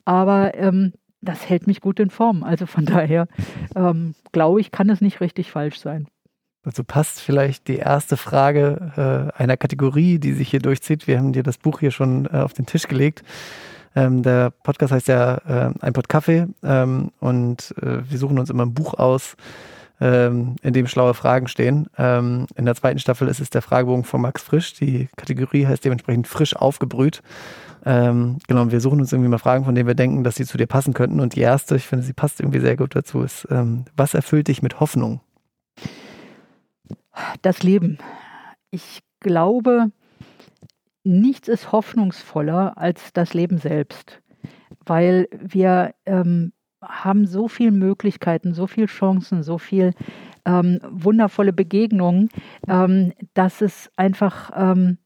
Aber 0.03 0.55
ähm, 0.55 0.93
das 1.21 1.49
hält 1.49 1.67
mich 1.67 1.81
gut 1.81 1.99
in 1.99 2.09
Form. 2.09 2.43
Also 2.43 2.65
von 2.65 2.85
daher 2.85 3.27
ähm, 3.75 4.13
glaube 4.33 4.59
ich, 4.59 4.71
kann 4.71 4.89
es 4.89 5.01
nicht 5.01 5.21
richtig 5.21 5.51
falsch 5.51 5.79
sein. 5.79 6.07
Dazu 6.63 6.83
passt 6.83 7.21
vielleicht 7.21 7.67
die 7.67 7.77
erste 7.77 8.17
Frage 8.17 9.31
äh, 9.37 9.41
einer 9.41 9.55
Kategorie, 9.55 10.19
die 10.19 10.33
sich 10.33 10.49
hier 10.49 10.59
durchzieht. 10.59 11.07
Wir 11.07 11.19
haben 11.19 11.31
dir 11.31 11.43
das 11.43 11.59
Buch 11.59 11.79
hier 11.79 11.91
schon 11.91 12.25
äh, 12.25 12.37
auf 12.37 12.53
den 12.53 12.65
Tisch 12.65 12.87
gelegt. 12.87 13.23
Ähm, 13.95 14.23
der 14.23 14.49
Podcast 14.49 14.91
heißt 14.91 15.07
ja 15.07 15.35
äh, 15.47 15.73
Ein 15.79 15.93
Pott 15.93 16.09
Kaffee 16.09 16.47
ähm, 16.63 17.11
und 17.19 17.73
äh, 17.81 18.09
wir 18.09 18.17
suchen 18.17 18.39
uns 18.39 18.49
immer 18.49 18.65
ein 18.65 18.73
Buch 18.73 18.95
aus, 18.95 19.37
ähm, 20.01 20.55
in 20.61 20.73
dem 20.73 20.87
schlaue 20.87 21.13
Fragen 21.13 21.47
stehen. 21.47 21.87
Ähm, 21.97 22.47
in 22.55 22.65
der 22.65 22.75
zweiten 22.75 22.99
Staffel 22.99 23.27
ist 23.27 23.39
es 23.39 23.49
der 23.49 23.61
Fragebogen 23.61 24.03
von 24.03 24.21
Max 24.21 24.43
Frisch. 24.43 24.73
Die 24.73 25.07
Kategorie 25.15 25.65
heißt 25.65 25.85
dementsprechend 25.85 26.27
frisch 26.27 26.55
aufgebrüht. 26.55 27.21
Ähm, 27.85 28.39
genau, 28.47 28.71
wir 28.71 28.81
suchen 28.81 28.99
uns 28.99 29.13
irgendwie 29.13 29.29
mal 29.29 29.37
Fragen, 29.37 29.63
von 29.63 29.75
denen 29.75 29.87
wir 29.87 29.95
denken, 29.95 30.23
dass 30.23 30.35
sie 30.35 30.45
zu 30.45 30.57
dir 30.57 30.67
passen 30.67 30.93
könnten. 30.93 31.19
Und 31.19 31.35
die 31.35 31.41
erste, 31.41 31.75
ich 31.75 31.85
finde, 31.85 32.03
sie 32.03 32.13
passt 32.13 32.39
irgendwie 32.39 32.59
sehr 32.59 32.75
gut 32.75 32.95
dazu, 32.95 33.21
ist, 33.21 33.47
ähm, 33.51 33.85
was 33.95 34.13
erfüllt 34.13 34.47
dich 34.47 34.61
mit 34.61 34.79
Hoffnung? 34.79 35.21
Das 37.41 37.63
Leben. 37.63 37.99
Ich 38.71 39.01
glaube, 39.19 39.91
nichts 41.03 41.47
ist 41.47 41.71
hoffnungsvoller 41.71 42.77
als 42.77 43.13
das 43.13 43.33
Leben 43.33 43.59
selbst, 43.59 44.21
weil 44.85 45.27
wir 45.31 45.93
ähm, 46.05 46.51
haben 46.85 47.25
so 47.25 47.47
viele 47.47 47.71
Möglichkeiten, 47.71 48.53
so 48.53 48.67
viele 48.67 48.87
Chancen, 48.87 49.43
so 49.43 49.57
viele 49.57 49.91
ähm, 50.45 50.79
wundervolle 50.89 51.53
Begegnungen, 51.53 52.29
ähm, 52.67 53.13
dass 53.33 53.61
es 53.61 53.89
einfach 53.95 54.51
ähm, 54.55 54.97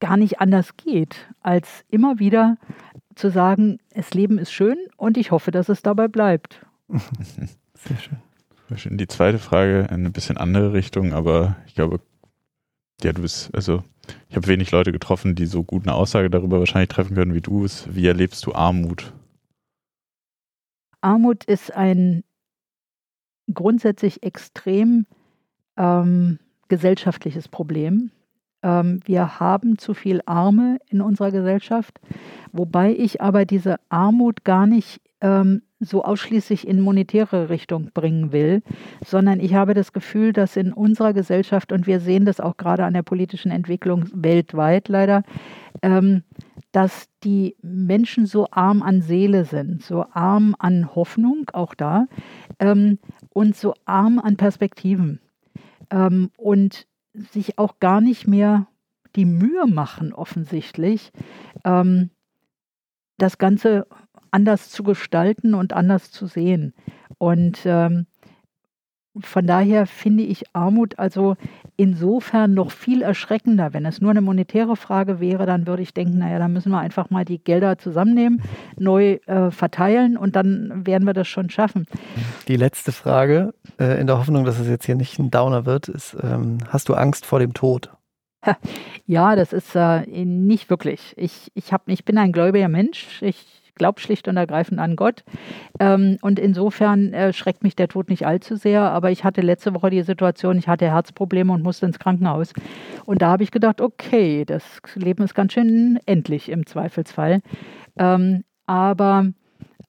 gar 0.00 0.16
nicht 0.16 0.40
anders 0.40 0.76
geht, 0.76 1.28
als 1.40 1.84
immer 1.88 2.18
wieder 2.18 2.56
zu 3.14 3.30
sagen, 3.30 3.78
das 3.94 4.12
Leben 4.14 4.38
ist 4.38 4.52
schön 4.52 4.76
und 4.96 5.16
ich 5.16 5.30
hoffe, 5.30 5.50
dass 5.50 5.68
es 5.68 5.82
dabei 5.82 6.08
bleibt. 6.08 6.66
Sehr 7.74 7.96
schön. 7.98 8.18
Die 8.96 9.06
zweite 9.06 9.38
Frage 9.38 9.80
in 9.82 9.88
eine 9.88 10.10
bisschen 10.10 10.36
andere 10.36 10.72
Richtung, 10.72 11.12
aber 11.12 11.56
ich 11.66 11.74
glaube, 11.74 12.00
ja, 13.02 13.12
du 13.12 13.22
bist, 13.22 13.54
also 13.54 13.84
ich 14.28 14.36
habe 14.36 14.46
wenig 14.46 14.70
Leute 14.70 14.92
getroffen, 14.92 15.34
die 15.34 15.46
so 15.46 15.62
gut 15.62 15.86
eine 15.86 15.94
Aussage 15.94 16.30
darüber 16.30 16.58
wahrscheinlich 16.58 16.88
treffen 16.88 17.14
können 17.14 17.34
wie 17.34 17.40
du 17.40 17.64
es. 17.64 17.86
Wie 17.94 18.06
erlebst 18.06 18.44
du 18.46 18.54
Armut? 18.54 19.12
Armut 21.04 21.44
ist 21.44 21.74
ein 21.74 22.24
grundsätzlich 23.52 24.22
extrem 24.22 25.06
ähm, 25.76 26.38
gesellschaftliches 26.68 27.48
Problem. 27.48 28.10
Ähm, 28.62 29.00
wir 29.04 29.38
haben 29.38 29.76
zu 29.76 29.92
viel 29.92 30.22
Arme 30.24 30.78
in 30.88 31.02
unserer 31.02 31.30
Gesellschaft, 31.30 32.00
wobei 32.52 32.94
ich 32.94 33.20
aber 33.20 33.44
diese 33.44 33.76
Armut 33.90 34.44
gar 34.44 34.66
nicht 34.66 35.02
ähm, 35.20 35.62
so 35.84 36.04
ausschließlich 36.04 36.66
in 36.66 36.80
monetäre 36.80 37.48
Richtung 37.48 37.90
bringen 37.92 38.32
will, 38.32 38.62
sondern 39.04 39.40
ich 39.40 39.54
habe 39.54 39.74
das 39.74 39.92
Gefühl, 39.92 40.32
dass 40.32 40.56
in 40.56 40.72
unserer 40.72 41.12
Gesellschaft, 41.12 41.72
und 41.72 41.86
wir 41.86 42.00
sehen 42.00 42.24
das 42.24 42.40
auch 42.40 42.56
gerade 42.56 42.84
an 42.84 42.94
der 42.94 43.02
politischen 43.02 43.50
Entwicklung 43.50 44.04
weltweit 44.12 44.88
leider, 44.88 45.22
ähm, 45.82 46.22
dass 46.72 47.08
die 47.22 47.56
Menschen 47.62 48.26
so 48.26 48.48
arm 48.50 48.82
an 48.82 49.00
Seele 49.00 49.44
sind, 49.44 49.82
so 49.82 50.06
arm 50.12 50.56
an 50.58 50.94
Hoffnung, 50.94 51.46
auch 51.52 51.74
da, 51.74 52.06
ähm, 52.58 52.98
und 53.30 53.56
so 53.56 53.74
arm 53.84 54.18
an 54.18 54.36
Perspektiven 54.36 55.20
ähm, 55.90 56.30
und 56.36 56.86
sich 57.14 57.58
auch 57.58 57.78
gar 57.78 58.00
nicht 58.00 58.26
mehr 58.26 58.66
die 59.16 59.24
Mühe 59.24 59.66
machen, 59.66 60.12
offensichtlich, 60.12 61.12
ähm, 61.64 62.10
das 63.18 63.38
Ganze 63.38 63.86
anders 64.34 64.68
zu 64.68 64.82
gestalten 64.82 65.54
und 65.54 65.72
anders 65.72 66.10
zu 66.10 66.26
sehen. 66.26 66.74
Und 67.18 67.60
ähm, 67.64 68.06
von 69.20 69.46
daher 69.46 69.86
finde 69.86 70.24
ich 70.24 70.44
Armut 70.54 70.98
also 70.98 71.36
insofern 71.76 72.52
noch 72.52 72.72
viel 72.72 73.02
erschreckender. 73.02 73.72
Wenn 73.72 73.86
es 73.86 74.00
nur 74.00 74.10
eine 74.10 74.20
monetäre 74.20 74.74
Frage 74.74 75.20
wäre, 75.20 75.46
dann 75.46 75.68
würde 75.68 75.82
ich 75.82 75.94
denken, 75.94 76.18
naja, 76.18 76.40
dann 76.40 76.52
müssen 76.52 76.72
wir 76.72 76.80
einfach 76.80 77.10
mal 77.10 77.24
die 77.24 77.38
Gelder 77.38 77.78
zusammennehmen, 77.78 78.42
neu 78.76 79.18
äh, 79.26 79.52
verteilen 79.52 80.16
und 80.16 80.34
dann 80.34 80.84
werden 80.84 81.06
wir 81.06 81.14
das 81.14 81.28
schon 81.28 81.48
schaffen. 81.48 81.86
Die 82.48 82.56
letzte 82.56 82.90
Frage, 82.90 83.54
äh, 83.78 84.00
in 84.00 84.08
der 84.08 84.18
Hoffnung, 84.18 84.44
dass 84.44 84.58
es 84.58 84.66
jetzt 84.66 84.84
hier 84.84 84.96
nicht 84.96 85.16
ein 85.20 85.30
Downer 85.30 85.64
wird, 85.64 85.86
ist, 85.86 86.16
ähm, 86.20 86.58
hast 86.68 86.88
du 86.88 86.94
Angst 86.94 87.24
vor 87.24 87.38
dem 87.38 87.54
Tod? 87.54 87.90
Ja, 89.06 89.36
das 89.36 89.52
ist 89.52 89.74
äh, 89.74 90.06
nicht 90.06 90.70
wirklich. 90.70 91.14
Ich, 91.16 91.52
ich, 91.54 91.72
hab, 91.72 91.88
ich 91.88 92.04
bin 92.04 92.18
ein 92.18 92.32
gläubiger 92.32 92.68
Mensch. 92.68 93.22
Ich 93.22 93.63
glaube 93.74 94.00
schlicht 94.00 94.28
und 94.28 94.36
ergreifend 94.36 94.78
an 94.80 94.96
Gott. 94.96 95.24
Ähm, 95.80 96.18
und 96.22 96.38
insofern 96.38 97.12
äh, 97.12 97.32
schreckt 97.32 97.62
mich 97.62 97.76
der 97.76 97.88
Tod 97.88 98.08
nicht 98.08 98.26
allzu 98.26 98.56
sehr. 98.56 98.82
Aber 98.82 99.10
ich 99.10 99.24
hatte 99.24 99.40
letzte 99.40 99.74
Woche 99.74 99.90
die 99.90 100.02
Situation, 100.02 100.58
ich 100.58 100.68
hatte 100.68 100.86
Herzprobleme 100.86 101.52
und 101.52 101.62
musste 101.62 101.86
ins 101.86 101.98
Krankenhaus. 101.98 102.52
Und 103.04 103.22
da 103.22 103.28
habe 103.28 103.42
ich 103.42 103.50
gedacht, 103.50 103.80
okay, 103.80 104.44
das 104.44 104.64
Leben 104.94 105.22
ist 105.24 105.34
ganz 105.34 105.52
schön 105.52 105.98
endlich 106.06 106.48
im 106.48 106.66
Zweifelsfall. 106.66 107.40
Ähm, 107.96 108.44
aber 108.66 109.26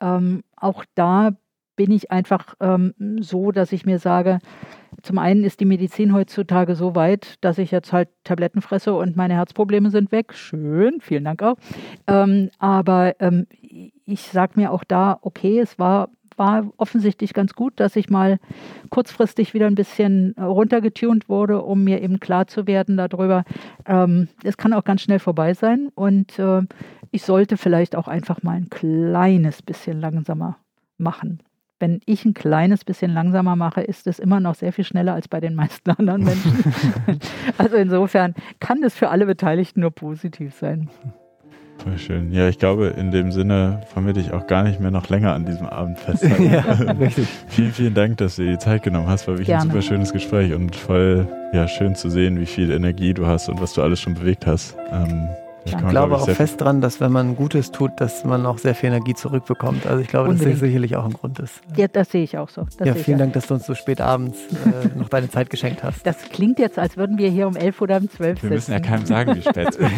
ähm, 0.02 0.44
auch 0.56 0.84
da 0.96 1.32
bin 1.76 1.92
ich 1.92 2.12
einfach 2.12 2.56
ähm, 2.60 2.94
so, 3.20 3.52
dass 3.52 3.72
ich 3.72 3.86
mir 3.86 4.00
sage, 4.00 4.40
zum 5.06 5.20
einen 5.20 5.44
ist 5.44 5.60
die 5.60 5.66
Medizin 5.66 6.14
heutzutage 6.14 6.76
so 6.76 6.96
weit, 6.96 7.36
dass 7.42 7.60
ich 7.60 7.70
jetzt 7.70 7.94
halt 7.94 8.10
Tabletten 8.24 8.62
fresse 8.62 8.96
und 8.96 9.16
meine 9.16 9.36
Herzprobleme 9.36 9.92
sind 9.92 10.12
weg. 10.12 10.34
Schön, 10.34 11.00
vielen 11.00 11.26
Dank 11.26 11.44
auch. 11.44 11.58
Ähm, 12.08 12.50
aber 12.58 13.16
ähm, 13.20 13.46
ich 14.06 14.22
sage 14.22 14.54
mir 14.56 14.72
auch 14.72 14.84
da, 14.84 15.20
okay, 15.22 15.60
es 15.60 15.78
war, 15.78 16.10
war 16.38 16.72
offensichtlich 16.78 17.36
ganz 17.36 17.54
gut, 17.54 17.80
dass 17.80 17.96
ich 17.96 18.10
mal 18.10 18.40
kurzfristig 18.90 19.54
wieder 19.54 19.68
ein 19.68 19.76
bisschen 19.76 20.34
runtergetunt 20.40 21.30
wurde, 21.30 21.62
um 21.62 21.84
mir 21.84 22.02
eben 22.02 22.20
klar 22.20 22.48
zu 22.48 22.66
werden 22.66 22.98
darüber, 22.98 23.44
ähm, 23.86 24.28
es 24.44 24.58
kann 24.58 24.74
auch 24.74 24.84
ganz 24.84 25.04
schnell 25.04 25.20
vorbei 25.20 25.54
sein 25.54 25.90
und 25.94 26.40
äh, 26.40 26.64
ich 27.12 27.22
sollte 27.22 27.58
vielleicht 27.58 27.96
auch 27.96 28.08
einfach 28.08 28.42
mal 28.42 28.58
ein 28.58 28.72
kleines 28.72 29.62
bisschen 29.62 30.02
langsamer 30.02 30.58
machen 30.98 31.44
wenn 31.80 32.00
ich 32.06 32.26
ein 32.26 32.34
kleines 32.34 32.86
bisschen 32.86 33.14
langsamer 33.14 33.56
mache, 33.56 33.82
ist 33.82 34.08
es 34.08 34.20
immer 34.20 34.40
noch 34.40 34.56
sehr 34.56 34.72
viel 34.72 34.86
schneller 34.86 35.14
als 35.14 35.28
bei 35.28 35.40
den 35.40 35.56
meisten 35.56 35.90
anderen 35.98 36.24
Menschen. 36.24 36.64
also 37.58 37.76
insofern 37.76 38.34
kann 38.60 38.84
es 38.84 38.96
für 38.96 39.10
alle 39.10 39.26
Beteiligten 39.26 39.82
nur 39.82 39.92
positiv 39.92 40.56
sein. 40.56 40.90
Voll 41.78 41.98
schön. 41.98 42.32
Ja, 42.32 42.48
ich 42.48 42.58
glaube, 42.58 42.88
in 42.88 43.12
dem 43.12 43.32
Sinne 43.32 43.82
wollen 43.94 44.06
wir 44.06 44.14
dich 44.14 44.32
auch 44.32 44.48
gar 44.48 44.64
nicht 44.64 44.80
mehr 44.80 44.92
noch 44.92 45.10
länger 45.10 45.34
an 45.34 45.46
diesem 45.46 45.68
Abend 45.68 46.00
festhalten. 46.00 46.44
ja, 46.52 46.62
richtig. 46.62 47.28
vielen, 47.48 47.74
vielen 47.74 47.94
Dank, 47.94 48.18
dass 48.18 48.38
du 48.38 48.44
dir 48.44 48.52
die 48.52 48.58
Zeit 48.58 48.84
genommen 48.84 49.08
hast. 49.08 49.28
War 49.28 49.36
wirklich 49.36 49.48
Gerne. 49.48 49.64
ein 49.64 49.70
super 49.70 49.82
schönes 49.82 50.14
Gespräch 50.14 50.54
und 50.54 50.76
voll 50.76 51.28
ja, 51.54 51.68
schön 51.68 51.96
zu 51.96 52.10
sehen, 52.10 52.40
wie 52.40 52.46
viel 52.46 52.72
Energie 52.72 53.14
du 53.14 53.28
hast 53.28 53.50
und 53.50 53.60
was 53.62 53.74
du 53.74 53.82
alles 53.82 54.00
schon 54.00 54.14
bewegt 54.14 54.48
hast. 54.48 54.78
Ähm, 54.90 55.28
ich 55.66 55.72
glaube 55.72 55.90
glaub 55.90 56.12
auch 56.12 56.30
fest 56.30 56.62
dran, 56.62 56.80
dass 56.80 57.00
wenn 57.02 57.12
man 57.12 57.36
Gutes 57.36 57.72
tut, 57.72 57.92
dass 57.98 58.24
man 58.24 58.46
auch 58.46 58.60
sehr 58.60 58.76
viel 58.76 58.90
Energie 58.90 59.16
zurückbekommt. 59.16 59.88
Also 59.88 60.00
ich 60.02 60.08
glaube, 60.08 60.30
Unbedingt. 60.30 60.54
dass 60.54 60.60
das 60.60 60.68
sicherlich 60.68 60.96
auch 60.96 61.06
ein 61.06 61.14
Grund 61.14 61.40
ist. 61.40 61.62
Ja, 61.76 61.88
das 61.88 62.12
sehe 62.12 62.24
ich 62.24 62.38
auch 62.38 62.50
so. 62.50 62.68
Das 62.78 62.88
ja, 62.88 62.94
vielen 62.94 63.18
Dank, 63.18 63.34
dass 63.34 63.48
du 63.48 63.56
uns 63.56 63.66
so 63.66 63.74
spät 63.74 64.00
abends 64.00 64.38
äh, 64.66 64.98
noch 64.98 65.10
deine 65.10 65.30
Zeit 65.30 65.50
geschenkt 65.50 65.84
hast. 65.84 66.06
Das 66.06 66.18
klingt 66.30 66.60
jetzt, 66.60 66.78
als 66.78 66.98
würden 66.98 67.18
wir 67.18 67.30
hier 67.30 67.48
um 67.48 67.56
11 67.56 67.82
oder 67.82 67.98
um 67.98 68.10
12 68.10 68.44
Wir 68.44 68.50
müssen 68.52 68.72
ja 68.74 68.80
keinem 68.80 69.06
sagen, 69.08 69.36
wie 69.36 69.42
spät 69.42 69.70
es 69.70 69.76
ist. 69.78 69.90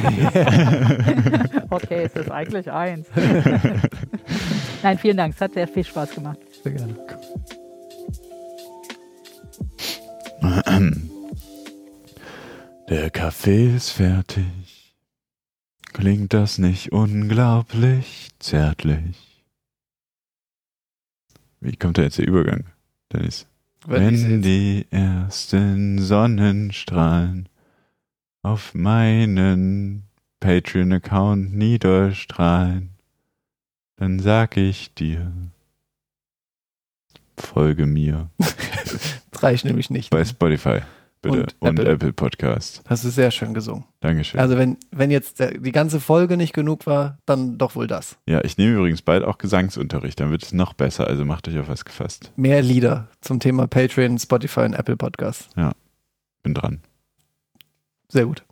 okay, 1.69 2.03
es 2.05 2.13
ist 2.13 2.31
eigentlich 2.31 2.71
eins. 2.71 3.07
Nein, 4.83 4.97
vielen 4.97 5.17
Dank. 5.17 5.33
Es 5.35 5.41
hat 5.41 5.53
sehr 5.53 5.67
viel 5.67 5.83
Spaß 5.83 6.11
gemacht. 6.11 6.37
Sehr 6.63 6.71
gerne. 6.71 6.95
Der 12.89 13.09
Kaffee 13.09 13.75
ist 13.75 13.89
fertig. 13.89 14.76
Klingt 15.97 16.31
das 16.31 16.59
nicht 16.59 16.91
unglaublich 16.91 18.29
zärtlich? 18.37 19.43
Wie 21.59 21.75
kommt 21.75 21.97
da 21.97 22.03
jetzt 22.03 22.19
der 22.19 22.27
Übergang, 22.27 22.65
Dennis? 23.11 23.47
Wenn 23.83 24.43
die 24.43 24.85
ersten 24.91 25.97
Sonnenstrahlen 25.97 27.49
auf 28.43 28.75
meinen 28.75 30.03
Patreon-Account 30.39 31.55
niederstrahlen, 31.55 32.91
dann 33.95 34.19
sag 34.19 34.55
ich 34.55 34.93
dir, 34.93 35.31
folge 37.35 37.87
mir. 37.87 38.29
das 38.37 39.41
reicht 39.41 39.65
nämlich 39.65 39.89
nicht. 39.89 40.11
Bei 40.11 40.23
Spotify. 40.23 40.81
Bitte. 41.21 41.39
Und, 41.39 41.55
und 41.59 41.79
Apple. 41.79 41.91
Apple. 41.91 42.13
Podcast. 42.13 42.83
Hast 42.87 43.03
du 43.03 43.09
sehr 43.09 43.31
schön 43.31 43.53
gesungen. 43.53 43.85
Dankeschön. 43.99 44.39
Also 44.39 44.57
wenn, 44.57 44.77
wenn 44.91 45.11
jetzt 45.11 45.39
der, 45.39 45.57
die 45.57 45.71
ganze 45.71 45.99
Folge 45.99 46.37
nicht 46.37 46.53
genug 46.53 46.85
war, 46.85 47.17
dann 47.25 47.57
doch 47.57 47.75
wohl 47.75 47.87
das. 47.87 48.17
Ja, 48.27 48.43
ich 48.43 48.57
nehme 48.57 48.77
übrigens 48.77 49.01
bald 49.01 49.23
auch 49.23 49.37
Gesangsunterricht, 49.37 50.19
dann 50.19 50.31
wird 50.31 50.43
es 50.43 50.53
noch 50.53 50.73
besser, 50.73 51.07
also 51.07 51.25
macht 51.25 51.47
euch 51.47 51.57
auf 51.57 51.67
was 51.67 51.85
gefasst. 51.85 52.31
Mehr 52.35 52.61
Lieder 52.61 53.09
zum 53.21 53.39
Thema 53.39 53.67
Patreon, 53.67 54.17
Spotify 54.19 54.61
und 54.61 54.73
Apple 54.73 54.97
Podcast. 54.97 55.49
Ja, 55.55 55.73
bin 56.43 56.53
dran. 56.53 56.81
Sehr 58.09 58.25
gut. 58.25 58.46